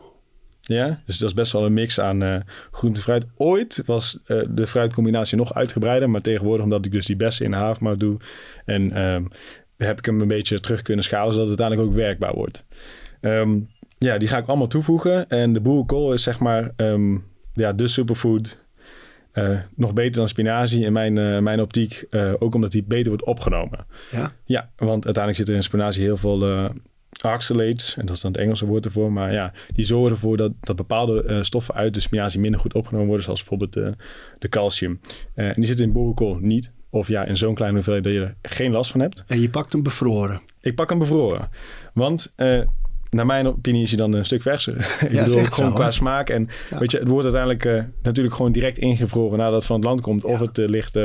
Ja, 0.66 1.02
dus 1.06 1.18
dat 1.18 1.30
is 1.30 1.36
best 1.36 1.52
wel 1.52 1.66
een 1.66 1.74
mix 1.74 2.00
aan 2.00 2.24
eh 2.24 2.36
groente 2.72 2.98
en 2.98 3.04
fruit. 3.04 3.26
Ooit 3.36 3.84
was 3.86 4.20
eh, 4.26 4.42
de 4.50 4.68
fruitcombinatie 4.68 5.38
nog 5.38 5.54
uitgebreider, 5.54 6.10
maar 6.10 6.22
tegenwoordig 6.22 6.64
omdat 6.64 6.86
ik 6.86 6.92
dus 6.92 7.06
die 7.06 7.16
bessen 7.16 7.46
in 7.46 7.52
de 7.52 7.58
havermout 7.58 8.00
doe 8.00 8.18
en 8.66 8.92
ehm, 8.92 9.24
heb 9.78 9.98
ik 9.98 10.06
hem 10.06 10.22
een 10.22 10.28
beetje 10.28 10.60
terug 10.60 10.82
kunnen 10.82 11.04
schalen, 11.04 11.34
zodat 11.34 11.50
het 11.50 11.60
uiteindelijk 11.60 11.90
ook 11.90 12.04
werkbaar 12.06 12.34
wordt. 12.34 12.66
Ehm, 13.22 13.60
ja, 13.98 14.18
die 14.18 14.28
ga 14.28 14.38
ik 14.38 14.48
allemaal 14.48 14.68
toevoegen. 14.68 15.30
En 15.30 15.54
de 15.54 15.62
boerenkool 15.62 16.14
is 16.14 16.24
zeg 16.24 16.40
maar 16.40 16.72
ehm, 16.76 17.18
ja, 17.54 17.74
de 17.74 17.88
superfood. 17.88 18.62
Eh, 19.32 19.60
nog 19.76 19.94
beter 19.94 20.12
dan 20.12 20.28
spinazie 20.28 20.86
in 20.86 20.94
mijn, 20.94 21.44
mijn 21.44 21.62
optiek. 21.62 22.06
ook 22.40 22.56
omdat 22.56 22.72
die 22.72 22.84
beter 22.84 23.08
wordt 23.08 23.26
opgenomen. 23.26 23.86
Ja? 24.12 24.32
Ja, 24.46 24.70
want 24.76 25.06
uiteindelijk 25.06 25.36
zit 25.36 25.50
er 25.50 25.56
in 25.56 25.64
spinazie 25.64 26.04
heel 26.04 26.18
veel 26.18 26.72
oxalates. 27.22 27.96
En 27.98 28.06
dat 28.06 28.16
is 28.16 28.22
dan 28.22 28.32
het 28.32 28.42
Engelse 28.42 28.66
woord 28.66 28.86
ervoor. 28.86 29.12
Maar 29.12 29.34
ja, 29.34 29.54
die 29.74 29.86
zorgen 29.86 30.12
ervoor 30.12 30.38
dat, 30.38 30.52
dat 30.60 30.76
bepaalde 30.76 31.24
eh, 31.24 31.42
stoffen 31.42 31.74
uit 31.76 31.94
de 31.94 32.00
spinazie 32.00 32.40
minder 32.40 32.60
goed 32.60 32.74
opgenomen 32.74 33.08
worden. 33.08 33.24
Zoals 33.26 33.40
bijvoorbeeld 33.40 33.74
de, 33.74 33.94
de 34.40 34.50
calcium. 34.50 35.00
Eh, 35.36 35.48
en 35.48 35.54
die 35.56 35.66
zitten 35.66 35.86
in 35.86 35.92
boerenkool 35.92 36.38
niet. 36.42 36.72
Of 36.90 37.08
ja, 37.08 37.26
in 37.26 37.38
zo'n 37.38 37.56
kleine 37.56 37.76
hoeveelheid 37.76 38.04
dat 38.06 38.14
je 38.14 38.20
er 38.22 38.36
geen 38.42 38.72
last 38.72 38.92
van 38.92 39.00
hebt. 39.00 39.24
En 39.28 39.42
je 39.42 39.50
pakt 39.50 39.74
hem 39.74 39.84
bevroren. 39.84 40.42
Ik 40.62 40.76
pak 40.76 40.90
hem 40.90 41.00
bevroren. 41.00 41.50
Want 41.94 42.34
eh, 42.36 42.60
naar 43.10 43.26
mijn 43.26 43.48
opinie 43.48 43.82
is 43.82 43.90
hij 43.90 43.98
dan 43.98 44.14
een 44.14 44.26
stuk 44.26 44.42
verser. 44.42 44.76
ik 45.02 45.10
bedoel, 45.10 45.38
echt 45.38 45.54
gewoon 45.54 45.70
zo, 45.70 45.76
qua 45.76 45.92
smaak. 45.92 46.30
En 46.30 46.48
Ja. 46.70 46.78
weet 46.78 46.92
je, 46.92 46.98
het 46.98 47.08
wordt 47.08 47.34
uiteindelijk 47.34 47.88
natuurlijk 48.02 48.36
gewoon 48.36 48.52
direct 48.52 48.78
ingevroren 48.78 49.38
nadat 49.38 49.54
het 49.56 49.66
van 49.66 49.76
het 49.76 49.86
land 49.86 50.02
komt. 50.02 50.24
Of 50.24 50.40
Ja. 50.40 50.46
het 50.46 50.58
ligt, 50.58 51.00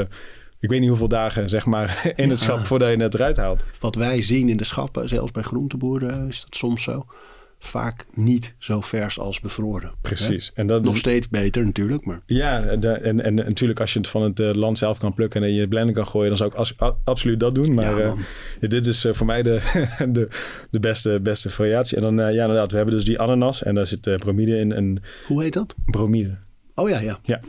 ik 0.61 0.69
weet 0.71 0.81
niet 0.81 0.89
hoeveel 0.89 1.09
dagen, 1.09 1.49
zeg 1.49 1.67
maar, 1.67 2.03
in 2.17 2.31
het 2.31 2.39
Ja. 2.41 2.45
schap 2.47 2.67
voordat 2.67 2.91
je 2.91 3.03
het 3.03 3.15
eruit 3.15 3.37
haalt. 3.37 3.65
Wat 3.81 3.95
wij 3.95 4.23
zien 4.23 4.49
in 4.49 4.57
de 4.57 4.65
schappen, 4.65 5.09
zelfs 5.09 5.31
bij 5.33 5.43
groenteboeren 5.43 6.29
is 6.29 6.41
dat 6.41 6.55
soms 6.57 6.83
zo. 6.83 7.07
Vaak 7.61 8.07
niet 8.15 8.55
zo 8.59 8.81
vers 8.81 9.19
als 9.19 9.41
bevroren. 9.41 9.91
Precies. 10.01 10.53
En 10.55 10.67
dat 10.67 10.83
Nog 10.83 10.97
steeds 10.97 11.29
beter 11.29 11.65
natuurlijk, 11.65 12.05
maar 12.05 12.21
ja, 12.27 12.77
de- 12.77 12.89
en, 12.93 13.25
en 13.25 13.35
natuurlijk 13.35 13.81
als 13.81 13.93
je 13.93 13.99
het 13.99 14.09
van 14.09 14.23
het 14.23 14.41
eh, 14.41 14.53
land 14.55 14.79
zelf 14.79 14.99
kan 14.99 15.15
plukken 15.15 15.43
en 15.43 15.49
in 15.49 15.55
je 15.55 15.69
blender 15.69 15.95
kan 15.95 16.07
gooien, 16.07 16.29
dan 16.29 16.37
zou 16.37 16.51
ik 16.51 16.57
as- 16.57 16.75
a- 16.83 16.97
absoluut 17.05 17.41
dat 17.41 17.55
doen. 17.55 17.75
Maar 17.75 17.99
Ja, 17.99 18.15
eh, 18.61 18.69
dit 18.71 18.87
is 18.87 19.05
eh, 19.05 19.13
voor 19.13 19.27
mij 19.27 19.43
de, 19.43 19.61
de, 20.13 20.29
de 20.71 20.81
beste, 20.81 21.21
beste 21.23 21.51
variatie. 21.51 21.97
En 21.97 22.03
dan, 22.03 22.15
ja, 22.17 22.29
inderdaad, 22.43 22.71
we 22.71 22.77
hebben 22.77 22.95
dus 22.95 23.05
die 23.05 23.19
ananas 23.19 23.63
en 23.63 23.75
daar 23.75 23.87
zit 23.87 24.17
bromide 24.17 24.59
in. 24.59 24.73
En 24.73 25.03
hoe 25.27 25.43
heet 25.43 25.53
dat? 25.53 25.75
bromide. 25.87 26.39
Oh 26.79 26.89
ja, 26.89 26.99
ja. 27.01 27.19
Ja, 27.23 27.41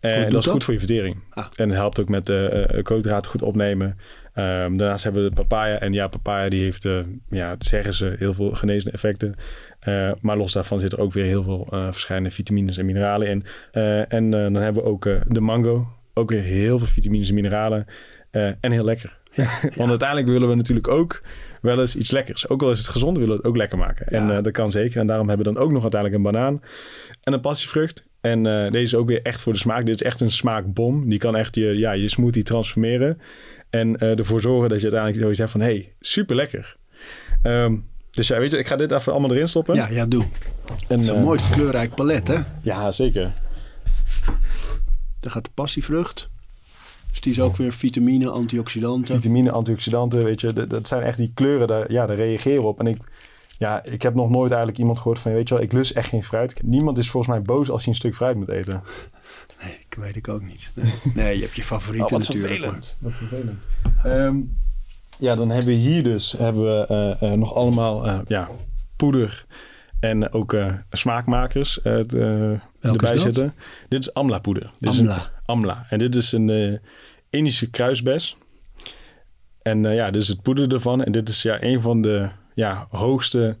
en 0.00 0.30
dat 0.30 0.46
is 0.46 0.52
goed 0.52 0.64
voor 0.64 0.72
je 0.72 0.78
vertering. 0.78 1.16
Ah. 1.30 1.46
En 1.56 1.68
het 1.68 1.78
helpt 1.78 2.00
ook 2.00 2.08
met 2.08 2.26
de 2.26 2.68
uh, 2.74 2.82
koolhydraten 2.82 3.30
goed 3.30 3.42
opnemen. 3.42 3.96
Ehm, 4.34 4.76
daarnaast 4.76 5.04
hebben 5.04 5.22
we 5.22 5.28
de 5.28 5.34
papaya. 5.34 5.78
En 5.78 5.92
ja, 5.92 6.08
papaya 6.08 6.48
die 6.48 6.62
heeft, 6.62 6.84
eh, 6.84 6.98
ja, 7.30 7.54
zeggen 7.58 7.94
ze, 7.94 8.14
heel 8.18 8.34
veel 8.34 8.50
genezende 8.50 8.90
effecten. 8.92 9.34
Eh, 9.80 10.10
maar 10.20 10.36
los 10.36 10.52
daarvan 10.52 10.80
zitten 10.80 10.98
er 10.98 11.04
ook 11.04 11.12
weer 11.12 11.24
heel 11.24 11.42
veel 11.42 11.66
eh, 11.70 11.84
verschillende 11.90 12.30
vitamines 12.30 12.78
en 12.78 12.86
mineralen 12.86 13.28
in. 13.28 13.44
Eh, 13.72 14.12
en 14.12 14.34
eh, 14.34 14.42
dan 14.42 14.54
hebben 14.54 14.82
we 14.82 14.88
ook 14.88 15.06
eh, 15.06 15.14
de 15.26 15.40
mango. 15.40 15.88
Ook 16.14 16.30
weer 16.30 16.42
heel 16.42 16.78
veel 16.78 16.86
vitamines 16.86 17.28
en 17.28 17.34
mineralen. 17.34 17.86
Eh, 18.30 18.48
en 18.60 18.72
heel 18.72 18.84
lekker. 18.84 19.18
Want 19.76 19.88
uiteindelijk 19.90 20.28
willen 20.28 20.48
we 20.48 20.54
natuurlijk 20.54 20.88
ook 20.88 21.22
wel 21.60 21.80
eens 21.80 21.96
iets 21.96 22.10
lekkers. 22.10 22.48
Ook 22.48 22.62
al 22.62 22.70
is 22.70 22.78
het 22.78 22.88
gezond, 22.88 23.16
willen 23.16 23.32
we 23.32 23.36
het 23.36 23.46
ook 23.46 23.56
lekker 23.56 23.78
maken. 23.78 24.06
En 24.06 24.26
Ja. 24.26 24.36
eh, 24.36 24.42
dat 24.42 24.52
kan 24.52 24.70
zeker. 24.70 25.00
En 25.00 25.06
daarom 25.06 25.28
hebben 25.28 25.46
we 25.46 25.52
dan 25.52 25.62
ook 25.62 25.70
nog 25.72 25.82
uiteindelijk 25.82 26.24
een 26.24 26.32
banaan 26.32 26.62
en 27.22 27.32
een 27.32 27.40
passievrucht. 27.40 28.04
En 28.24 28.46
eh, 28.46 28.70
deze 28.70 28.82
is 28.82 28.94
ook 28.94 29.06
weer 29.06 29.22
echt 29.22 29.40
voor 29.40 29.52
de 29.52 29.58
smaak. 29.58 29.86
Dit 29.86 30.00
is 30.00 30.06
echt 30.06 30.20
een 30.20 30.30
smaakbom. 30.30 31.08
Die 31.08 31.18
kan 31.18 31.36
echt 31.36 31.54
je, 31.54 31.78
ja, 31.78 31.92
je 31.92 32.08
smoothie 32.08 32.42
transformeren. 32.42 33.20
En 33.70 33.98
eh, 33.98 34.18
ervoor 34.18 34.40
zorgen 34.40 34.68
dat 34.68 34.78
je 34.78 34.82
uiteindelijk 34.82 35.22
zoiets 35.22 35.38
hebt 35.38 35.50
van... 35.50 35.60
hey, 35.60 35.92
super 36.00 36.36
lekker. 36.36 36.76
Ehm, 37.42 37.76
dus 38.10 38.28
ja, 38.28 38.38
weet 38.38 38.50
je, 38.50 38.58
ik 38.58 38.66
ga 38.66 38.76
dit 38.76 38.90
even 38.90 39.12
allemaal 39.12 39.32
erin 39.32 39.48
stoppen. 39.48 39.74
Ja, 39.74 39.88
ja, 39.88 40.06
doe. 40.06 40.22
en, 40.22 40.28
Het 40.88 40.98
is 40.98 41.08
een 41.08 41.16
eh, 41.16 41.22
mooi 41.22 41.40
kleurrijk 41.52 41.94
palet, 41.94 42.28
hè? 42.28 42.38
Ja, 42.62 42.92
zeker. 42.92 43.32
Daar 45.20 45.30
gaat 45.30 45.44
de 45.44 45.50
passievrucht. 45.54 46.30
Dus 47.10 47.20
die 47.20 47.32
is 47.32 47.40
ook 47.40 47.56
weer 47.56 47.72
vitamine, 47.72 48.30
antioxidanten. 48.30 49.14
Vitamine, 49.14 49.50
antioxidanten, 49.50 50.24
weet 50.24 50.40
je. 50.40 50.52
Dat, 50.52 50.70
dat 50.70 50.88
zijn 50.88 51.02
echt 51.02 51.18
die 51.18 51.30
kleuren, 51.34 51.66
daar, 51.66 51.92
ja, 51.92 52.06
daar 52.06 52.16
reageren 52.16 52.64
op. 52.64 52.78
En 52.78 52.86
ik, 52.86 52.96
ja, 53.64 53.84
ik 53.84 54.02
heb 54.02 54.14
nog 54.14 54.30
nooit 54.30 54.50
eigenlijk 54.50 54.78
iemand 54.80 54.98
gehoord 54.98 55.18
van... 55.18 55.32
weet 55.32 55.48
je 55.48 55.54
wel, 55.54 55.62
ik 55.62 55.72
lust 55.72 55.90
echt 55.90 56.08
geen 56.08 56.22
fruit. 56.24 56.62
Niemand 56.62 56.98
is 56.98 57.10
volgens 57.10 57.32
mij 57.32 57.42
boos 57.42 57.70
als 57.70 57.80
hij 57.84 57.88
een 57.92 57.98
stuk 57.98 58.14
fruit 58.16 58.36
moet 58.36 58.48
eten. 58.48 58.82
Nee, 59.62 59.72
ik 59.88 59.94
weet 59.98 60.16
ik 60.16 60.28
ook 60.28 60.42
niet. 60.42 60.72
Nee, 60.74 60.92
nee 61.14 61.36
je 61.36 61.42
hebt 61.42 61.54
je 61.54 61.62
favorieten 61.62 62.06
Oh, 62.06 62.12
wat 62.12 62.28
natuurlijk. 62.28 62.52
vervelend. 62.54 62.96
Wat 63.00 63.14
vervelend. 63.14 63.58
Ehm, 64.04 64.36
ja, 65.18 65.34
dan 65.34 65.48
hebben 65.48 65.66
we 65.66 65.80
hier 65.80 66.02
dus 66.02 66.32
hebben 66.32 66.64
we, 66.64 66.86
eh, 66.86 67.32
eh, 67.32 67.38
nog 67.38 67.54
allemaal 67.54 68.06
eh, 68.06 68.18
ja, 68.26 68.48
poeder 68.96 69.44
en 70.00 70.32
ook 70.32 70.52
eh, 70.52 70.72
smaakmakers 70.90 71.82
erbij 71.82 72.60
dat? 72.80 73.20
zitten. 73.20 73.54
Dit 73.88 74.00
is 74.00 74.14
amla 74.14 74.38
poeder. 74.38 74.70
Dit 74.78 74.92
Is 74.92 74.98
Amla. 74.98 75.14
een, 75.14 75.22
amla. 75.44 75.86
En 75.88 75.98
dit 75.98 76.14
is 76.14 76.32
een 76.32 76.50
eh, 76.50 76.78
Indische 77.30 77.70
kruisbes. 77.70 78.36
En 79.62 79.86
eh, 79.86 79.94
ja, 79.94 80.10
dit 80.10 80.22
is 80.22 80.28
het 80.28 80.42
poeder 80.42 80.72
ervan. 80.72 81.04
En 81.04 81.12
dit 81.12 81.28
is 81.28 81.42
ja, 81.42 81.62
een 81.62 81.80
van 81.80 82.02
de 82.02 82.28
ja, 82.54 82.86
hoogste 82.90 83.56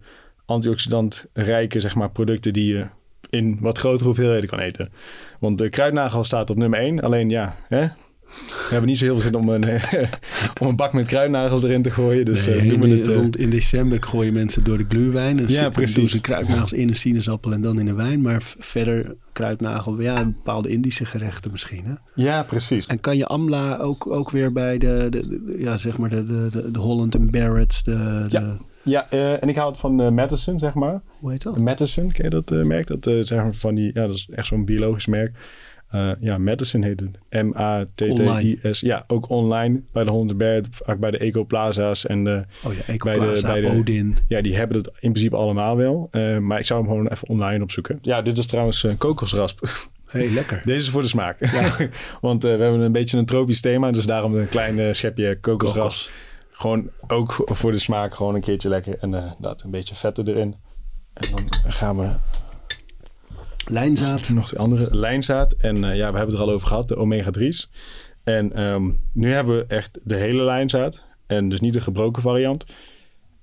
antioxidantrijke 0.46 1.80
zeg 1.80 1.94
maar, 1.94 2.10
producten 2.10 2.52
die 2.52 2.74
je 2.74 2.86
in 3.30 3.58
wat 3.60 3.78
grotere 3.78 4.04
hoeveelheden 4.04 4.48
kan 4.48 4.58
eten. 4.58 4.88
Want 5.40 5.58
de 5.58 5.68
kruidnagel 5.68 6.24
staat 6.24 6.50
op 6.50 6.56
nummer 6.56 6.78
1. 6.78 7.00
Alleen 7.00 7.28
ja, 7.30 7.56
hè? 7.68 7.86
we 8.46 8.68
hebben 8.70 8.88
niet 8.88 8.98
zo 8.98 9.04
heel 9.04 9.14
veel 9.14 9.22
zin 9.22 9.34
om 9.34 9.48
een, 9.48 9.64
om 10.60 10.66
een 10.66 10.76
bak 10.76 10.92
met 10.92 11.06
kruidnagels 11.06 11.62
erin 11.62 11.82
te 11.82 11.90
gooien. 11.90 12.24
Dus 12.24 12.46
Nee, 12.46 12.54
eh, 12.56 12.62
in, 12.62 12.68
doen 12.68 12.80
we 12.80 12.88
de- 12.88 12.94
het. 12.96 13.08
eh, 13.08 13.14
rond, 13.16 13.36
in 13.38 13.50
december 13.50 14.02
gooien 14.02 14.32
mensen 14.32 14.64
door 14.64 14.78
de 14.78 14.84
gluwijn. 14.88 15.38
En 15.38 15.48
Ja, 15.48 15.60
ja, 15.60 15.68
precies. 15.70 15.94
doen 15.94 16.08
ze 16.08 16.20
kruidnagels 16.20 16.72
in 16.72 16.88
een 16.88 16.96
sinaasappel 16.96 17.52
en 17.52 17.60
dan 17.62 17.78
in 17.78 17.84
de 17.86 17.94
wijn. 17.94 18.20
Maar 18.20 18.42
verder 18.58 19.14
kruidnagel, 19.32 20.00
ja, 20.00 20.24
bepaalde 20.24 20.68
Indische 20.68 21.04
gerechten 21.04 21.50
misschien. 21.50 21.84
Hè? 21.84 21.94
ja, 22.14 22.42
precies. 22.42 22.86
En 22.86 23.00
kan 23.00 23.16
je 23.16 23.26
amla 23.26 23.76
ook, 23.76 24.06
ook 24.06 24.30
weer 24.30 24.52
bij 24.52 24.78
de, 24.78 25.06
de, 25.10 25.28
de- 25.28 25.54
ja, 25.58 25.78
zeg 25.78 25.98
maar 25.98 26.10
de, 26.10 26.26
de, 26.50 26.70
de, 26.70 26.78
Holland 26.78 27.14
en 27.14 27.30
Barrett, 27.30 27.84
de, 27.84 28.26
de, 28.30 28.56
Ja. 28.84 28.94
Ja, 28.94 29.10
eh, 29.10 29.42
en 29.42 29.48
ik 29.48 29.56
hou 29.56 29.70
het 29.70 29.80
van 29.80 30.00
eh 30.00 30.10
Madison, 30.10 30.58
zeg 30.58 30.74
maar. 30.74 31.00
hoe 31.20 31.30
heet 31.30 31.42
dat? 31.42 31.58
Madison, 31.58 32.12
ken 32.12 32.24
je 32.24 32.30
dat 32.30 32.50
eh, 32.50 32.62
merk? 32.62 32.86
Dat, 32.86 33.26
zeg 33.26 33.38
maar 33.38 33.54
van 33.54 33.74
die, 33.74 33.90
ja, 33.94 34.06
dat 34.06 34.14
is 34.14 34.28
echt 34.32 34.46
zo'n 34.46 34.64
biologisch 34.64 35.06
merk. 35.06 35.36
Ja, 36.20 36.38
Madison 36.38 36.82
heet 36.82 37.00
het. 37.00 37.44
M-A-T-T-I-S. 37.44 38.80
Ja, 38.80 39.04
ook 39.06 39.30
online 39.30 39.82
bij 39.92 40.04
de 40.04 40.62
vaak 40.70 40.98
bij 40.98 41.10
de 41.10 41.18
Ecoplaza's 41.18 42.06
en 42.06 42.24
de, 42.24 42.44
Oh 42.64 42.72
ja, 42.72 42.96
bij 42.96 43.18
de, 43.18 43.38
bij 43.42 43.60
de, 43.60 43.68
Odin. 43.68 44.16
Ja, 44.28 44.42
die 44.42 44.56
hebben 44.56 44.76
het 44.76 44.86
in 44.86 45.12
principe 45.12 45.36
allemaal 45.36 45.76
wel. 45.76 46.10
Maar 46.40 46.58
ik 46.58 46.66
zou 46.66 46.80
hem 46.80 46.88
gewoon 46.88 47.08
even 47.08 47.28
online 47.28 47.62
opzoeken. 47.62 47.98
Ja, 48.02 48.22
dit 48.22 48.38
is 48.38 48.46
trouwens 48.46 48.86
kokosrasp. 48.98 49.66
hey, 50.06 50.30
lekker. 50.30 50.62
Deze 50.66 50.78
is 50.78 50.90
voor 50.90 51.02
de 51.02 51.08
smaak. 51.08 51.38
Want 52.20 52.44
eh, 52.44 52.56
we 52.56 52.62
hebben 52.62 52.80
een 52.80 52.92
beetje 52.92 53.18
een 53.18 53.24
tropisch 53.24 53.60
thema, 53.60 53.90
dus 53.90 54.06
daarom 54.06 54.34
een 54.34 54.48
klein 54.48 54.94
schepje 54.94 55.38
kokosrasp. 55.40 55.80
Kokos. 55.80 56.10
Gewoon 56.56 56.90
ook 57.06 57.32
voor 57.46 57.70
de 57.70 57.78
smaak 57.78 58.14
gewoon 58.14 58.34
een 58.34 58.40
keertje 58.40 58.68
lekker. 58.68 58.98
En 58.98 59.14
eh, 59.14 59.30
dat 59.38 59.62
een 59.62 59.70
beetje 59.70 59.94
vetten 59.94 60.28
erin. 60.28 60.54
En 61.14 61.30
dan 61.30 61.72
gaan 61.72 61.96
we 61.96 62.14
Lijnzaad. 63.66 64.28
nog 64.28 64.48
de 64.48 64.58
andere 64.58 64.96
lijnzaad. 64.96 65.52
En 65.52 65.84
eh, 65.84 65.96
ja, 65.96 66.10
we 66.10 66.16
hebben 66.16 66.34
het 66.34 66.34
er 66.34 66.48
al 66.48 66.54
over 66.54 66.66
gehad, 66.66 66.88
de 66.88 66.96
omega-3's. 66.96 67.70
En 68.24 68.52
ehm, 68.52 68.90
nu 69.12 69.32
hebben 69.32 69.56
we 69.56 69.64
echt 69.66 69.98
de 70.02 70.14
hele 70.14 70.42
lijnzaad. 70.42 71.02
En 71.26 71.48
dus 71.48 71.60
niet 71.60 71.72
de 71.72 71.80
gebroken 71.80 72.22
variant. 72.22 72.64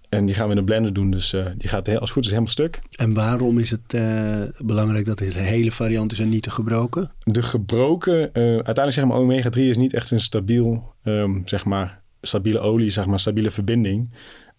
En 0.10 0.26
die 0.26 0.36
gaan 0.36 0.45
we 0.45 0.52
in 0.52 0.58
de 0.60 0.63
blender 0.63 0.93
doen. 0.93 1.12
Dus 1.12 1.34
eh, 1.34 1.45
die 1.58 1.69
gaat 1.69 1.88
heel, 1.88 2.00
als 2.00 2.04
het 2.04 2.12
goed 2.12 2.24
is 2.24 2.30
helemaal 2.30 2.52
stuk. 2.52 2.82
En 2.95 3.13
waarom 3.13 3.58
is 3.58 3.71
het 3.71 3.97
belangrijk 4.65 5.06
dat 5.06 5.19
het 5.19 5.36
een 5.36 5.43
hele 5.43 5.71
variant 5.71 6.12
is 6.12 6.19
en 6.19 6.30
niet 6.30 6.43
te 6.43 6.50
gebroken? 6.50 7.12
De 7.19 7.43
gebroken, 7.43 8.30
uiteindelijk 8.34 8.91
zeg 8.91 9.06
maar 9.06 9.17
omega-3 9.17 9.60
is 9.60 9.78
niet 9.78 9.93
echt 9.93 10.12
een 10.12 10.19
stabiel, 10.19 10.93
ehm, 11.04 11.41
zeg 11.45 11.65
maar, 11.65 12.01
stabiele 12.22 12.60
olie, 12.60 12.90
zeg 12.90 13.06
maar, 13.06 13.20
stabiele 13.20 13.52
verbinding. 13.52 14.10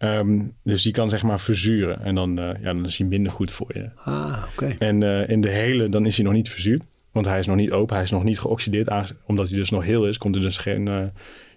Ehm, 0.02 0.40
dus 0.62 0.82
die 0.82 0.92
kan 0.92 1.10
zeg 1.10 1.22
maar 1.22 1.40
verzuren. 1.40 2.02
En 2.02 2.14
dan, 2.14 2.38
eh, 2.38 2.62
ja, 2.62 2.72
dan 2.72 2.84
is 2.84 2.98
hij 2.98 3.06
minder 3.06 3.32
goed 3.32 3.50
voor 3.50 3.70
je. 3.74 3.90
Ah, 3.96 4.44
oké. 4.52 4.74
En 4.78 5.02
eh, 5.02 5.28
in 5.28 5.40
de 5.40 5.48
hele, 5.48 5.88
dan 5.88 6.06
is 6.06 6.16
hij 6.16 6.24
nog 6.24 6.34
niet 6.34 6.50
verzuurd. 6.50 6.82
Want 7.12 7.26
hij 7.26 7.38
is 7.38 7.46
nog 7.46 7.56
niet 7.56 7.72
open, 7.72 7.94
hij 7.94 8.04
is 8.04 8.10
nog 8.10 8.24
niet 8.24 8.40
geoxideerd. 8.40 9.14
Omdat 9.26 9.48
hij 9.48 9.58
dus 9.58 9.70
nog 9.70 9.84
heel 9.84 10.08
is, 10.08 10.18
komt 10.18 10.34
er 10.34 10.40
dus 10.40 10.56
geen, 10.56 10.88
eh, 10.88 11.04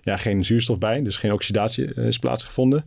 ja, 0.02 0.18
geen 0.18 0.46
zuurstof 0.46 0.78
bij. 0.78 1.04
Dus 1.04 1.18
geen 1.18 1.32
oxidatie 1.32 1.94
is 1.94 2.20
plaatsgevonden. 2.20 2.86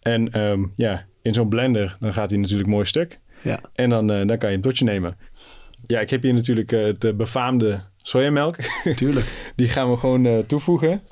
En 0.00 0.32
ehm, 0.32 0.64
ja, 0.76 1.06
in 1.22 1.34
zo'n 1.34 1.48
blender, 1.48 1.96
dan 2.00 2.12
gaat 2.12 2.30
hij 2.30 2.38
natuurlijk 2.38 2.68
mooi 2.68 2.84
stuk. 2.84 3.18
Ja. 3.42 3.60
En 3.74 3.88
dan, 3.88 4.06
dan 4.06 4.38
kan 4.38 4.50
je 4.50 4.56
een 4.56 4.62
dotje 4.62 4.84
nemen. 4.84 5.16
Ja, 5.86 6.00
ik 6.00 6.10
heb 6.10 6.22
hier 6.22 6.34
natuurlijk 6.34 6.70
het 6.70 7.16
befaamde 7.16 7.82
sojamelk. 8.02 8.56
Tuurlijk. 8.96 9.26
Die 9.56 9.68
gaan 9.68 9.90
we 9.90 9.96
gewoon 9.96 10.46
toevoegen. 10.46 11.02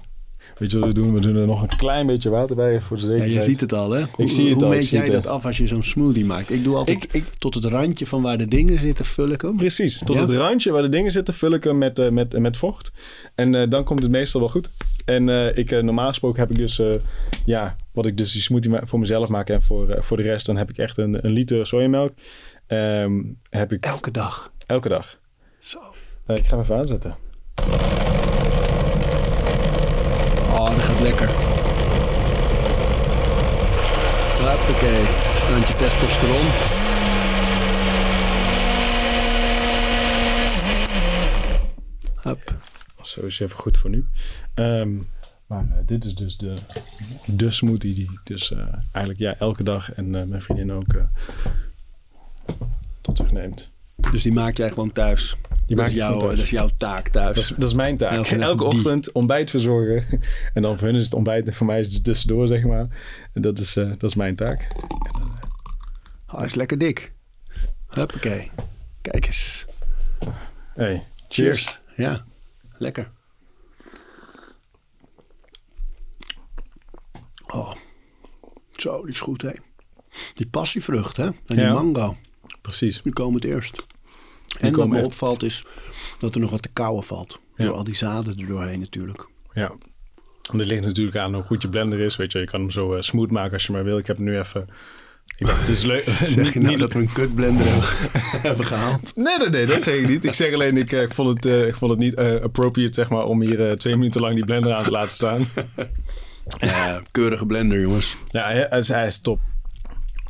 Weet 0.59 0.71
je 0.71 0.79
wat 0.79 0.89
we 0.89 0.95
doen? 0.95 1.15
We 1.15 1.21
doen 1.21 1.37
er 1.37 1.47
nog 1.47 1.63
een 1.63 1.77
klein 1.77 2.07
beetje 2.07 2.31
water 2.31 2.57
bij 2.57 2.81
voor 2.81 2.97
de 2.97 3.03
Ja, 3.03 3.09
zekerheid. 3.09 3.35
je 3.35 3.41
ziet 3.43 3.61
het 3.61 3.73
al, 3.73 3.91
hè? 3.91 4.05
Hoe, 4.13 4.31
zie 4.31 4.45
het 4.45 4.55
hoe 4.55 4.65
al, 4.65 4.69
meet 4.71 4.89
jij 4.89 5.11
dat 5.11 5.27
af 5.27 5.45
als 5.47 5.57
je 5.57 5.67
zo'n 5.67 5.83
smoothie 5.83 6.25
maakt? 6.25 6.51
Ik 6.51 6.65
doe 6.65 6.77
altijd 6.77 7.05
Ik- 7.05 7.13
ik- 7.13 7.33
tot 7.39 7.55
het 7.55 7.65
randje 7.65 8.07
van 8.07 8.23
waar 8.23 8.39
de 8.39 8.49
dingen 8.49 8.79
zitten, 8.81 9.05
vul 9.05 9.29
ik 9.29 9.41
hem. 9.41 9.57
Precies. 9.57 9.99
Tot 10.05 10.17
Ja? 10.17 10.21
het 10.23 10.31
randje 10.31 10.71
waar 10.73 10.83
de 10.83 10.89
dingen 10.89 11.13
zitten, 11.13 11.35
vul 11.35 11.53
ik 11.53 11.65
hem 11.65 11.79
met, 11.79 11.99
eh, 11.99 12.09
met, 12.11 12.39
met 12.39 12.57
vocht. 12.57 12.91
En 13.35 13.55
eh, 13.55 13.71
dan 13.71 13.85
komt 13.85 14.03
het 14.03 14.11
meestal 14.13 14.41
wel 14.41 14.49
goed. 14.51 14.71
En 15.05 15.29
eh, 15.29 15.57
ik, 15.57 15.83
normaal 15.83 16.09
gesproken 16.09 16.41
heb 16.41 16.51
ik 16.51 16.57
dus, 16.57 16.81
ja, 17.45 17.77
wat 17.93 18.07
ik 18.07 18.17
dus 18.17 18.33
die 18.33 18.43
smoothie 18.43 18.73
voor 18.83 18.99
mezelf 18.99 19.29
maak 19.29 19.49
en 19.49 19.63
voor, 19.63 19.97
voor 20.01 20.17
de 20.17 20.23
rest, 20.23 20.47
dan 20.47 20.57
heb 20.57 20.71
ik 20.71 20.79
echt 20.79 20.99
een, 20.99 21.25
een 21.27 21.33
liter 21.33 21.67
sojamelk. 21.67 22.13
Ehm, 22.67 23.13
heb 23.51 23.73
ik 23.73 23.85
Elke 23.85 24.11
dag. 24.11 24.53
elke 24.67 24.89
dag. 24.89 25.19
Zo. 25.59 25.79
Ik 26.27 26.47
ga 26.47 26.51
hem 26.51 26.61
even 26.61 26.77
aanzetten. 26.77 27.17
Lekker. 31.01 31.29
Hoppakee. 34.69 35.05
Standje 35.35 35.75
testosteron. 35.75 36.47
Hup. 42.23 42.55
Zo 43.03 43.21
is 43.21 43.41
even 43.41 43.59
goed 43.59 43.79
voor 43.79 43.91
nu. 43.91 44.07
Ehm, 44.55 44.97
maar 45.47 45.65
eh, 45.71 45.87
dit 45.87 46.05
is 46.05 46.15
dus 46.15 46.37
de, 46.37 46.55
de 47.27 47.51
smoothie 47.51 47.95
die 47.95 48.21
dus 48.25 48.53
eh, 48.53 48.59
eigenlijk 48.93 49.19
ja, 49.19 49.39
elke 49.39 49.63
dag 49.63 49.95
en 49.95 50.15
eh, 50.15 50.25
mijn 50.25 50.43
vriendin 50.43 50.73
ook 50.73 51.03
tot 53.01 53.17
zich 53.17 53.31
neemt. 53.31 53.71
Dus 54.11 54.23
die 54.23 54.33
maak 54.33 54.57
jij 54.57 54.69
gewoon 54.69 54.93
thuis. 54.93 55.37
Die 55.69 55.77
dat, 55.77 55.87
is 55.87 55.93
jouw, 55.93 56.19
thuis. 56.19 56.35
dat 56.37 56.45
is 56.45 56.51
jouw 56.51 56.69
taak 56.79 57.09
thuis. 57.09 57.35
Dat 57.35 57.45
is, 57.45 57.49
dat 57.49 57.69
is 57.69 57.75
mijn 57.75 57.97
taak. 57.97 58.13
Elke 58.13 58.37
Elke, 58.37 58.69
die. 58.69 58.79
ochtend 58.79 59.13
ontbijt 59.13 59.51
verzorgen. 59.51 60.21
En 60.55 60.63
dan 60.63 60.79
voor 60.79 60.87
hun 60.87 60.97
is 60.97 61.05
het 61.05 61.15
ontbijt 61.15 61.47
en 61.47 61.55
voor 61.55 61.67
mij 61.67 61.81
is 61.81 61.95
het 61.95 62.05
tussendoor, 62.05 62.47
zeg 62.47 62.63
maar. 62.65 62.87
En 63.33 63.43
dat 63.43 63.59
is, 63.59 63.77
eh, 63.77 63.89
dat 63.89 64.03
is 64.03 64.15
mijn 64.15 64.37
taak. 64.37 64.67
Oh, 66.29 66.37
hij 66.37 66.45
is 66.47 66.55
lekker 66.55 66.79
dik. 66.79 67.13
Huppakee. 67.89 68.51
Kijk 69.03 69.27
eens. 69.27 69.67
Hey, 70.75 71.05
cheers. 71.29 71.81
Ja, 71.97 72.25
lekker. 72.77 73.11
Oh, 77.47 77.73
zo, 78.77 79.03
die 79.03 79.11
is 79.13 79.21
goed, 79.21 79.43
hè? 79.43 79.53
Die 80.35 80.47
passievrucht, 80.47 81.17
hè? 81.17 81.25
En 81.25 81.35
die 81.47 81.59
Ja. 81.61 81.73
mango, 81.73 82.17
Precies. 82.63 83.03
die 83.03 83.13
komen 83.13 83.35
het 83.41 83.45
eerst. 83.51 83.87
En 84.61 84.75
wat 84.77 84.89
me 84.89 84.97
echt. 84.97 85.05
opvalt 85.07 85.43
is 85.43 85.65
dat 86.19 86.35
er 86.35 86.41
nog 86.41 86.51
wat 86.51 86.63
te 86.63 86.71
kauwen 86.73 87.05
valt. 87.05 87.41
Ja. 87.57 87.65
Door 87.65 87.75
al 87.75 87.85
die 87.85 87.97
zaden 87.97 88.39
er 88.39 88.47
doorheen 88.47 88.81
natuurlijk. 88.81 89.27
Ja. 89.53 89.73
En 90.53 90.59
dit 90.59 90.67
ligt 90.67 90.85
natuurlijk 90.85 91.17
aan 91.17 91.35
hoe 91.35 91.43
goed 91.43 91.63
je 91.63 91.69
blender 91.69 92.01
is. 92.01 92.17
Weet 92.17 92.33
je, 92.33 92.39
je 92.39 92.45
kan 92.47 92.61
hem 92.61 92.71
zo 92.71 92.95
eh, 92.95 93.01
smooth 93.03 93.31
maken 93.31 93.53
als 93.53 93.67
je 93.67 93.73
maar 93.73 93.85
wil. 93.85 93.99
Ik 93.99 94.07
heb 94.07 94.19
nu 94.19 94.39
even... 94.39 94.67
Ik 95.37 95.47
dacht, 95.47 95.61
het 95.61 95.69
is 95.69 95.83
leuk. 95.83 96.05
Zeg 96.25 96.53
je 96.53 96.59
nou 96.61 96.71
Niet- 96.71 96.79
dat 96.79 96.93
we 96.93 96.99
een 96.99 97.13
kutblender 97.13 97.67
hebben- 97.67 97.89
hebben 98.49 98.65
gehaald? 98.67 99.17
Nee, 99.17 99.39
nee, 99.39 99.49
nee, 99.49 99.67
dat 99.67 99.83
zeg 99.83 99.95
ik 99.95 100.09
niet. 100.09 100.25
Ik 100.25 100.35
zeg 100.35 100.55
alleen, 100.55 100.77
ik, 100.77 100.93
eh, 100.93 101.03
ik, 101.03 101.15
vond, 101.15 101.35
het, 101.35 101.47
eh, 101.47 101.67
ik 101.67 101.77
vond 101.77 101.91
het 101.91 102.01
niet 102.01 102.17
appropriate, 102.43 102.95
zeg 102.95 103.09
maar, 103.09 103.25
om 103.25 103.41
hier 103.43 103.79
twee 103.79 103.97
minuten 103.97 104.21
lang 104.21 104.35
die 104.35 104.45
blender 104.45 104.73
aan 104.75 104.85
te 104.85 104.91
laten 104.91 105.11
staan. 105.13 105.47
Ja, 106.59 107.03
keurige 107.11 107.47
blender, 107.47 107.81
jongens. 107.81 108.17
Ja, 108.31 108.69
hij 108.69 109.07
is 109.07 109.21
top. 109.21 109.41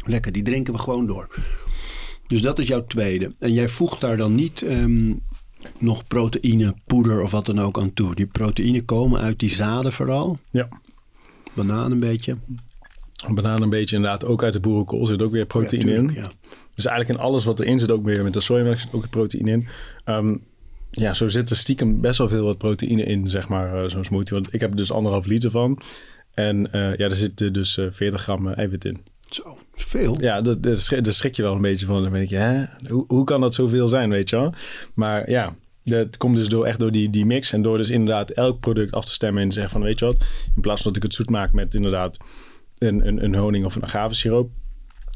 Lekker, 0.04 0.32
die 0.32 0.42
drinken 0.42 0.72
we 0.72 0.78
gewoon 0.78 1.06
door. 1.06 1.28
Dus 2.28 2.42
dat 2.42 2.58
is 2.58 2.66
jouw 2.66 2.84
tweede. 2.84 3.34
En 3.38 3.52
jij 3.52 3.68
voegt 3.68 4.00
daar 4.00 4.16
dan 4.16 4.34
niet 4.34 4.62
ehm, 4.62 5.12
nog 5.78 6.06
proteïne, 6.06 6.74
poeder 6.86 7.22
of 7.22 7.30
wat 7.30 7.46
dan 7.46 7.58
ook 7.58 7.78
aan 7.78 7.92
toe. 7.94 8.14
Die 8.14 8.26
proteïnen 8.26 8.84
komen 8.84 9.20
uit 9.20 9.38
die 9.38 9.50
zaden 9.50 9.92
vooral. 9.92 10.38
Ja. 10.50 10.68
Banaan 11.54 11.92
een 11.92 11.98
beetje. 12.00 12.36
Banaan 13.34 13.62
een 13.62 13.70
beetje 13.70 13.96
inderdaad. 13.96 14.24
Ook 14.24 14.42
uit 14.44 14.52
de 14.52 14.60
boerenkool 14.60 15.06
zit 15.06 15.22
ook 15.22 15.32
weer 15.32 15.46
proteïne 15.46 15.90
Ja, 15.90 15.96
in. 15.96 16.10
ja. 16.14 16.30
Dus 16.74 16.84
eigenlijk 16.86 17.18
in 17.18 17.24
alles 17.24 17.44
wat 17.44 17.60
erin 17.60 17.78
zit, 17.78 17.90
ook 17.90 18.04
weer 18.04 18.22
met 18.24 18.32
de 18.32 18.40
sojamelk 18.40 18.78
zit 18.78 18.92
ook 18.92 19.10
proteïne 19.10 19.50
in. 19.50 19.66
Ehm, 20.04 20.36
ja, 20.90 21.14
zo 21.14 21.28
zit 21.28 21.50
er 21.50 21.56
stiekem 21.56 22.00
best 22.00 22.18
wel 22.18 22.28
veel 22.28 22.44
wat 22.44 22.58
proteïne 22.58 23.02
in, 23.02 23.28
zeg 23.28 23.48
maar, 23.48 23.84
eh, 23.84 23.90
zo'n 23.90 24.04
smoothie. 24.04 24.34
Want 24.34 24.54
ik 24.54 24.60
heb 24.60 24.70
er 24.70 24.76
dus 24.76 24.92
anderhalf 24.92 25.26
liter 25.26 25.50
van. 25.50 25.78
En 26.34 26.72
eh, 26.72 26.80
ja, 26.96 27.04
er 27.04 27.14
zit 27.14 27.40
eh, 27.40 27.52
dus 27.52 27.78
eh, 27.78 27.86
40 27.90 28.22
gram 28.22 28.48
eh, 28.48 28.58
eiwit 28.58 28.84
in. 28.84 28.98
Zo, 29.28 29.58
veel. 29.74 30.20
Ja, 30.20 30.40
daar 30.40 31.12
schrik 31.12 31.36
je 31.36 31.42
wel 31.42 31.54
een 31.54 31.60
beetje 31.60 31.86
van. 31.86 32.02
Dan 32.02 32.12
denk 32.12 32.28
je, 32.28 32.36
hè? 32.36 32.64
Hoe, 32.88 33.04
hoe 33.08 33.24
kan 33.24 33.40
dat 33.40 33.54
zoveel 33.54 33.88
zijn, 33.88 34.10
weet 34.10 34.30
je 34.30 34.36
wel? 34.36 34.52
Maar 34.94 35.30
ja, 35.30 35.54
dat 35.84 36.16
komt 36.16 36.36
dus 36.36 36.48
door, 36.48 36.64
echt 36.64 36.78
door 36.78 36.92
die, 36.92 37.10
die 37.10 37.26
mix. 37.26 37.52
En 37.52 37.62
door 37.62 37.76
dus 37.76 37.90
inderdaad 37.90 38.30
elk 38.30 38.60
product 38.60 38.92
af 38.94 39.04
te 39.04 39.12
stemmen 39.12 39.42
en 39.42 39.48
te 39.48 39.54
zeggen 39.54 39.72
van, 39.72 39.82
weet 39.82 39.98
je 39.98 40.04
wat? 40.04 40.24
In 40.56 40.62
plaats 40.62 40.82
van 40.82 40.92
dat 40.92 41.02
ik 41.02 41.08
het 41.08 41.16
zoet 41.16 41.30
maak 41.30 41.52
met 41.52 41.74
inderdaad 41.74 42.16
een, 42.78 43.06
een, 43.06 43.24
een 43.24 43.34
honing 43.34 43.64
of 43.64 43.74
een 43.74 43.84
agavesiroop. 43.84 44.50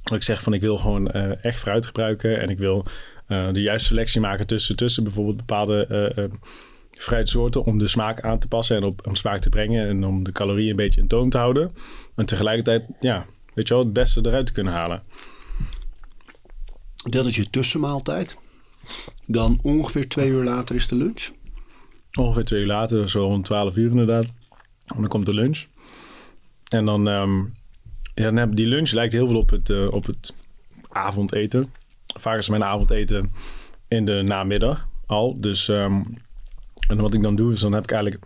Dat 0.02 0.14
ik 0.14 0.22
zeg 0.22 0.42
van, 0.42 0.54
ik 0.54 0.60
wil 0.60 0.78
gewoon 0.78 1.10
eh, 1.10 1.44
echt 1.44 1.58
fruit 1.58 1.86
gebruiken. 1.86 2.40
En 2.40 2.48
ik 2.48 2.58
wil 2.58 2.84
eh, 3.26 3.52
de 3.52 3.62
juiste 3.62 3.88
selectie 3.88 4.20
maken 4.20 4.46
tussen, 4.46 4.76
tussen 4.76 5.04
bijvoorbeeld 5.04 5.36
bepaalde... 5.36 5.86
eh, 6.16 6.24
fruitsoorten 7.02 7.64
om 7.64 7.78
de 7.78 7.88
smaak 7.88 8.20
aan 8.20 8.38
te 8.38 8.48
passen 8.48 8.76
en 8.76 8.84
op, 8.84 9.06
om 9.06 9.14
smaak 9.14 9.40
te 9.40 9.48
brengen 9.48 9.88
en 9.88 10.04
om 10.04 10.22
de 10.22 10.32
calorieën 10.32 10.70
een 10.70 10.76
beetje 10.76 11.00
in 11.00 11.06
toon 11.06 11.30
te 11.30 11.38
houden. 11.38 11.72
En 12.16 12.24
tegelijkertijd, 12.26 12.84
ja, 13.00 13.26
weet 13.54 13.68
je 13.68 13.74
wel, 13.74 13.82
het 13.82 13.92
beste 13.92 14.20
eruit 14.26 14.46
te 14.46 14.52
kunnen 14.52 14.72
halen. 14.72 15.02
Dat 17.10 17.26
is 17.26 17.36
je 17.36 17.50
tussenmaaltijd. 17.50 18.36
Dan 19.26 19.58
ongeveer 19.62 20.08
twee 20.08 20.28
uur 20.28 20.44
later 20.44 20.74
is 20.74 20.88
de 20.88 20.94
lunch. 20.94 21.30
Ongeveer 22.18 22.44
twee 22.44 22.60
uur 22.60 22.66
later, 22.66 23.10
zo 23.10 23.24
rond 23.24 23.44
12 23.44 23.76
uur 23.76 23.90
inderdaad. 23.90 24.24
En 24.86 24.96
dan 24.96 25.08
komt 25.08 25.26
de 25.26 25.34
lunch. 25.34 25.64
En 26.68 26.84
dan, 26.84 27.08
ehm, 27.08 27.38
ja, 28.14 28.24
dan 28.24 28.36
heb 28.36 28.56
die 28.56 28.66
lunch 28.66 28.90
lijkt 28.90 29.12
heel 29.12 29.26
veel 29.26 29.38
op 29.38 29.50
het, 29.50 29.70
eh, 29.70 29.92
op 29.92 30.06
het 30.06 30.34
avondeten. 30.88 31.72
Vaak 32.20 32.38
is 32.38 32.48
mijn 32.48 32.64
avondeten 32.64 33.32
in 33.88 34.04
de 34.04 34.22
namiddag 34.22 34.88
al. 35.06 35.40
Dus 35.40 35.68
ehm, 35.68 36.02
en 36.88 37.00
wat 37.00 37.14
ik 37.14 37.22
dan 37.22 37.36
doe, 37.36 37.52
is 37.52 37.60
dan 37.60 37.72
heb 37.72 37.82
ik 37.82 37.90
eigenlijk 37.90 38.24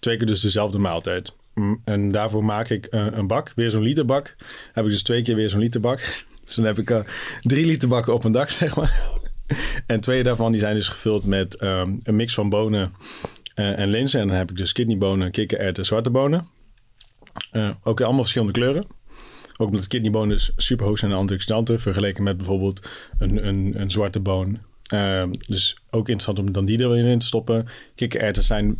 twee 0.00 0.16
keer 0.16 0.26
dus 0.26 0.40
dezelfde 0.40 0.78
maaltijd. 0.78 1.36
En 1.84 2.10
daarvoor 2.10 2.44
maak 2.44 2.68
ik 2.68 2.86
eh, 2.86 3.06
een 3.10 3.26
bak, 3.26 3.52
weer 3.54 3.70
zo'n 3.70 3.82
literbak. 3.82 4.36
Heb 4.72 4.84
ik 4.84 4.90
dus 4.90 5.02
twee 5.02 5.22
keer 5.22 5.34
weer 5.34 5.50
zo'n 5.50 5.60
literbak. 5.60 6.00
Dus 6.44 6.54
dan 6.54 6.64
heb 6.64 6.78
ik 6.78 6.90
eh, 6.90 7.00
drie 7.40 7.66
liter 7.66 7.88
bakken 7.88 8.14
op 8.14 8.24
een 8.24 8.32
dag, 8.32 8.52
zeg 8.62 8.76
maar. 8.76 9.02
En 9.86 10.00
twee 10.00 10.22
daarvan 10.22 10.50
die 10.52 10.60
zijn 10.60 10.74
dus 10.74 10.88
gevuld 10.88 11.26
met 11.26 11.54
ehm, 11.54 11.92
een 12.02 12.16
mix 12.16 12.34
van 12.34 12.48
bonen 12.48 12.92
eh, 13.54 13.78
en 13.78 13.88
linzen. 13.88 14.20
En 14.20 14.28
dan 14.28 14.36
heb 14.36 14.50
ik 14.50 14.56
dus 14.56 14.72
kidneybonen, 14.72 15.30
kikkererwten, 15.30 15.84
zwarte 15.84 16.10
bonen. 16.10 16.46
Ook 17.82 18.00
allemaal 18.00 18.20
verschillende 18.20 18.52
kleuren. 18.52 18.86
Ook 19.56 19.68
omdat 19.68 19.86
kidneybonen 19.86 20.28
dus 20.28 20.52
super 20.56 20.86
hoog 20.86 20.98
zijn 20.98 21.10
in 21.10 21.16
antioxidanten. 21.16 21.80
Vergeleken 21.80 22.22
met 22.22 22.36
bijvoorbeeld 22.36 22.88
een, 23.18 23.46
een, 23.46 23.72
een 23.80 23.90
zwarte 23.90 24.20
boon. 24.20 24.58
Ehm, 24.86 25.32
dus 25.46 25.78
ook 25.90 26.08
interessant 26.08 26.38
om 26.38 26.52
dan 26.52 26.64
die 26.64 26.78
er 26.78 26.90
weer 26.90 27.04
in 27.06 27.18
te 27.18 27.26
stoppen. 27.26 27.66
Kikkererwten 27.94 28.42
zijn 28.42 28.78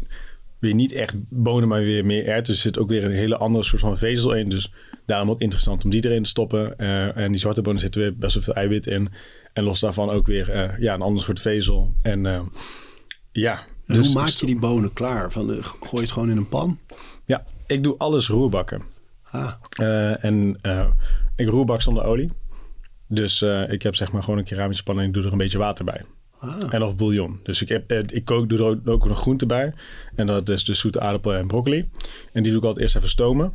weer 0.58 0.74
niet 0.74 0.92
echt 0.92 1.14
bonen, 1.28 1.68
maar 1.68 1.80
weer 1.80 2.04
meer 2.04 2.26
erwten. 2.26 2.44
Dus 2.44 2.56
er 2.56 2.70
zit 2.70 2.78
ook 2.78 2.88
weer 2.88 3.04
een 3.04 3.10
hele 3.10 3.36
andere 3.36 3.64
soort 3.64 3.80
van 3.80 3.98
vezel 3.98 4.34
in. 4.34 4.48
Dus 4.48 4.72
daarom 5.06 5.30
ook 5.30 5.40
interessant 5.40 5.84
om 5.84 5.90
die 5.90 6.04
erin 6.04 6.22
te 6.22 6.28
stoppen. 6.28 6.78
Eh, 6.78 7.16
en 7.16 7.30
die 7.30 7.40
zwarte 7.40 7.62
bonen 7.62 7.80
zitten 7.80 8.00
weer 8.00 8.16
best 8.16 8.34
wel 8.34 8.42
veel 8.42 8.54
eiwit 8.54 8.86
in. 8.86 9.08
En 9.52 9.64
los 9.64 9.80
daarvan 9.80 10.10
ook 10.10 10.26
weer 10.26 10.50
eh, 10.50 10.78
ja, 10.78 10.94
een 10.94 11.02
ander 11.02 11.22
soort 11.22 11.40
vezel. 11.40 11.94
En 12.02 12.26
eh, 12.26 12.40
ja. 13.32 13.64
Dus- 13.86 14.06
hoe 14.06 14.14
maak 14.14 14.28
je 14.28 14.46
die 14.46 14.58
bonen 14.58 14.92
klaar? 14.92 15.32
Van, 15.32 15.48
gooi 15.62 15.90
je 15.90 16.00
het 16.00 16.12
gewoon 16.12 16.30
in 16.30 16.36
een 16.36 16.48
pan? 16.48 16.78
Ja, 17.24 17.44
ik 17.66 17.82
doe 17.82 17.94
alles 17.98 18.28
roerbakken. 18.28 18.82
Ah, 19.30 19.52
en 20.24 20.56
ik 21.36 21.48
roerbak 21.48 21.82
zonder 21.82 22.04
olie. 22.04 22.30
Dus 23.08 23.42
ik 23.68 23.82
heb 23.82 23.94
zeg 23.94 24.12
maar 24.12 24.22
gewoon 24.22 24.38
een 24.38 24.44
keramische 24.44 24.82
pan 24.82 25.00
en 25.00 25.06
ik 25.06 25.12
doe 25.12 25.24
er 25.24 25.32
een 25.32 25.38
beetje 25.38 25.58
water 25.58 25.84
bij. 25.84 26.04
Ah. 26.48 26.74
En 26.74 26.82
of 26.82 26.96
bouillon. 26.96 27.40
Dus 27.42 27.62
ik, 27.62 27.68
heb, 27.68 27.90
eh, 27.90 27.98
ik 28.06 28.24
kook, 28.24 28.48
doe 28.48 28.58
er 28.58 28.92
ook, 28.92 29.08
nog 29.08 29.18
groente 29.18 29.46
bij. 29.46 29.72
En 30.14 30.26
dat 30.26 30.48
is 30.48 30.64
dus 30.64 30.78
zoete 30.78 31.00
aardappel 31.00 31.34
en 31.34 31.46
broccoli. 31.46 31.88
En 32.32 32.42
die 32.42 32.52
doe 32.52 32.60
ik 32.60 32.66
altijd 32.66 32.82
eerst 32.82 32.96
even 32.96 33.08
stomen. 33.08 33.52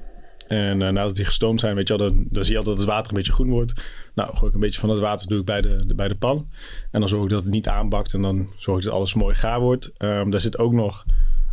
En 0.47 0.81
eh, 0.81 0.89
nadat 0.89 1.15
die 1.15 1.25
gestoomd 1.25 1.59
zijn, 1.59 1.75
weet 1.75 1.87
je 1.87 1.97
wel, 1.97 2.07
dan, 2.07 2.25
dan 2.29 2.43
zie 2.43 2.51
je 2.51 2.57
altijd 2.57 2.77
dat 2.77 2.85
het 2.85 2.95
water 2.95 3.11
een 3.11 3.17
beetje 3.17 3.33
groen 3.33 3.49
wordt. 3.49 3.73
Nou, 4.13 4.35
gooi 4.35 4.47
ik 4.47 4.53
een 4.53 4.59
beetje 4.59 4.79
van 4.79 4.89
dat 4.89 4.99
water 4.99 5.27
doe 5.27 5.43
bij 5.43 5.61
de, 5.61 5.93
bij 5.95 6.07
de 6.07 6.15
pan. 6.15 6.49
En 6.91 6.99
dan 6.99 7.09
zorg 7.09 7.23
ik 7.23 7.29
dat 7.29 7.43
het 7.43 7.53
niet 7.53 7.67
aanbakt. 7.67 8.13
En 8.13 8.21
dan 8.21 8.49
zorg 8.57 8.77
ik 8.77 8.83
dat 8.83 8.93
alles 8.93 9.13
mooi 9.13 9.35
gaar 9.35 9.59
wordt. 9.59 9.91
Ehm, 9.97 10.29
daar 10.29 10.41
zit 10.41 10.57
ook 10.57 10.73
nog 10.73 11.05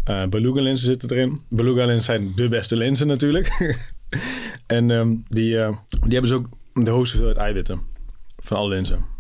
eh 0.04 0.26
beluga 0.26 0.60
linzen 0.60 0.86
zitten 0.86 1.10
erin. 1.10 1.40
Beluga 1.48 1.84
linzen 1.84 2.04
zijn 2.04 2.32
de 2.34 2.48
beste 2.48 2.76
linzen 2.76 3.06
natuurlijk. 3.06 3.76
en 4.66 4.90
ehm, 4.90 5.08
die, 5.28 5.54
die 5.88 6.12
hebben 6.12 6.26
ze 6.26 6.34
ook 6.34 6.48
de 6.72 6.90
hoogste 6.90 7.16
hoeveelheid 7.16 7.46
eiwitten. 7.46 7.80
Van 8.38 8.56
alle 8.56 8.68
linzen. 8.68 9.17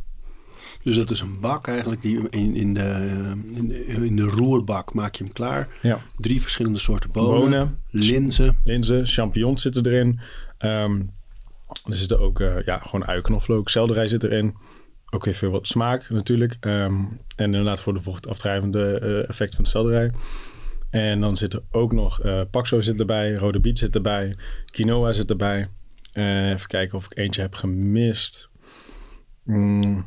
Dus 0.88 0.96
dat 0.96 1.10
is 1.10 1.20
een 1.20 1.40
bak 1.40 1.66
eigenlijk. 1.66 2.02
Die 2.02 2.28
in, 2.30 2.56
in, 2.56 2.74
de, 2.74 3.10
in, 3.54 3.68
de, 3.68 3.84
in 3.86 4.16
de 4.16 4.22
roerbak 4.22 4.94
maak 4.94 5.14
je 5.14 5.24
hem 5.24 5.32
klaar. 5.32 5.68
Ja. 5.82 6.00
Drie 6.16 6.40
verschillende 6.40 6.78
soorten 6.78 7.10
bonen. 7.10 7.40
Bonen. 7.40 7.82
Linzen. 7.90 8.58
linzen, 8.64 9.06
champignons 9.06 9.62
zitten 9.62 9.86
erin. 9.86 10.20
Ehm, 10.58 11.00
er 11.84 11.94
zitten 11.94 12.20
ook 12.20 12.40
eh, 12.40 12.64
ja, 12.64 12.78
gewoon 12.78 13.06
ui, 13.06 13.20
knoflook, 13.20 13.68
selderij 13.68 14.06
zit 14.06 14.24
erin. 14.24 14.54
Ook 15.10 15.26
even 15.26 15.50
wat 15.50 15.66
smaak 15.66 16.10
natuurlijk. 16.10 16.56
Ehm, 16.60 16.94
en 17.36 17.44
inderdaad 17.44 17.80
voor 17.80 17.94
de 17.94 18.02
vochtaftrijvende 18.02 18.98
eh, 18.98 19.28
effect 19.28 19.54
van 19.54 19.64
de 19.64 19.70
selderij. 19.70 20.10
En 20.90 21.20
dan 21.20 21.36
zit 21.36 21.52
er 21.52 21.62
ook 21.70 21.92
nog 21.92 22.20
eh 22.20 22.40
paksoi 22.50 22.82
zit 22.82 23.00
erbij, 23.00 23.34
rode 23.34 23.60
biet 23.60 23.78
zit 23.78 23.94
erbij, 23.94 24.36
quinoa 24.66 25.12
zit 25.12 25.30
erbij. 25.30 25.68
Even 26.12 26.66
kijken 26.66 26.98
of 26.98 27.04
ik 27.04 27.18
eentje 27.18 27.40
heb 27.40 27.54
gemist. 27.54 28.48
Mm, 29.44 30.04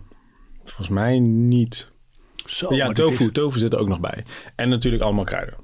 volgens 0.71 0.89
mij 0.89 1.19
niet. 1.19 1.91
Zo, 2.45 2.73
ja, 2.75 2.91
tofu. 2.93 3.23
is- 3.25 3.31
Tofu 3.31 3.59
zit 3.59 3.73
er 3.73 3.79
ook 3.79 3.87
nog 3.87 3.99
bij. 3.99 4.23
En 4.55 4.69
natuurlijk 4.69 5.03
allemaal 5.03 5.23
kruiden. 5.23 5.55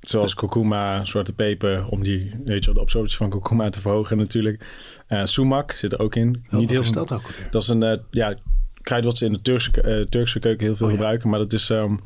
Zoals 0.00 0.34
kurkuma, 0.34 1.04
zwarte 1.04 1.34
peper, 1.34 1.86
om 1.88 2.02
die, 2.02 2.34
weet 2.44 2.58
je 2.58 2.64
wel, 2.64 2.74
de 2.74 2.80
absorptie 2.80 3.16
van 3.16 3.30
kurkuma 3.30 3.68
te 3.68 3.80
verhogen 3.80 4.16
natuurlijk. 4.16 4.64
Eh 5.06 5.24
sumac 5.24 5.72
zit 5.72 5.92
er 5.92 5.98
ook 6.00 6.14
in. 6.14 6.44
Wel, 6.50 6.60
Niet 6.60 6.70
heel 6.70 6.80
is 6.80 6.92
dat 6.92 7.12
ook? 7.12 7.22
Dat 7.50 7.62
is 7.62 7.68
een, 7.68 7.82
eh, 7.82 7.98
ja, 8.10 8.34
kruid 8.82 9.04
wat 9.04 9.16
ze 9.16 9.24
in 9.24 9.32
de 9.32 9.42
Turkse, 9.42 9.80
eh, 9.80 10.00
Turkse 10.00 10.38
keuken 10.38 10.66
heel 10.66 10.76
veel 10.76 10.86
Oh 10.86 10.92
ja. 10.92 10.98
gebruiken. 10.98 11.28
Maar 11.30 11.38
dat 11.38 11.52
is, 11.52 11.70
ehm, 11.70 11.96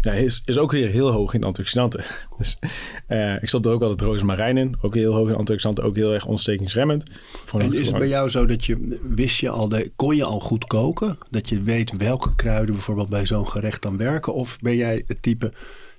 ja, 0.00 0.12
is, 0.12 0.42
is 0.44 0.58
ook 0.58 0.72
weer 0.72 0.88
heel 0.88 1.10
hoog 1.10 1.34
in 1.34 1.44
antioxidanten. 1.44 2.04
Dus 2.38 2.58
eh, 3.06 3.42
ik 3.42 3.48
stop 3.48 3.64
er 3.64 3.72
ook 3.72 3.82
altijd 3.82 4.00
rozemarijn 4.00 4.56
in. 4.56 4.76
Ook 4.80 4.94
heel 4.94 5.14
hoog 5.14 5.28
in 5.28 5.34
antioxidanten, 5.34 5.84
ook 5.84 5.96
heel 5.96 6.12
erg 6.12 6.26
ontstekingsremmend. 6.26 7.04
Voor 7.44 7.60
En 7.60 7.72
is 7.72 7.86
het 7.86 7.98
bij 7.98 8.08
jou 8.08 8.28
zo 8.28 8.46
dat 8.46 8.64
je, 8.64 8.98
wist 9.02 9.40
je 9.40 9.48
al, 9.48 9.68
de, 9.68 9.90
kon 9.96 10.16
je 10.16 10.24
al 10.24 10.40
goed 10.40 10.66
koken? 10.66 11.18
Dat 11.30 11.48
je 11.48 11.62
weet 11.62 11.96
welke 11.96 12.34
kruiden 12.34 12.74
bijvoorbeeld 12.74 13.08
bij 13.08 13.26
zo'n 13.26 13.48
gerecht 13.48 13.82
dan 13.82 13.96
werken? 13.96 14.34
Of 14.34 14.58
ben 14.60 14.76
jij 14.76 15.04
het 15.06 15.22
type, 15.22 15.52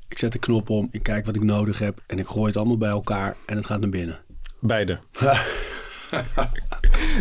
ik 0.07 0.17
zet 0.17 0.31
de 0.31 0.39
knop 0.39 0.69
om, 0.69 0.87
ik 0.91 1.03
kijk 1.03 1.25
wat 1.25 1.35
ik 1.35 1.43
nodig 1.43 1.79
heb 1.79 2.01
en 2.07 2.19
ik 2.19 2.27
gooi 2.27 2.47
het 2.47 2.57
allemaal 2.57 2.77
bij 2.77 2.89
elkaar 2.89 3.35
en 3.45 3.55
het 3.55 3.65
gaat 3.65 3.79
naar 3.79 3.89
binnen? 3.89 4.19
Beide. 4.59 4.99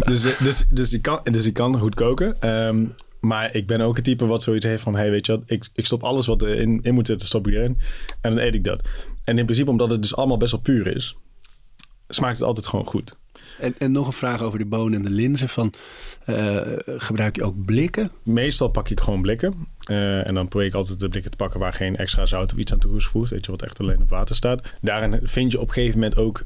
dus, 0.06 0.24
eh, 0.24 0.42
dus, 0.42 0.66
dus, 0.68 0.92
ik 0.92 1.02
kan, 1.02 1.20
dus 1.22 1.46
ik 1.46 1.54
kan 1.54 1.78
goed 1.78 1.94
koken. 1.94 2.40
Ehm, 2.40 2.84
maar 3.20 3.54
ik 3.54 3.66
ben 3.66 3.80
ook 3.80 3.96
het 3.96 4.04
type 4.04 4.26
wat 4.26 4.42
zoiets 4.42 4.66
heeft 4.66 4.82
van... 4.82 4.94
hey, 4.94 5.10
weet 5.10 5.26
je 5.26 5.32
wat, 5.32 5.42
ik, 5.46 5.68
ik 5.74 5.86
stop 5.86 6.04
alles 6.04 6.26
wat 6.26 6.42
erin 6.42 6.80
in 6.82 6.94
moet 6.94 7.06
zitten, 7.06 7.28
stop 7.28 7.46
ik 7.48 7.54
erin. 7.54 7.78
En 8.20 8.30
dan 8.30 8.38
eet 8.38 8.54
ik 8.54 8.64
dat. 8.64 8.88
En 9.24 9.38
in 9.38 9.44
principe, 9.44 9.70
omdat 9.70 9.90
het 9.90 10.02
dus 10.02 10.16
allemaal 10.16 10.36
best 10.36 10.50
wel 10.50 10.60
puur 10.60 10.96
is... 10.96 11.16
smaakt 12.08 12.38
het 12.38 12.42
altijd 12.42 12.66
gewoon 12.66 12.86
goed. 12.86 13.16
En, 13.58 13.74
en 13.78 13.92
nog 13.92 14.06
een 14.06 14.12
vraag 14.12 14.42
over 14.42 14.58
de 14.58 14.66
bonen 14.66 14.98
en 14.98 15.02
de 15.02 15.10
linzen. 15.10 15.48
Van, 15.48 15.72
eh, 16.24 16.60
gebruik 16.86 17.36
je 17.36 17.42
ook 17.42 17.64
blikken? 17.64 18.12
Meestal 18.22 18.68
pak 18.68 18.88
ik 18.88 19.00
gewoon 19.00 19.22
blikken. 19.22 19.54
Eh, 19.80 20.26
en 20.26 20.34
dan 20.34 20.48
probeer 20.48 20.68
ik 20.68 20.74
altijd 20.74 21.00
de 21.00 21.08
blikken 21.08 21.30
te 21.30 21.36
pakken... 21.36 21.60
waar 21.60 21.72
geen 21.72 21.96
extra 21.96 22.26
zout 22.26 22.52
of 22.52 22.58
iets 22.58 22.72
aan 22.72 22.78
toe 22.78 22.96
is 22.96 23.04
gevoegd. 23.04 23.30
Weet 23.30 23.44
je, 23.44 23.50
wat 23.50 23.62
echt 23.62 23.80
alleen 23.80 24.02
op 24.02 24.10
water 24.10 24.34
staat. 24.34 24.68
Daarin 24.80 25.20
vind 25.22 25.52
je 25.52 25.60
op 25.60 25.68
een 25.68 25.74
gegeven 25.74 26.00
moment 26.00 26.18
ook 26.18 26.44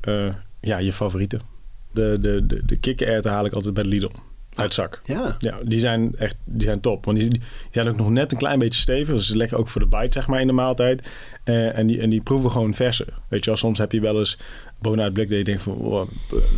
ja, 0.61 0.79
je 0.79 0.93
favorieten. 0.93 1.54
De, 1.95 2.19
de, 2.21 2.47
de, 2.47 2.61
de 2.67 2.77
kikkererwten 2.77 3.31
haal 3.31 3.45
ik 3.45 3.53
altijd 3.53 3.75
bij 3.75 3.83
de 3.83 3.89
Lidl. 3.89 4.11
Uit 4.55 4.75
zak. 4.75 5.01
Ja. 5.05 5.37
Ja, 5.39 5.57
die 5.65 5.81
zijn 5.81 6.17
echt 6.17 6.37
die 6.45 6.63
zijn 6.67 6.81
top. 6.81 7.05
Want 7.05 7.19
die, 7.19 7.29
die 7.29 7.41
zijn 7.71 7.89
ook 7.89 7.97
nog 7.97 8.11
net 8.11 8.33
een 8.33 8.39
klein 8.39 8.59
beetje 8.59 8.81
stevig. 8.81 9.15
Dus 9.15 9.29
lekker 9.29 9.59
ook 9.59 9.69
voor 9.69 9.81
de 9.81 9.87
bite, 9.87 10.13
zeg 10.13 10.27
maar, 10.27 10.41
in 10.41 10.47
de 10.47 10.53
maaltijd. 10.53 11.09
Eh, 11.45 11.79
en, 11.79 11.87
die, 11.87 12.01
en 12.01 12.11
die 12.11 12.21
proeven 12.21 12.51
gewoon 12.51 12.75
verse. 12.75 13.07
Weet 13.29 13.41
je 13.45 13.51
wel, 13.51 13.59
soms 13.59 13.79
heb 13.79 13.93
je 13.93 14.01
wel 14.01 14.19
eens 14.19 14.39
bonen 14.81 15.05
uit 15.05 15.13
blik 15.13 15.29
dat 15.29 15.39
je 15.39 15.45
denkt 15.45 15.63
van 15.63 16.09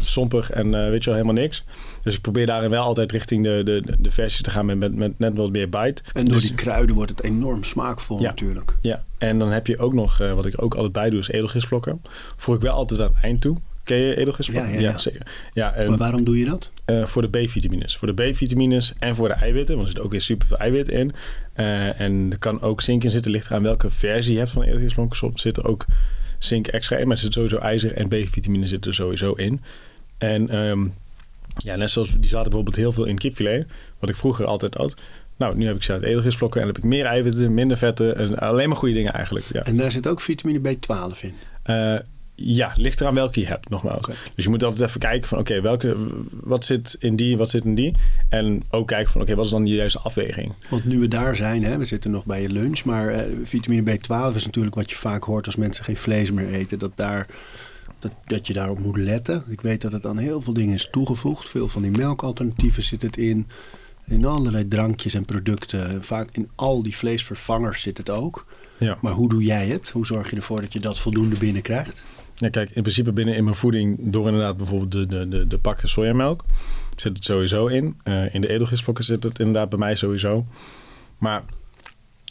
sompig 0.01 0.51
en 0.51 0.75
eh, 0.75 0.89
weet 0.91 1.05
je 1.05 1.11
wel, 1.11 1.19
helemaal 1.21 1.43
niks. 1.43 1.65
Dus 2.03 2.15
ik 2.15 2.21
probeer 2.21 2.47
daarin 2.47 2.71
wel 2.71 2.83
altijd 2.83 3.13
richting 3.13 3.45
de, 3.45 3.61
de, 3.65 3.83
de 3.99 4.11
versie 4.11 4.45
te 4.45 4.51
gaan 4.51 4.67
met, 4.67 4.79
met, 4.79 4.97
met 4.97 5.19
net 5.19 5.37
wat 5.37 5.51
meer 5.51 5.69
bite. 5.69 6.03
En 6.13 6.25
door 6.25 6.35
Dus- 6.35 6.43
die 6.43 6.55
kruiden 6.55 6.95
wordt 6.95 7.11
het 7.11 7.23
enorm 7.23 7.65
smaakvol 7.65 8.21
Ja. 8.21 8.29
natuurlijk. 8.29 8.77
Ja, 8.81 9.05
en 9.19 9.39
dan 9.39 9.49
heb 9.51 9.67
je 9.67 9.79
ook 9.79 9.95
nog, 9.95 10.21
eh, 10.21 10.33
wat 10.33 10.47
ik 10.47 10.63
ook 10.63 10.75
altijd 10.75 10.93
bij 10.93 11.11
doe, 11.11 11.19
is 11.21 11.29
edelgisvlokken. 11.29 12.03
Voer 12.37 12.55
ik 12.57 12.63
wel 12.63 12.73
altijd 12.75 13.01
aan 13.01 13.07
het 13.07 13.23
eind 13.23 13.41
toe. 13.41 13.57
Ken 13.87 13.97
je? 13.97 14.33
Ja, 14.53 14.67
ja, 14.69 14.81
ja. 14.81 14.99
zeker. 14.99 15.21
Ja, 15.53 15.73
en, 15.73 15.89
Maar 15.89 15.99
waarom 15.99 16.25
doe 16.25 16.39
je 16.39 16.45
dat? 16.45 16.71
eh, 16.85 17.07
voor 17.07 17.31
de 17.31 17.39
B-vitamines. 17.39 17.97
Voor 17.97 18.15
de 18.15 18.31
B-vitamines 18.31 18.93
en 18.99 19.15
voor 19.15 19.29
de 19.29 19.35
eiwitten. 19.35 19.75
Want 19.77 19.89
er 19.89 19.95
zit 19.95 20.05
ook 20.05 20.11
weer 20.11 20.21
super 20.21 20.47
veel 20.47 20.59
eiwit 20.59 20.89
in. 20.89 21.13
Eh, 21.53 22.01
en 22.01 22.27
er 22.31 22.39
kan 22.39 22.61
ook 22.61 22.81
zink 22.81 23.05
in 23.05 23.11
zitten. 23.11 23.31
Ligt 23.31 23.47
eraan 23.47 23.63
welke 23.63 23.91
versie 23.91 24.33
je 24.33 24.39
hebt 24.39 24.51
van 24.51 24.63
edelgisvlokken. 24.63 25.17
Soms 25.17 25.43
zit 25.43 25.57
er 25.57 25.67
ook 25.67 25.85
zink 26.39 26.67
extra 26.67 26.97
in. 26.97 27.07
Maar 27.07 27.17
er 27.17 27.23
zit 27.23 27.33
sowieso 27.33 27.57
ijzer 27.57 27.93
en 27.93 28.09
B-vitamine 28.09 28.67
zitten 28.67 28.91
er 28.91 28.97
sowieso 28.97 29.33
in. 29.33 29.61
En 30.19 30.49
ehm, 30.51 30.87
ja, 31.57 31.77
net 31.77 31.91
zoals 31.91 32.13
die 32.15 32.29
zaten 32.29 32.43
bijvoorbeeld 32.45 32.77
heel 32.77 32.93
veel 32.93 33.05
in 33.05 33.19
kipfilet. 33.19 33.67
Wat 33.99 34.11
ik 34.11 34.17
vroeger 34.17 34.45
altijd 34.45 34.75
had. 34.75 34.95
Nou, 35.37 35.57
nu 35.57 35.67
heb 35.67 35.77
ik 35.77 35.83
ze 35.83 35.93
uit 35.93 36.03
edelgisvlokken. 36.03 36.61
En 36.61 36.67
dan 36.67 36.75
heb 36.75 36.85
ik 36.85 36.91
meer 36.91 37.05
eiwitten, 37.05 37.55
minder 37.55 37.77
vetten. 37.77 38.17
En 38.17 38.39
alleen 38.39 38.69
maar 38.69 38.77
goede 38.79 38.95
dingen 38.95 39.13
eigenlijk. 39.13 39.47
Ja. 39.53 39.63
En 39.65 39.77
daar 39.77 39.93
zit 39.93 40.07
ook 40.07 40.21
vitamine 40.21 40.59
B12 40.75 41.21
in. 41.21 41.35
Eh, 41.63 41.97
ja, 42.37 42.73
ligt 42.77 43.01
eraan 43.01 43.15
welke 43.15 43.41
je 43.41 43.47
hebt, 43.47 43.69
nogmaals. 43.69 44.07
Dus 44.35 44.45
je 44.45 44.51
moet 44.51 44.65
altijd 44.65 44.89
even 44.89 45.01
kijken 45.01 45.29
van, 45.29 45.39
oké, 45.39 45.61
welke, 45.61 45.97
wat 46.31 46.65
zit 46.65 46.97
in 46.99 47.17
die, 47.17 47.37
wat 47.37 47.51
zit 47.51 47.65
in 47.65 47.75
die? 47.75 47.95
En 48.29 48.63
ook 48.71 48.87
kijken 48.87 49.13
van, 49.13 49.21
oké, 49.21 49.35
wat 49.35 49.45
is 49.45 49.51
dan 49.51 49.65
de 49.65 49.71
juiste 49.71 49.99
afweging? 49.99 50.55
Want 50.71 50.85
nu 50.85 50.99
we 50.99 51.09
daar 51.09 51.37
zijn, 51.37 51.65
hè, 51.65 51.79
we 51.79 51.85
zitten 51.85 52.11
nog 52.11 52.25
bij 52.25 52.43
je 52.43 52.49
lunch, 52.49 52.85
maar 52.85 53.09
eh, 53.09 53.33
vitamine 53.45 53.97
B12 53.97 54.35
is 54.35 54.45
natuurlijk 54.45 54.75
wat 54.75 54.91
je 54.91 54.97
vaak 54.97 55.25
hoort 55.25 55.47
als 55.47 55.57
mensen 55.57 55.85
geen 55.85 55.97
vlees 55.97 56.31
meer 56.31 56.49
eten. 56.49 56.79
Dat, 56.79 56.93
daar, 56.95 57.27
dat, 57.99 58.13
dat 58.25 58.47
je 58.47 58.53
daarop 58.53 58.79
moet 58.79 58.97
letten. 58.97 59.45
Ik 59.49 59.61
weet 59.61 59.83
dat 59.83 59.93
het 59.93 60.07
aan 60.07 60.19
heel 60.19 60.41
veel 60.41 60.53
dingen 60.53 60.75
is 60.75 60.89
toegevoegd. 60.91 61.49
Veel 61.49 61.69
van 61.69 61.83
die 61.83 61.91
melkalternatieven 61.91 62.83
zit 62.83 63.03
het 63.03 63.17
in. 63.17 63.47
In 64.05 64.25
allerlei 64.25 64.69
drankjes 64.69 65.15
en 65.15 65.25
producten. 65.25 66.05
Vaak 66.05 66.29
in 66.33 66.49
al 66.55 66.83
die 66.83 66.97
vleesvervangers 66.97 67.83
zit 67.83 67.99
het 67.99 68.11
ook. 68.11 68.47
Ja. 68.79 68.99
Maar 69.01 69.13
hoe 69.13 69.29
doe 69.29 69.45
jij 69.45 69.67
het? 69.67 69.89
Hoe 69.89 70.07
zorg 70.07 70.31
je 70.31 70.37
ervoor 70.37 70.61
dat 70.61 70.73
je 70.73 70.81
dat 70.81 71.01
voldoende 71.01 71.37
binnenkrijgt? 71.37 72.03
Ja, 72.37 72.49
kijk, 72.49 72.71
in 72.71 72.83
principe 72.83 73.13
binnen 73.13 73.37
in 73.37 73.45
mijn 73.45 73.57
voeding, 73.57 73.99
door 74.01 74.27
inderdaad 74.27 74.57
bijvoorbeeld 74.57 74.93
de, 74.93 75.07
de, 75.07 75.29
de, 75.29 75.47
de 75.47 75.59
pakken 75.59 75.89
sojamelk, 75.89 76.45
zit 76.97 77.17
het 77.17 77.25
sowieso 77.25 77.67
in. 77.67 77.97
Eh, 78.03 78.35
in 78.35 78.41
de 78.41 78.49
edelgisvlokken 78.49 79.05
zit 79.05 79.23
het 79.23 79.39
inderdaad 79.39 79.69
bij 79.69 79.79
mij 79.79 79.95
sowieso. 79.95 80.47
Maar 81.19 81.43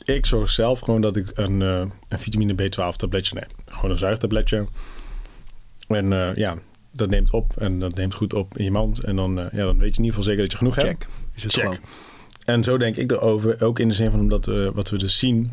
ik 0.04 0.26
zorg 0.26 0.50
zelf 0.50 0.80
gewoon 0.80 1.02
dat 1.02 1.16
ik 1.16 1.32
een, 1.36 1.62
eh, 1.62 1.86
een 2.10 2.20
vitamine 2.20 2.54
B12 2.54 2.96
tabletje 2.96 3.36
neem. 3.36 3.48
Gewoon 3.66 3.92
een 3.92 3.98
zuigtabletje. 3.98 4.66
En 5.88 6.14
eh, 6.14 6.36
ja, 6.36 6.56
dat 6.92 7.10
neemt 7.10 7.32
op 7.32 7.54
en 7.58 7.80
dat 7.80 7.96
neemt 7.96 8.14
goed 8.14 8.34
op 8.34 8.58
in 8.58 8.64
je 8.64 8.72
mand. 8.72 9.00
En 9.00 9.16
dan, 9.16 9.36
ja, 9.36 9.50
dan 9.66 9.78
weet 9.78 9.96
je 9.96 10.02
in 10.02 10.04
ieder 10.04 10.06
geval 10.06 10.24
zeker 10.24 10.42
dat 10.42 10.52
je 10.52 10.58
genoeg 10.58 10.76
hebt. 10.76 10.88
Check. 10.88 11.08
Is 11.36 11.44
het 11.44 11.54
Check. 11.54 11.64
gewoon. 11.64 11.80
En 12.46 12.64
zo 12.64 12.78
denk 12.78 12.96
ik 12.96 13.12
erover, 13.12 13.64
ook 13.64 13.80
in 13.80 13.88
de 13.88 13.94
zin 13.94 14.12
van 14.12 14.20
omdat 14.20 14.46
we, 14.46 14.72
wat 14.74 14.90
we 14.90 14.98
dus 14.98 15.18
zien, 15.18 15.52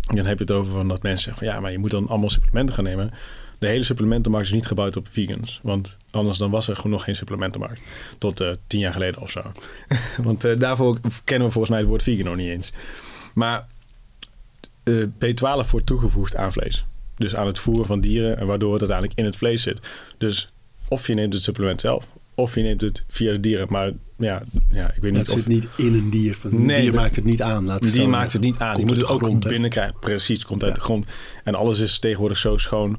dan 0.00 0.26
heb 0.26 0.38
je 0.38 0.44
het 0.44 0.52
over 0.52 0.72
van 0.72 0.88
dat 0.88 1.02
mensen 1.02 1.22
zeggen 1.22 1.44
van 1.44 1.54
ja, 1.54 1.60
maar 1.60 1.72
je 1.72 1.78
moet 1.78 1.90
dan 1.90 2.08
allemaal 2.08 2.30
supplementen 2.30 2.74
gaan 2.74 2.84
nemen. 2.84 3.10
De 3.60 3.66
hele 3.66 3.82
supplementenmarkt 3.82 4.46
is 4.46 4.52
niet 4.52 4.66
gebouwd 4.66 4.96
op 4.96 5.06
vegans, 5.10 5.60
want 5.62 5.96
anders 6.10 6.38
dan 6.38 6.50
was 6.50 6.68
er 6.68 6.76
gewoon 6.76 6.92
nog 6.92 7.04
geen 7.04 7.16
supplementenmarkt 7.16 7.80
tot 8.18 8.40
eh, 8.40 8.50
tien 8.66 8.80
jaar 8.80 8.92
geleden 8.92 9.20
of 9.20 9.30
zo. 9.30 9.42
want 10.22 10.44
eh, 10.44 10.58
daarvoor 10.58 10.98
kennen 11.24 11.46
we 11.46 11.52
volgens 11.52 11.70
mij 11.72 11.78
het 11.80 11.88
woord 11.88 12.02
vegan 12.02 12.24
nog 12.24 12.36
niet 12.36 12.48
eens. 12.48 12.72
Maar 13.34 13.66
eh, 14.82 15.02
B12 15.04 15.70
wordt 15.70 15.86
toegevoegd 15.86 16.36
aan 16.36 16.52
vlees. 16.52 16.84
Dus 17.16 17.36
aan 17.36 17.46
het 17.46 17.58
voeren 17.58 17.86
van 17.86 18.00
dieren 18.00 18.36
en 18.38 18.46
waardoor 18.46 18.70
het 18.72 18.80
uiteindelijk 18.80 19.18
in 19.18 19.24
het 19.24 19.36
vlees 19.36 19.62
zit. 19.62 19.78
Dus 20.18 20.48
of 20.88 21.06
je 21.06 21.14
neemt 21.14 21.32
het 21.32 21.42
supplement 21.42 21.80
zelf, 21.80 22.06
of 22.34 22.54
je 22.54 22.62
neemt 22.62 22.80
het 22.80 23.04
via 23.08 23.32
de 23.32 23.40
dieren. 23.40 23.66
Maar 23.70 23.92
ja, 24.18 24.42
ja 24.70 24.92
ik 24.94 25.02
weet 25.02 25.12
niet 25.12 25.20
Het 25.20 25.30
of... 25.30 25.36
zit 25.36 25.46
niet 25.46 25.66
in 25.76 25.94
een 25.94 26.10
dier. 26.10 26.36
Van, 26.36 26.52
Een 26.52 26.66
Nee, 26.66 26.80
dier 26.80 26.90
de- 26.90 26.96
maakt 26.96 27.16
het 27.16 27.24
niet 27.24 27.42
aan. 27.42 27.66
Laat 27.66 27.84
het 27.84 27.92
Die 27.92 28.02
zo 28.02 28.08
maakt 28.08 28.32
het 28.32 28.42
niet 28.42 28.58
aan. 28.58 28.76
Die 28.76 28.86
moet 28.86 28.96
het 28.96 29.06
ook 29.06 29.22
grond, 29.22 29.48
binnenkrijgen. 29.48 29.96
Precies, 30.00 30.44
komt 30.44 30.62
uit 30.62 30.72
Ja. 30.72 30.78
de 30.78 30.84
grond. 30.84 31.06
En 31.44 31.54
alles 31.54 31.78
is 31.80 31.98
tegenwoordig 31.98 32.38
zo 32.38 32.56
schoon. 32.56 32.98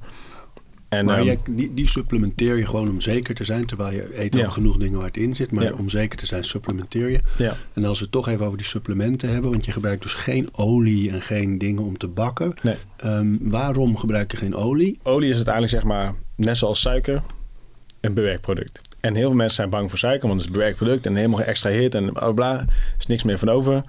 En, 0.91 1.05
Maar 1.05 1.17
ehm, 1.17 1.25
jij, 1.25 1.37
die, 1.49 1.73
die 1.73 1.89
supplementeer 1.89 2.57
je 2.57 2.65
gewoon 2.65 2.89
om 2.89 3.01
zeker 3.01 3.35
te 3.35 3.43
zijn. 3.43 3.65
Terwijl 3.65 3.93
je 3.93 4.19
eet 4.21 4.43
ook 4.43 4.51
genoeg 4.51 4.77
dingen 4.77 4.97
waar 4.97 5.07
het 5.07 5.17
in 5.17 5.33
zit. 5.33 5.51
Maar 5.51 5.63
Ja. 5.63 5.73
om 5.73 5.89
zeker 5.89 6.17
te 6.19 6.25
zijn 6.25 6.43
supplementeer 6.43 7.09
je. 7.09 7.19
ja, 7.37 7.57
En 7.73 7.85
als 7.85 7.97
we 7.97 8.03
het 8.03 8.13
toch 8.13 8.27
even 8.27 8.45
over 8.45 8.57
die 8.57 8.65
supplementen 8.67 9.29
hebben. 9.29 9.51
Want 9.51 9.65
je 9.65 9.71
gebruikt 9.71 10.01
dus 10.03 10.13
geen 10.13 10.49
olie 10.51 11.11
en 11.11 11.21
geen 11.21 11.57
dingen 11.57 11.83
om 11.83 11.97
te 11.97 12.07
bakken. 12.07 12.53
nee. 12.63 12.75
Ehm, 12.97 13.27
waarom 13.39 13.97
gebruik 13.97 14.31
je 14.31 14.37
geen 14.37 14.55
olie? 14.55 14.99
Olie 15.03 15.29
is 15.29 15.35
uiteindelijk 15.35 15.73
zeg 15.73 15.83
maar 15.83 16.13
net 16.35 16.57
zoals 16.57 16.79
suiker. 16.81 17.21
een 18.01 18.13
bewerkt 18.13 18.41
product. 18.41 18.81
En 18.99 19.15
heel 19.15 19.27
veel 19.27 19.35
mensen 19.35 19.55
zijn 19.55 19.69
bang 19.69 19.89
voor 19.89 19.99
suiker, 19.99 20.27
want 20.27 20.33
het 20.33 20.41
is 20.41 20.47
een 20.47 20.59
bewerkt 20.59 20.77
product 20.77 21.05
en 21.05 21.15
helemaal 21.15 21.39
geëxtraheerd 21.43 21.95
en 21.95 22.13
bla 22.13 22.31
bla. 22.31 22.59
Er 22.59 22.67
is 22.99 23.05
niks 23.05 23.23
meer 23.23 23.39
van 23.39 23.49
over. 23.49 23.81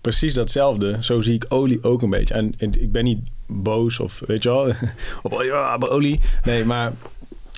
Precies 0.00 0.34
datzelfde. 0.34 0.96
Zo 1.00 1.20
zie 1.20 1.34
ik 1.34 1.44
olie 1.48 1.82
ook 1.82 2.02
een 2.02 2.10
beetje. 2.10 2.34
En, 2.34 2.54
en 2.58 2.82
ik 2.82 2.92
ben 2.92 3.04
niet 3.04 3.18
boos 3.48 3.98
of 4.00 4.22
weet 4.26 4.42
je 4.42 4.48
wel, 4.48 4.72
op 5.22 5.32
olie, 5.32 5.52
ah, 5.52 5.92
olie. 5.92 6.20
Nee, 6.44 6.64
maar 6.64 6.92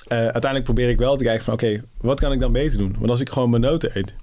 eh, 0.07 0.17
uiteindelijk 0.17 0.63
probeer 0.63 0.89
ik 0.89 0.97
wel 0.97 1.17
te 1.17 1.23
kijken 1.23 1.43
van 1.43 1.53
oké, 1.53 1.83
wat 1.97 2.19
kan 2.19 2.31
ik 2.31 2.39
dan 2.39 2.51
beter 2.51 2.77
doen? 2.77 2.95
Want 2.97 3.09
als 3.09 3.19
ik 3.19 3.29
gewoon 3.29 3.49
mijn 3.49 3.61
noten 3.61 3.97
eet, 3.97 4.13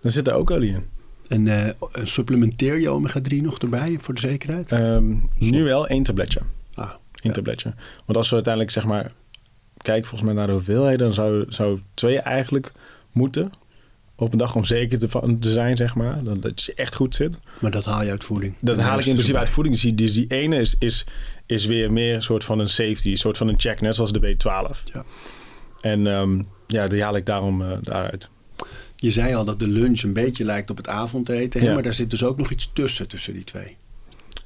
dan 0.00 0.10
zit 0.10 0.28
er 0.28 0.34
ook 0.34 0.50
olie 0.50 0.72
in. 0.72 0.84
En 1.28 1.48
eh, 1.48 1.70
supplementeer 2.04 2.80
je 2.80 2.88
omega-3 2.88 3.36
nog 3.42 3.58
erbij 3.58 3.96
voor 4.00 4.14
de 4.14 4.20
zekerheid? 4.20 4.72
Ehm, 4.72 5.14
nu 5.38 5.64
wel 5.64 5.86
één 5.86 6.02
tabletje. 6.02 6.40
ah, 6.74 6.90
Eén 6.90 6.96
ja. 7.22 7.32
tabletje. 7.32 7.74
Want 8.04 8.18
als 8.18 8.28
we 8.28 8.34
uiteindelijk 8.34 8.72
zeg 8.72 8.84
maar 8.84 9.12
kijken 9.82 10.08
volgens 10.08 10.30
mij 10.30 10.38
naar 10.38 10.46
de 10.46 10.52
hoeveelheden, 10.52 10.98
dan 10.98 11.14
zou, 11.14 11.44
zou 11.48 11.80
twee 11.94 12.18
eigenlijk 12.18 12.72
moeten 13.12 13.52
op 14.16 14.32
een 14.32 14.38
dag 14.38 14.54
om 14.54 14.64
zeker 14.64 14.98
te, 14.98 15.08
van 15.08 15.38
te 15.38 15.50
zijn, 15.50 15.76
zeg 15.76 15.94
maar. 15.94 16.24
Dat, 16.24 16.42
dat 16.42 16.62
je 16.62 16.74
echt 16.74 16.94
goed 16.94 17.14
zit. 17.14 17.38
Maar 17.60 17.70
dat 17.70 17.84
haal 17.84 18.04
je 18.04 18.10
uit 18.10 18.24
voeding. 18.24 18.54
Dat 18.60 18.78
haal 18.78 18.98
ik 18.98 19.06
in 19.06 19.12
principe 19.12 19.38
uit 19.38 19.48
erbij. 19.48 19.54
voeding. 19.54 19.74
Dus 19.74 19.84
die, 19.84 19.94
dus 19.94 20.12
die 20.12 20.26
ene 20.26 20.56
is, 20.56 20.76
is, 20.78 21.06
is 21.46 21.66
weer 21.66 21.92
meer 21.92 22.14
een 22.14 22.22
soort 22.22 22.44
van 22.44 22.58
een 22.58 22.68
safety, 22.68 23.10
een 23.10 23.16
soort 23.16 23.36
van 23.36 23.48
een 23.48 23.60
check, 23.60 23.80
net 23.80 23.94
zoals 23.94 24.12
de 24.12 24.36
B12. 24.36 24.92
Ja. 24.92 25.04
En 25.80 26.06
ehm, 26.06 26.42
ja, 26.66 26.88
die 26.88 27.02
haal 27.02 27.16
ik 27.16 27.26
daarom 27.26 27.62
eh, 27.62 27.68
daaruit. 27.82 28.28
Je 28.96 29.10
zei 29.10 29.34
al 29.34 29.44
dat 29.44 29.60
de 29.60 29.68
lunch 29.68 30.02
een 30.02 30.12
beetje 30.12 30.44
lijkt 30.44 30.70
op 30.70 30.76
het 30.76 30.88
avondeten. 30.88 31.60
Hè? 31.60 31.66
Ja. 31.66 31.72
Maar 31.72 31.82
daar 31.82 31.94
zit 31.94 32.10
dus 32.10 32.24
ook 32.24 32.38
nog 32.38 32.50
iets 32.50 32.72
tussen, 32.72 33.08
tussen 33.08 33.32
die 33.32 33.44
twee. 33.44 33.76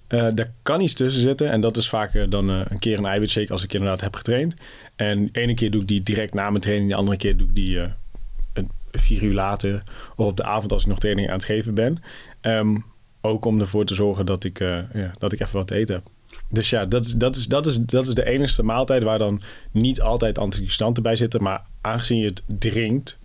Eh, 0.06 0.26
daar 0.34 0.52
kan 0.62 0.80
iets 0.80 0.94
tussen 0.94 1.20
zitten. 1.20 1.50
En 1.50 1.60
dat 1.60 1.76
is 1.76 1.88
vaker 1.88 2.30
dan 2.30 2.50
eh, 2.50 2.60
een 2.68 2.78
keer 2.78 2.98
een 2.98 3.06
eiwitshake 3.06 3.52
als 3.52 3.64
ik 3.64 3.72
inderdaad 3.72 4.00
heb 4.00 4.16
getraind. 4.16 4.54
En 4.96 5.28
de 5.32 5.40
ene 5.40 5.54
keer 5.54 5.70
doe 5.70 5.80
ik 5.80 5.88
die 5.88 6.02
direct 6.02 6.34
na 6.34 6.50
mijn 6.50 6.62
training. 6.62 6.90
De 6.90 6.96
andere 6.96 7.16
keer 7.16 7.36
doe 7.36 7.46
ik 7.46 7.54
die 7.54 7.78
vier 8.90 9.22
uur 9.22 9.34
later. 9.34 9.82
Of 10.16 10.26
op 10.26 10.36
de 10.36 10.44
avond 10.44 10.72
als 10.72 10.82
ik 10.82 10.88
nog 10.88 10.98
training 10.98 11.28
aan 11.28 11.34
het 11.34 11.44
geven 11.44 11.74
ben. 11.74 11.98
Ehm, 12.40 12.76
ook 13.20 13.44
om 13.44 13.60
ervoor 13.60 13.84
te 13.84 13.94
zorgen 13.94 14.26
dat 14.26 14.44
ik, 14.44 14.60
eh, 14.60 14.78
ja, 14.94 15.14
dat 15.18 15.32
ik 15.32 15.40
even 15.40 15.52
wat 15.56 15.66
te 15.66 15.74
eten 15.74 15.94
heb. 15.94 16.04
Dus 16.50 16.70
ja, 16.70 16.86
dat, 16.86 17.06
is- 17.06 17.12
dat, 17.12 17.36
is, 17.36 17.46
dat, 17.46 17.66
is, 17.66 17.76
dat 17.78 18.06
is 18.08 18.14
de 18.14 18.24
enige 18.26 18.62
maaltijd 18.62 19.02
waar 19.02 19.18
dan 19.18 19.40
niet 19.72 20.00
altijd 20.00 20.38
antioxidanten 20.38 21.02
bij 21.02 21.16
zitten. 21.16 21.42
Maar 21.42 21.62
aangezien 21.80 22.18
je 22.18 22.26
het 22.26 22.42
drinkt, 22.46 23.16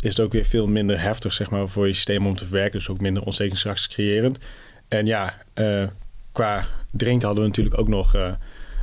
is 0.00 0.08
het 0.16 0.20
ook 0.20 0.32
weer 0.32 0.44
veel 0.44 0.66
minder 0.66 1.00
heftig 1.00 1.32
zeg 1.32 1.50
maar, 1.50 1.68
voor 1.68 1.86
je 1.86 1.92
systeem 1.92 2.26
om 2.26 2.36
te 2.36 2.44
verwerken. 2.44 2.78
Dus 2.78 2.88
ook 2.88 3.00
minder 3.00 3.22
ontstekingsreacties 3.22 4.24
En 4.88 5.06
ja, 5.06 5.34
eh, 5.54 5.84
qua 6.32 6.66
drinken 6.92 7.26
hadden 7.26 7.42
we 7.44 7.48
natuurlijk 7.50 7.78
ook 7.78 7.88
nog 7.88 8.14
eh, 8.14 8.32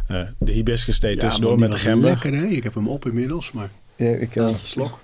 eh, 0.07 0.27
de 0.39 0.51
hibiscus 0.51 0.99
thee 0.99 1.17
tussendoor 1.17 1.59
met 1.59 1.71
de 1.71 1.77
gember. 1.77 2.09
lekker 2.09 2.33
hè? 2.33 2.45
Ik 2.45 2.63
heb 2.63 2.73
hem 2.73 2.87
op 2.87 3.05
inmiddels, 3.05 3.51
maar 3.51 3.69
Ja, 3.95 4.09
ik, 4.09 4.35
laatste 4.35 4.67
slok. 4.67 4.99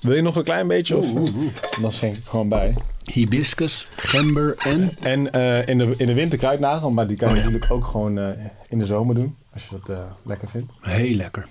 Wil 0.00 0.14
je 0.14 0.22
nog 0.22 0.36
een 0.36 0.44
klein 0.44 0.68
beetje? 0.68 0.96
Of, 0.96 1.12
Oeh, 1.12 1.20
oeh, 1.20 1.36
oeh. 1.36 1.52
Dan 1.80 1.92
schenk 1.92 2.16
ik 2.16 2.24
gewoon 2.24 2.48
bij. 2.48 2.74
Hibiscus, 3.12 3.86
gember 3.96 4.56
en... 4.58 4.96
En 5.00 5.32
eh, 5.32 5.66
in, 5.66 5.78
de, 5.78 5.94
in 5.96 6.06
de 6.06 6.14
winter 6.14 6.38
kruidnagel, 6.38 6.90
maar 6.90 7.06
die 7.06 7.16
kan 7.16 7.28
je 7.28 7.34
Oh 7.34 7.40
ja. 7.40 7.44
natuurlijk 7.46 7.72
ook 7.72 7.86
gewoon 7.86 8.18
eh, 8.18 8.44
in 8.68 8.78
de 8.78 8.86
zomer 8.86 9.14
doen. 9.14 9.36
Als 9.52 9.68
je 9.68 9.76
dat 9.84 9.96
eh, 9.96 10.04
lekker 10.22 10.48
vindt. 10.48 10.72
Heel 10.80 11.14
lekker. 11.16 11.48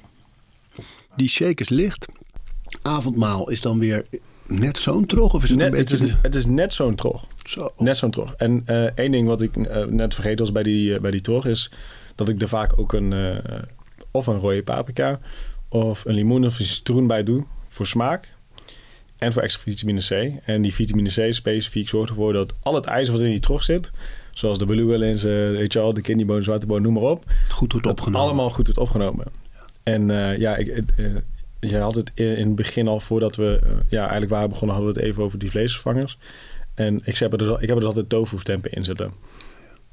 Die 1.16 1.30
shake 1.30 1.62
is 1.62 1.70
licht. 1.70 2.06
Avondmaal 2.82 3.50
is 3.50 3.62
dan 3.62 3.80
weer 3.80 4.06
net 4.48 4.78
zo'n 4.78 5.06
trog? 5.06 5.34
Of 5.34 5.44
is 5.44 5.50
het 5.50 5.60
Net, 5.60 5.72
een 5.72 5.78
het, 5.78 5.90
beetje... 5.90 6.06
is, 6.06 6.16
het 6.22 6.36
is 6.36 6.46
net 6.46 6.74
zo'n 6.74 6.96
trog. 6.96 7.26
Zo. 7.44 7.70
Net 7.78 7.98
zo'n 7.98 8.12
trog. 8.12 8.34
En 8.34 8.62
eh, 8.66 8.84
één 8.84 9.12
ding 9.12 9.28
wat 9.28 9.42
ik 9.42 9.56
net 9.90 10.14
vergeten 10.14 10.40
was 10.40 10.52
bij 10.52 10.64
die, 10.64 11.00
bij 11.00 11.12
die 11.12 11.22
trog 11.22 11.46
is 11.46 11.72
dat 12.16 12.30
ik 12.30 12.42
er 12.42 12.48
vaak 12.48 12.80
ook 12.80 12.94
een 12.94 13.14
eh, 13.14 13.60
of 14.12 14.28
een 14.28 14.40
rode 14.40 14.64
paprika 14.64 15.20
of 15.70 16.06
een 16.06 16.14
limoen 16.14 16.46
of 16.46 16.60
een 16.60 16.66
citroen 16.66 17.08
bij 17.08 17.24
doe 17.24 17.46
voor 17.70 17.88
smaak 17.88 18.34
en 19.18 19.34
voor 19.34 19.42
extra 19.42 19.62
vitamine 19.62 20.02
C. 20.02 20.40
En 20.46 20.62
die 20.62 20.74
vitamine 20.74 21.10
C 21.10 21.34
specifiek 21.34 21.90
zorgt 21.90 22.10
ervoor 22.10 22.34
dat 22.34 22.54
al 22.64 22.76
het 22.76 22.86
ijzer 22.86 23.14
wat 23.14 23.24
in 23.24 23.30
die 23.30 23.40
trog 23.40 23.64
zit, 23.64 23.92
zoals 24.34 24.58
de 24.58 24.66
beluga 24.66 24.98
linzen, 24.98 25.52
weet 25.52 25.74
je 25.74 25.80
wel, 25.80 25.94
de 25.94 26.02
kidneyboon, 26.02 26.44
zwarteboon, 26.44 26.82
noem 26.82 26.94
maar 26.94 27.04
op, 27.04 27.26
Goed 27.50 27.72
wordt 27.72 27.88
opgenomen. 27.88 28.20
allemaal 28.22 28.50
goed 28.50 28.66
wordt 28.66 28.80
opgenomen. 28.80 29.26
En 29.84 30.10
eh, 30.10 30.38
ja, 30.38 30.56
ik, 30.56 30.76
het, 30.76 30.94
eh, 30.98 31.06
je 31.70 31.78
had 31.78 31.96
het 31.96 32.12
in 32.14 32.26
het 32.48 32.56
begin 32.56 32.88
al 32.88 33.00
voordat 33.00 33.36
we 33.36 33.60
eh, 33.64 33.70
ja, 33.90 34.02
eigenlijk 34.02 34.32
waren 34.32 34.50
begonnen, 34.50 34.76
hadden 34.76 34.94
we 34.94 35.00
het 35.00 35.10
even 35.10 35.24
over 35.24 35.40
die 35.40 35.50
vleesvervangers. 35.50 36.18
En 36.74 37.02
ik 37.04 37.18
heb 37.18 37.32
er, 37.32 37.38
dus 37.38 37.48
al- 37.48 37.56
ik 37.62 37.68
heb 37.68 37.70
er 37.70 37.76
dus 37.80 37.88
altijd 37.88 38.10
tofu 38.10 38.38
tempen 38.38 38.72
in 38.72 38.84
zitten. 38.84 39.12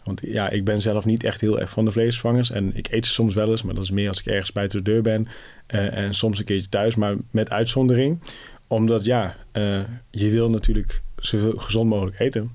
Want 0.04 0.20
ja, 0.24 0.50
ik 0.50 0.64
ben 0.64 0.82
zelf 0.82 1.04
niet 1.04 1.24
echt 1.24 1.40
heel 1.40 1.60
erg 1.60 1.70
van 1.70 1.84
de 1.84 1.90
vleesvervangers. 1.90 2.50
En 2.50 2.76
ik 2.76 2.88
eet 2.92 3.06
ze 3.06 3.12
soms 3.12 3.34
wel 3.34 3.50
eens, 3.50 3.62
maar 3.62 3.74
dat 3.74 3.84
is 3.84 3.90
meer 3.90 4.08
als 4.08 4.20
ik 4.20 4.26
ergens 4.26 4.52
buiten 4.52 4.84
de 4.84 4.90
deur 4.90 5.02
ben. 5.02 5.28
En 5.66 6.14
soms 6.14 6.38
een 6.38 6.44
keertje 6.44 6.68
thuis, 6.68 6.94
maar 6.94 7.14
met 7.30 7.50
uitzondering. 7.50 8.20
Omdat 8.66 9.04
ja, 9.04 9.36
eh, 9.52 9.80
je 10.10 10.30
wil 10.30 10.50
natuurlijk 10.50 11.02
zoveel 11.16 11.56
gezond 11.56 11.88
mogelijk 11.88 12.18
eten. 12.18 12.50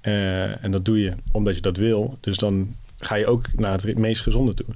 Eh, 0.00 0.64
en 0.64 0.70
dat 0.70 0.84
doe 0.84 1.00
je 1.00 1.14
omdat 1.32 1.54
je 1.54 1.60
dat 1.60 1.76
wil. 1.76 2.16
Dus 2.20 2.36
dan 2.36 2.74
ga 2.98 3.14
je 3.14 3.26
ook 3.26 3.46
naar 3.56 3.80
het 3.82 3.98
meest 3.98 4.22
gezonde 4.22 4.54
toe. 4.54 4.66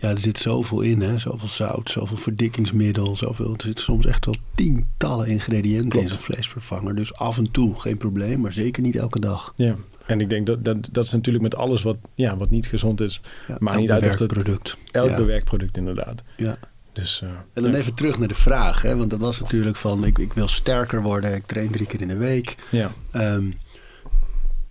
Ja, 0.00 0.10
er 0.10 0.18
zit 0.18 0.38
zoveel 0.38 0.80
in, 0.80 1.00
hè? 1.00 1.18
Zoveel 1.18 1.48
zout, 1.48 1.90
zoveel 1.90 2.16
verdikkingsmiddel, 2.16 3.16
zoveel... 3.16 3.52
Er 3.52 3.62
zitten 3.64 3.84
soms 3.84 4.06
echt 4.06 4.24
wel 4.24 4.36
tientallen 4.54 5.26
ingrediënten 5.26 6.00
in 6.00 6.12
zo'n 6.12 6.20
vleesvervanger. 6.20 6.94
Dus 6.94 7.14
af 7.14 7.38
en 7.38 7.50
toe 7.50 7.80
geen 7.80 7.96
probleem, 7.96 8.40
maar 8.40 8.52
zeker 8.52 8.82
niet 8.82 8.96
elke 8.96 9.20
dag. 9.20 9.52
Ja. 9.56 9.74
En 10.06 10.20
ik 10.20 10.28
denk 10.28 10.46
dat, 10.46 10.64
dat 10.64 10.88
dat 10.92 11.04
is 11.04 11.10
natuurlijk 11.10 11.44
met 11.44 11.56
alles 11.56 11.82
wat, 11.82 11.96
ja, 12.14 12.36
wat 12.36 12.50
niet 12.50 12.66
gezond 12.66 13.00
is. 13.00 13.20
Ja, 13.48 13.58
elk 13.58 13.76
niet 13.76 13.90
uit 13.90 14.18
het- 14.18 14.28
product. 14.28 14.76
Elk 14.90 15.08
ja. 15.08 15.16
bewerkt 15.16 15.44
product 15.44 15.76
inderdaad. 15.76 16.22
Ja. 16.36 16.58
Dus, 16.92 17.22
eh, 17.22 17.28
En 17.52 17.62
dan 17.62 17.70
ja. 17.72 17.76
even 17.78 17.94
terug 17.94 18.18
naar 18.18 18.28
de 18.28 18.34
vraag, 18.34 18.82
hè? 18.82 18.96
want 18.96 19.10
dat 19.10 19.18
was 19.20 19.40
natuurlijk 19.40 19.76
van... 19.76 20.04
Ik, 20.04 20.18
ik 20.18 20.32
wil 20.32 20.48
sterker 20.48 21.02
worden, 21.02 21.34
ik 21.34 21.46
train 21.46 21.70
drie 21.70 21.86
keer 21.86 22.00
in 22.00 22.08
de 22.08 22.16
week. 22.16 22.56
Ja. 22.70 22.90
Ehm, 23.10 23.50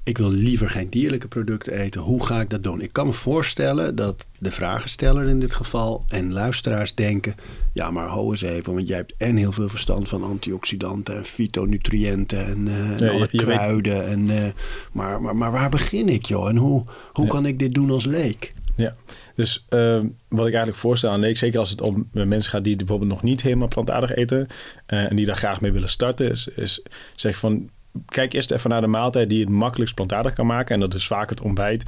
ik 0.04 0.18
wil 0.18 0.32
liever 0.32 0.70
geen 0.70 0.90
dierlijke 0.90 1.28
producten 1.28 1.74
eten. 1.74 2.02
Hoe 2.02 2.26
ga 2.26 2.42
ik 2.42 2.50
dat 2.50 2.64
doen? 2.64 2.82
Ik 2.82 2.94
kan 2.94 3.06
me 3.08 3.14
voorstellen 3.14 3.96
dat 3.96 4.28
de 4.40 4.52
vragensteller 4.52 5.28
in 5.28 5.40
dit 5.40 5.54
geval 5.54 6.04
en 6.08 6.34
luisteraars 6.34 6.96
denken: 6.96 7.36
ja, 7.74 7.92
maar 7.92 8.08
ho 8.08 8.32
eens 8.32 8.42
even, 8.42 8.74
want 8.74 8.88
jij 8.88 8.98
hebt 8.98 9.14
en 9.18 9.36
heel 9.36 9.52
veel 9.52 9.70
verstand 9.70 10.10
van 10.10 10.24
antioxidanten 10.24 11.16
en 11.18 11.26
fytonutriënten 11.26 12.46
en, 12.46 12.68
eh, 12.68 12.74
en 12.90 12.98
Ja, 13.06 13.10
alle 13.12 13.28
je- 13.32 13.38
je 13.38 13.46
weet- 13.46 13.56
kruiden. 13.58 14.08
En, 14.08 14.30
eh, 14.30 14.52
maar, 14.92 15.22
maar, 15.22 15.36
maar 15.36 15.52
waar 15.52 15.70
begin 15.70 16.10
ik, 16.10 16.26
joh? 16.26 16.50
En 16.50 16.58
hoe, 16.58 16.84
hoe 17.14 17.26
Ja. 17.26 17.32
kan 17.32 17.46
ik 17.46 17.60
dit 17.60 17.74
doen 17.74 17.92
als 17.92 18.06
leek? 18.06 18.54
Ja, 18.76 18.96
dus 19.40 19.66
ehm, 19.70 20.06
wat 20.28 20.48
ik 20.48 20.54
eigenlijk 20.54 20.76
voorstel 20.76 21.12
aan 21.12 21.20
leek, 21.20 21.38
zeker 21.38 21.60
als 21.60 21.70
het 21.70 21.82
om 21.82 22.10
mensen 22.12 22.52
gaat 22.52 22.64
die 22.64 22.76
bijvoorbeeld 22.76 23.10
nog 23.10 23.24
niet 23.24 23.42
helemaal 23.42 23.68
plantaardig 23.68 24.16
eten 24.16 24.48
eh, 24.86 25.10
en 25.10 25.16
die 25.16 25.26
daar 25.26 25.36
graag 25.36 25.62
mee 25.62 25.72
willen 25.72 25.90
starten, 25.90 26.32
is, 26.56 26.82
zeg 27.16 27.38
van 27.38 27.70
kijk 28.06 28.34
eerst 28.34 28.52
even 28.52 28.70
naar 28.70 28.82
de 28.82 28.88
maaltijd 28.88 29.30
die 29.30 29.40
het 29.40 29.50
makkelijkst 29.50 29.96
plantaardig 29.96 30.34
kan 30.34 30.46
maken 30.46 30.74
en 30.74 30.80
dat 30.80 30.94
is 30.94 31.08
vaak 31.08 31.30
het 31.30 31.42
ontbijt 31.42 31.84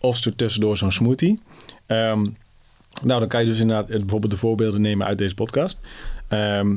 of 0.00 0.20
tussendoor 0.20 0.76
zo'n 0.76 0.92
smoothie. 0.92 1.40
Ehm, 1.86 2.24
nou, 3.02 3.20
dan 3.20 3.28
kan 3.28 3.40
je 3.40 3.46
dus 3.46 3.58
inderdaad 3.58 3.86
bijvoorbeeld 3.86 4.32
de 4.32 4.38
voorbeelden 4.38 4.80
nemen 4.80 5.06
uit 5.06 5.18
deze 5.18 5.34
podcast. 5.34 5.80
Ehm, 6.28 6.76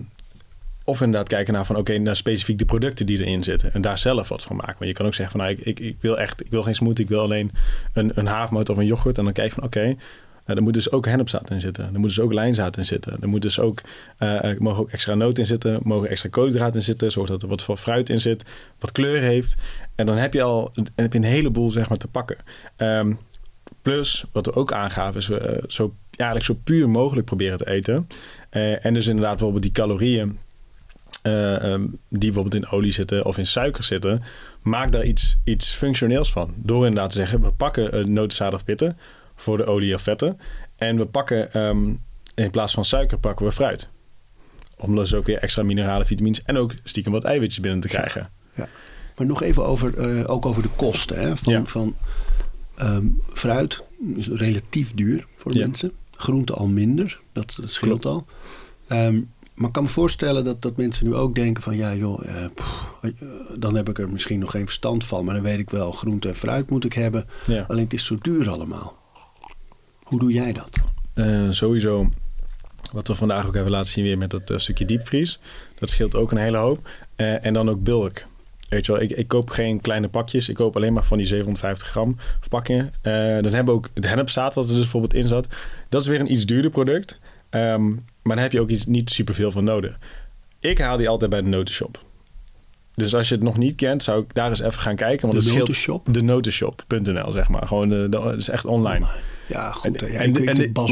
of 0.85 1.01
inderdaad 1.01 1.27
kijken 1.27 1.53
naar 1.53 1.65
van 1.65 1.75
oké, 1.75 1.97
naar 1.97 2.15
specifiek 2.15 2.57
de 2.57 2.65
producten 2.65 3.05
die 3.05 3.19
erin 3.19 3.43
zitten. 3.43 3.73
En 3.73 3.81
daar 3.81 3.99
zelf 3.99 4.29
wat 4.29 4.43
van 4.43 4.55
maken. 4.55 4.75
Want 4.77 4.89
je 4.89 4.93
kan 4.93 5.05
ook 5.05 5.13
zeggen 5.13 5.37
van 5.37 5.45
nou, 5.45 5.57
ik, 5.59 5.65
ik, 5.65 5.79
ik 5.79 5.97
wil 5.99 6.19
echt, 6.19 6.45
ik 6.45 6.51
wil 6.51 6.63
geen 6.63 6.75
smoothie, 6.75 7.03
ik 7.03 7.09
wil 7.09 7.21
alleen 7.21 7.51
een, 7.93 8.11
een 8.13 8.25
havermout 8.25 8.69
of 8.69 8.77
een 8.77 8.85
yoghurt. 8.85 9.17
En 9.17 9.23
dan 9.23 9.33
kijk 9.33 9.47
je 9.47 9.53
van 9.53 9.63
oké, 9.63 9.95
eh, 10.45 10.55
er 10.55 10.61
moet 10.61 10.73
dus 10.73 10.91
ook 10.91 11.05
hennepzaad 11.05 11.49
in 11.49 11.61
zitten. 11.61 11.89
Er 11.93 11.99
moet 11.99 12.09
dus 12.09 12.19
ook 12.19 12.33
lijnzaad 12.33 12.77
in 12.77 12.85
zitten. 12.85 13.17
Er 13.21 13.29
moet 13.29 13.41
dus 13.41 13.59
ook, 13.59 13.81
eh, 14.17 14.43
er 14.43 14.55
mogen 14.59 14.81
ook 14.81 14.89
extra 14.89 15.15
noten 15.15 15.43
in 15.43 15.49
zitten. 15.49 15.79
Mogen 15.83 16.09
extra 16.09 16.29
koolhydraten 16.29 16.75
in 16.75 16.85
zitten. 16.85 17.11
Zorg 17.11 17.29
dat 17.29 17.41
er 17.41 17.47
wat 17.47 17.63
van 17.63 17.77
fruit 17.77 18.09
in 18.09 18.21
zit. 18.21 18.43
Wat 18.79 18.91
kleur 18.91 19.21
heeft. 19.21 19.55
En 19.95 20.05
dan 20.05 20.17
heb 20.17 20.33
je 20.33 20.41
al 20.41 20.71
dan 20.73 20.87
heb 20.95 21.13
je 21.13 21.19
een 21.19 21.25
heleboel 21.25 21.71
zeg 21.71 21.89
maar 21.89 21.97
te 21.97 22.07
pakken. 22.07 22.37
Ehm, 22.75 23.13
plus, 23.81 24.25
wat 24.31 24.45
we 24.45 24.53
ook 24.53 24.71
aangaven, 24.71 25.19
is 25.19 25.27
we 25.27 25.39
eh, 25.39 25.63
zo, 25.67 25.93
eigenlijk 26.09 26.49
zo 26.49 26.59
puur 26.63 26.89
mogelijk 26.89 27.25
proberen 27.25 27.57
te 27.57 27.69
eten. 27.69 28.07
Eh, 28.49 28.85
en 28.85 28.93
dus 28.93 29.07
inderdaad 29.07 29.31
bijvoorbeeld 29.31 29.63
die 29.63 29.71
calorieën 29.71 30.39
eh, 31.25 31.73
ehm, 31.73 31.81
die 32.09 32.31
bijvoorbeeld 32.31 32.63
in 32.63 32.69
olie 32.69 32.91
zitten 32.91 33.25
of 33.25 33.37
in 33.37 33.47
suiker 33.47 33.83
zitten, 33.83 34.23
maak 34.61 34.91
daar 34.91 35.05
iets, 35.05 35.37
iets 35.43 35.71
functioneels 35.71 36.31
van. 36.31 36.53
Door 36.55 36.85
inderdaad 36.85 37.11
te 37.11 37.17
zeggen, 37.17 37.41
we 37.41 37.51
pakken 37.51 37.95
uh, 37.97 38.05
notenzadig 38.05 38.63
pitten 38.63 38.97
voor 39.35 39.57
de 39.57 39.65
olie 39.65 39.93
of 39.93 40.01
vetten. 40.01 40.39
En 40.75 40.97
we 40.97 41.05
pakken 41.05 41.53
ehm, 41.53 41.93
in 42.35 42.51
plaats 42.51 42.73
van 42.73 42.85
suiker 42.85 43.17
pakken 43.17 43.45
we 43.45 43.51
fruit. 43.51 43.89
Om 44.77 44.95
dus 44.95 45.13
ook 45.13 45.25
weer 45.25 45.37
extra 45.37 45.63
mineralen, 45.63 46.07
vitamines 46.07 46.41
en 46.43 46.57
ook 46.57 46.73
stiekem 46.83 47.11
wat 47.11 47.23
eiwitjes 47.23 47.59
binnen 47.59 47.79
te 47.81 47.87
krijgen. 47.87 48.29
Ja. 48.55 48.67
Maar 49.17 49.27
nog 49.27 49.41
even 49.43 49.65
over, 49.65 49.97
eh, 49.97 50.29
ook 50.29 50.45
over 50.45 50.61
de 50.61 50.69
kosten 50.75 51.19
hè? 51.21 51.37
van, 51.37 51.53
Ja. 51.53 51.65
van 51.65 51.95
ehm, 52.75 53.05
fruit. 53.33 53.83
is 54.15 54.27
relatief 54.27 54.93
duur 54.93 55.27
voor 55.35 55.53
Ja. 55.53 55.59
mensen. 55.59 55.91
Groente 56.11 56.53
al 56.53 56.67
minder, 56.67 57.19
dat, 57.33 57.55
dat 57.61 57.71
scheelt 57.71 58.05
al. 58.05 58.25
Maar 59.55 59.67
ik 59.67 59.73
kan 59.73 59.83
me 59.83 59.89
voorstellen 59.89 60.43
dat, 60.43 60.61
dat 60.61 60.77
mensen 60.77 61.05
nu 61.05 61.15
ook 61.15 61.35
denken 61.35 61.63
van... 61.63 61.75
ja 61.75 61.93
joh, 61.93 62.27
eh, 62.27 62.45
pff, 62.53 62.93
eh, 63.01 63.11
dan 63.57 63.75
heb 63.75 63.89
ik 63.89 63.99
er 63.99 64.09
misschien 64.09 64.39
nog 64.39 64.51
geen 64.51 64.65
verstand 64.65 65.05
van... 65.05 65.25
maar 65.25 65.35
dan 65.35 65.43
weet 65.43 65.59
ik 65.59 65.69
wel, 65.69 65.91
groente 65.91 66.27
en 66.27 66.35
fruit 66.35 66.69
moet 66.69 66.85
ik 66.85 66.93
hebben. 66.93 67.27
Ja. 67.47 67.65
Alleen 67.67 67.83
het 67.83 67.93
is 67.93 68.05
zo 68.05 68.17
duur 68.21 68.49
allemaal. 68.49 68.97
Hoe 70.03 70.19
doe 70.19 70.31
jij 70.31 70.53
dat? 70.53 70.83
Eh, 71.13 71.49
sowieso 71.49 72.09
Wat 72.91 73.07
we 73.07 73.15
vandaag 73.15 73.47
ook 73.47 73.53
hebben 73.53 73.71
laten 73.71 73.91
zien 73.91 74.03
weer 74.03 74.17
met 74.17 74.31
dat 74.31 74.49
eh, 74.49 74.57
stukje 74.57 74.85
diepvries. 74.85 75.39
Dat 75.79 75.89
scheelt 75.89 76.15
ook 76.15 76.31
een 76.31 76.37
hele 76.37 76.57
hoop. 76.57 76.89
En 77.15 77.53
dan 77.53 77.69
ook 77.69 77.83
bulk. 77.83 78.25
Weet 78.69 78.85
je 78.85 78.91
wel, 78.91 79.01
ik, 79.01 79.11
ik 79.11 79.27
koop 79.27 79.49
geen 79.49 79.81
kleine 79.81 80.09
pakjes. 80.09 80.49
Ik 80.49 80.55
koop 80.55 80.75
alleen 80.75 80.93
maar 80.93 81.05
van 81.05 81.17
die 81.17 81.27
750 81.27 81.87
gram 81.87 82.15
verpakkingen. 82.39 82.93
Dan 83.01 83.53
hebben 83.53 83.65
we 83.65 83.71
ook 83.71 83.89
het 83.93 84.07
hennepzaad 84.07 84.53
wat 84.53 84.63
er 84.63 84.71
dus 84.71 84.79
bijvoorbeeld 84.79 85.13
in 85.13 85.27
zat. 85.27 85.47
Dat 85.89 86.01
is 86.01 86.07
weer 86.07 86.19
een 86.19 86.31
iets 86.31 86.45
duurder 86.45 86.71
product. 86.71 87.19
Ehm, 87.55 87.87
maar 87.89 88.35
dan 88.35 88.37
heb 88.37 88.51
je 88.51 88.61
ook 88.61 88.69
iets, 88.69 88.85
niet 88.85 89.09
superveel 89.09 89.51
van 89.51 89.63
nodig. 89.63 89.97
Ik 90.59 90.77
haal 90.77 90.97
die 90.97 91.09
altijd 91.09 91.29
bij 91.31 91.41
de 91.41 91.47
notenshop. 91.49 92.03
Dus 92.93 93.15
als 93.15 93.29
je 93.29 93.35
het 93.35 93.43
nog 93.43 93.57
niet 93.57 93.75
kent, 93.75 94.03
zou 94.03 94.21
ik 94.21 94.33
daar 94.33 94.49
eens 94.49 94.59
even 94.59 94.81
gaan 94.81 94.95
kijken. 94.95 95.27
Want 95.29 95.43
De 95.43 95.49
het 95.49 95.57
notenshop? 95.59 96.07
de 96.13 96.21
notenshop.nl, 96.21 97.31
zeg 97.31 97.49
maar. 97.49 97.67
Gewoon 97.67 97.89
de, 97.89 98.07
de, 98.09 98.21
het 98.21 98.39
is 98.39 98.49
echt 98.49 98.65
online. 98.65 99.05
Ja, 99.47 99.71
goed. 99.71 100.01
En-. 100.01 100.11
Ja, 100.11 100.19
en 100.19 100.33
de- 100.33 100.39
en. 100.39 100.73
Dat 100.73 100.89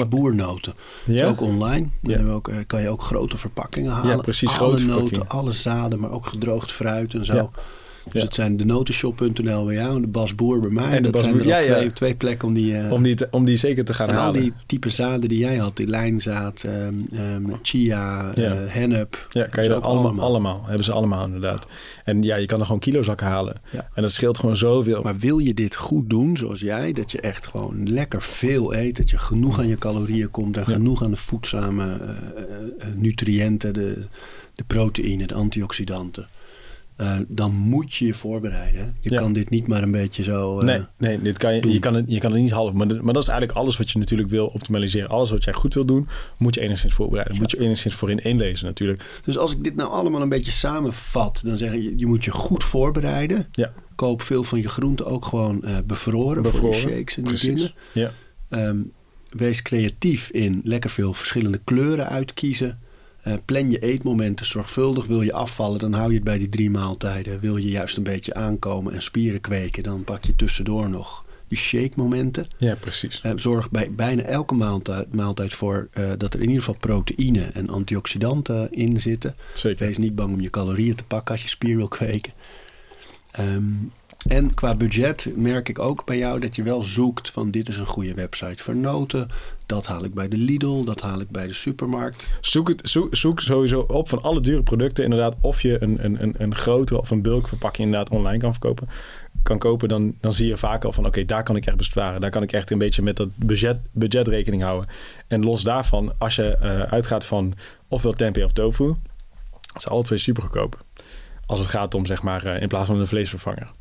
is 1.06 1.16
Ja? 1.16 1.28
ook 1.28 1.42
online. 1.42 1.88
Ja. 2.02 2.24
ook, 2.24 2.48
eh, 2.48 2.56
kan 2.68 2.82
je 2.82 2.90
ook 2.90 3.02
grote 3.02 3.38
verpakkingen 3.38 3.92
halen. 3.92 4.16
Ja, 4.16 4.22
precies, 4.22 4.50
Alle 4.50 4.58
grote 4.58 4.86
noten, 4.86 5.28
alle 5.30 5.52
zaden, 5.52 6.00
maar 6.00 6.12
ook 6.12 6.26
gedroogd 6.26 6.72
fruit 6.72 7.14
en 7.14 7.26
zo. 7.26 7.36
Ja. 7.36 7.50
Dus 8.12 8.22
het 8.22 8.36
zijn 8.36 8.58
de 8.58 8.66
notenshop.nl 8.66 9.66
bij 9.66 9.76
jou 9.76 9.96
en 9.96 10.02
de 10.02 10.08
Bas 10.08 10.36
Boer 10.36 10.60
bij 10.60 10.70
mij. 10.70 10.86
En 10.92 10.96
de 10.96 11.02
dat 11.02 11.12
Bas 11.12 11.22
zijn 11.24 11.40
er 11.50 11.56
al 11.56 11.62
twee, 11.62 11.94
twee 11.94 12.16
plekken 12.16 12.48
om 12.48 12.54
die... 12.54 12.78
eh, 12.78 12.92
Om, 12.92 13.04
die 13.04 13.16
te- 13.16 13.28
om 13.32 13.46
die 13.46 13.58
zeker 13.58 13.86
te 13.86 13.94
gaan 13.94 14.08
en 14.08 14.16
al 14.16 14.22
halen. 14.22 14.42
die 14.42 14.54
type 14.66 14.90
zaden 14.90 15.30
die 15.30 15.38
jij 15.38 15.56
had, 15.58 15.78
die 15.78 15.88
lijnzaad, 15.88 16.64
ehm, 16.64 16.94
ehm, 17.16 17.44
chia, 17.62 18.32
Ja. 18.36 18.52
eh, 18.54 18.60
hennep. 18.68 19.28
Ja, 19.32 19.46
kan 19.46 19.64
je 19.64 19.70
dat 19.70 19.84
allemaal, 19.84 20.26
allemaal. 20.26 20.64
Hebben 20.66 20.84
ze 20.84 20.92
allemaal 20.92 21.26
inderdaad. 21.26 21.68
En 22.04 22.24
ja, 22.24 22.36
je 22.36 22.46
kan 22.46 22.60
er 22.60 22.66
gewoon 22.66 22.82
kilozakken 22.82 23.28
halen. 23.28 23.56
Ja. 23.72 23.88
En 23.94 24.02
dat 24.02 24.12
scheelt 24.12 24.38
gewoon 24.40 24.56
zoveel. 24.58 25.02
Maar 25.02 25.18
wil 25.18 25.38
je 25.38 25.54
dit 25.54 25.76
goed 25.76 26.10
doen, 26.10 26.38
zoals 26.38 26.60
jij, 26.60 26.94
dat 26.94 27.12
je 27.12 27.20
echt 27.20 27.48
gewoon 27.48 27.90
lekker 27.90 28.22
veel 28.22 28.76
eet, 28.76 28.98
dat 28.98 29.10
je 29.10 29.18
genoeg 29.18 29.60
aan 29.60 29.68
je 29.68 29.78
calorieën 29.78 30.32
komt 30.32 30.58
en 30.58 30.64
Ja. 30.68 30.74
genoeg 30.74 31.04
aan 31.04 31.12
de 31.12 31.18
voedzame 31.18 31.98
eh, 32.78 32.88
nutriënten, 32.96 33.74
de, 33.74 33.98
de 34.54 34.64
proteïnen, 34.68 35.28
de 35.28 35.34
antioxidanten, 35.34 36.28
eh, 36.96 37.18
dan 37.28 37.52
moet 37.54 37.94
je 37.94 38.06
je 38.06 38.14
voorbereiden. 38.14 38.96
Je 39.02 39.10
Ja. 39.12 39.18
kan 39.20 39.34
dit 39.34 39.50
niet 39.50 39.68
maar 39.68 39.84
een 39.84 39.92
beetje 39.92 40.24
zo. 40.24 40.60
eh, 40.60 40.66
nee, 40.66 40.82
nee 40.98 41.22
dit 41.22 41.38
kan 41.38 41.56
je, 41.56 41.62
doen. 41.62 41.72
je, 41.72 41.80
kan 41.80 41.94
het, 41.94 42.06
je 42.08 42.20
kan 42.20 42.32
het 42.32 42.42
niet 42.42 42.52
half. 42.52 42.74
Maar, 42.74 42.88
dat- 42.88 43.02
maar 43.02 43.14
dat 43.14 43.22
is 43.24 43.30
eigenlijk 43.30 43.60
alles 43.60 43.78
wat 43.78 43.92
je 43.92 44.00
natuurlijk 44.00 44.30
wil 44.30 44.46
optimaliseren. 44.48 45.10
Alles 45.10 45.30
wat 45.30 45.44
jij 45.44 45.54
goed 45.54 45.74
wil 45.74 45.86
doen, 45.86 46.08
moet 46.38 46.56
je 46.56 46.62
enigszins 46.62 46.94
voorbereiden. 46.94 47.38
Moet 47.38 47.52
je 47.52 47.60
enigszins 47.60 47.96
voorin 47.96 48.18
inlezen 48.24 48.66
natuurlijk. 48.66 49.20
Dus 49.24 49.38
als 49.38 49.52
ik 49.56 49.64
dit 49.64 49.76
nou 49.76 49.90
allemaal 49.90 50.22
een 50.22 50.30
beetje 50.30 50.52
samenvat, 50.52 51.42
dan 51.46 51.58
zeg 51.58 51.74
je, 51.74 51.94
je 51.98 52.06
moet 52.08 52.24
je 52.24 52.32
goed 52.32 52.64
voorbereiden. 52.64 53.48
Ja, 53.52 53.74
Koop 53.96 54.22
veel 54.22 54.44
van 54.44 54.62
je 54.62 54.68
groenten 54.70 55.06
ook 55.06 55.26
gewoon 55.26 55.64
eh, 55.64 55.78
bevroren, 55.86 56.46
voor 56.46 56.70
je 56.70 56.76
shakes 56.76 57.18
en 57.18 57.24
die 57.24 57.40
dingen. 57.40 57.74
Ja, 57.94 58.12
Ehm, 58.50 58.78
wees 59.30 59.62
creatief 59.62 60.30
in 60.30 60.62
lekker 60.64 60.90
veel 60.90 61.14
verschillende 61.14 61.60
kleuren 61.64 62.08
uitkiezen. 62.10 62.80
Eh, 63.24 63.34
plan 63.46 63.72
je 63.72 63.80
eetmomenten 63.80 64.46
zorgvuldig. 64.46 65.06
Wil 65.06 65.22
je 65.22 65.34
afvallen, 65.34 65.80
dan 65.80 65.94
hou 65.94 66.10
je 66.10 66.16
het 66.16 66.24
bij 66.24 66.38
die 66.38 66.48
drie 66.48 66.70
maaltijden. 66.70 67.40
Wil 67.40 67.58
je 67.58 67.70
juist 67.70 67.98
een 67.98 68.04
beetje 68.04 68.34
aankomen 68.34 68.94
en 68.94 69.02
spieren 69.02 69.42
kweken, 69.42 69.84
dan 69.84 70.04
pak 70.04 70.24
je 70.24 70.36
tussendoor 70.36 70.90
nog 70.90 71.26
die 71.48 71.58
shake 71.58 71.92
momenten. 71.96 72.48
ja 72.58 72.76
precies. 72.76 73.22
Eh, 73.22 73.32
zorg 73.36 73.72
bij 73.72 73.92
bijna 73.92 74.22
elke 74.22 74.54
maaltijd, 74.54 75.14
maaltijd 75.14 75.54
voor 75.54 75.88
eh, 75.92 76.12
dat 76.18 76.34
er 76.34 76.40
in 76.40 76.48
ieder 76.48 76.64
geval 76.64 76.80
proteïne 76.80 77.44
en 77.54 77.70
antioxidanten 77.70 78.72
in 78.72 79.00
zitten. 79.00 79.36
Zeker. 79.54 79.86
Wees 79.86 79.98
niet 79.98 80.16
bang 80.16 80.34
om 80.34 80.42
je 80.42 80.50
calorieën 80.50 80.96
te 80.96 81.04
pakken 81.04 81.34
als 81.34 81.44
je 81.44 81.50
spier 81.50 81.78
wil 81.78 81.88
kweken. 81.88 82.34
Ehm, 83.32 83.64
en 84.28 84.54
qua 84.54 84.76
budget 84.76 85.28
merk 85.36 85.70
ik 85.70 85.80
ook 85.80 86.06
bij 86.06 86.18
jou 86.18 86.40
dat 86.40 86.56
je 86.56 86.64
wel 86.64 86.82
zoekt 86.82 87.30
van 87.30 87.52
dit 87.52 87.68
is 87.68 87.78
een 87.78 87.86
goede 87.86 88.14
website 88.14 88.64
voor 88.64 88.76
noten. 88.76 89.28
Dat 89.66 89.86
haal 89.86 90.04
ik 90.04 90.14
bij 90.14 90.28
de 90.28 90.38
Lidl, 90.38 90.84
dat 90.84 91.02
haal 91.02 91.20
ik 91.20 91.30
bij 91.30 91.48
de 91.48 91.54
supermarkt. 91.54 92.30
Zoek, 92.42 92.68
het, 92.68 92.98
zoek, 93.12 93.40
sowieso 93.40 93.80
op 93.80 94.10
van 94.10 94.22
alle 94.22 94.40
dure 94.40 94.64
producten 94.64 95.04
inderdaad 95.04 95.36
of 95.42 95.62
je 95.62 95.84
een, 95.84 96.06
een, 96.06 96.24
een, 96.24 96.36
een 96.38 96.56
grotere 96.56 97.00
of 97.00 97.10
een 97.10 97.22
bulkverpakking 97.22 97.88
inderdaad 97.88 98.18
online 98.18 98.38
kan 98.38 98.52
verkopen. 98.52 98.90
Kan 99.44 99.58
kopen, 99.58 99.90
dan, 99.90 100.16
dan 100.20 100.34
zie 100.34 100.48
je 100.48 100.58
vaak 100.58 100.84
al 100.84 100.94
van 100.94 101.06
oké, 101.06 101.26
daar 101.26 101.44
kan 101.44 101.56
ik 101.56 101.66
echt 101.66 101.78
besparen. 101.78 102.22
Daar 102.22 102.30
kan 102.30 102.44
ik 102.44 102.52
echt 102.52 102.72
een 102.72 102.78
beetje 102.78 103.02
met 103.02 103.18
dat 103.18 103.30
budget, 103.36 103.78
budget 103.92 104.28
rekening 104.28 104.62
houden. 104.62 104.90
En 105.28 105.44
los 105.44 105.64
daarvan, 105.64 106.14
als 106.18 106.36
je 106.36 106.58
eh, 106.58 106.82
uitgaat 106.82 107.26
van 107.26 107.54
ofwel 107.88 108.14
tempeh 108.14 108.44
of 108.44 108.52
tofu, 108.52 108.96
zijn 109.76 109.94
alle 109.94 110.04
twee 110.04 110.20
super 110.20 110.44
goedkoop. 110.44 110.84
Als 111.46 111.60
het 111.60 111.70
gaat 111.70 111.94
om 111.94 112.06
zeg 112.06 112.22
maar 112.22 112.46
eh, 112.46 112.62
in 112.62 112.68
plaats 112.68 112.88
van 112.88 113.00
een 113.00 113.08
vleesvervanger. 113.08 113.72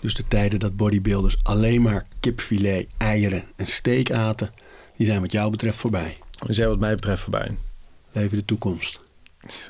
Dus 0.00 0.14
de 0.14 0.24
tijden 0.28 0.58
dat 0.58 0.76
bodybuilders 0.76 1.36
alleen 1.42 1.82
maar 1.82 2.06
kipfilet, 2.20 2.86
eieren 2.96 3.44
en 3.56 3.66
steak 3.66 4.10
aten, 4.10 4.50
die 4.96 5.06
zijn 5.06 5.20
wat 5.20 5.32
jou 5.32 5.50
betreft 5.50 5.78
voorbij. 5.78 6.18
Die 6.46 6.54
zijn 6.54 6.68
wat 6.68 6.78
mij 6.78 6.94
betreft 6.94 7.22
voorbij. 7.22 7.56
Leven 8.12 8.38
de 8.38 8.44
toekomst. 8.44 9.00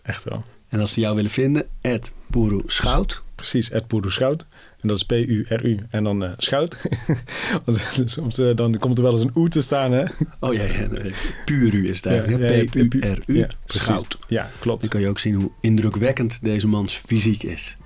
Echt 0.03 0.25
wel. 0.25 0.45
En 0.69 0.81
als 0.81 0.93
ze 0.93 1.01
jou 1.01 1.15
willen 1.17 1.31
vinden, 1.31 1.67
Ed 1.81 2.13
Boeroe 2.27 2.63
Schout. 2.67 3.23
Precies, 3.35 3.71
Ed 3.71 3.85
Schout. 4.07 4.47
En 4.81 4.89
dat 4.89 4.97
is 4.97 5.03
P-U-R-U 5.05 5.87
en 5.91 6.05
dan 6.05 6.25
eh, 6.25 6.31
Schout. 6.37 6.77
Want 7.65 8.03
soms 8.07 8.39
eh, 8.39 8.55
dan 8.55 8.79
komt 8.79 8.99
er 8.99 9.05
wel 9.05 9.13
eens 9.13 9.21
een 9.21 9.37
oe 9.37 9.49
te 9.49 9.63
staan, 9.63 9.93
hè? 9.93 10.05
Oh 10.41 10.55
ja, 10.55 10.63
ja 10.63 10.87
nee, 10.87 11.13
Puru 11.45 11.89
is 11.89 11.97
het 11.97 12.07
eigenlijk. 12.07 12.75
Ja, 12.75 12.85
P-U-R-U. 12.89 13.39
ja. 13.39 13.49
Schout. 13.67 14.19
Ja, 14.29 14.43
Dan 14.43 14.51
klopt. 14.61 14.89
kan 14.89 15.01
je 15.01 15.09
ook 15.09 15.19
zien 15.19 15.35
hoe 15.35 15.51
indrukwekkend 15.61 16.39
deze 16.43 16.67
mans 16.67 16.95
fysiek 16.95 17.43
is. 17.43 17.77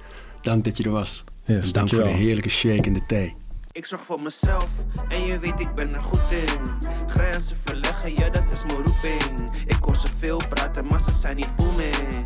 Dank 0.42 0.64
dat 0.64 0.76
je 0.76 0.84
er 0.84 0.90
was. 0.90 1.24
Yes, 1.50 1.72
dank 1.72 1.88
voor 1.88 2.04
de 2.04 2.10
heerlijke 2.10 2.48
shake 2.48 2.82
en 2.82 2.92
de 2.92 3.04
thee. 3.04 3.36
Ik 3.72 3.86
zorg 3.86 4.02
voor 4.02 4.20
mezelf 4.20 4.68
en 5.08 5.24
je 5.24 5.38
weet 5.38 5.60
ik 5.60 5.74
ben 5.74 5.94
er 5.94 6.02
goed 6.02 6.32
in. 6.32 6.74
Grenzen 7.08 7.56
verleggen, 7.64 8.14
ja 8.14 8.30
dat 8.30 8.42
is 8.52 8.64
mijn 8.64 8.84
roeping. 8.84 9.50
Ik 9.66 9.76
hoor 9.80 9.96
ze 9.96 10.06
veel 10.18 10.40
praten, 10.48 10.86
maar 10.86 11.00
ze 11.00 11.12
zijn 11.12 11.36
niet 11.36 11.56
booming. 11.56 12.24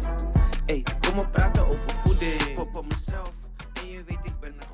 Ey, 0.66 0.82
kom 1.00 1.18
op 1.18 1.28
praten 1.32 1.66
over 1.66 1.90
voeding. 2.04 2.54
Pop 2.54 2.76
op 2.76 2.86
mezelf 2.88 3.32
en 3.82 3.88
je 3.88 4.02
weet 4.06 4.24
ik 4.24 4.40
ben 4.40 4.52
er 4.60 4.66
goed 4.66 4.68
in. 4.68 4.73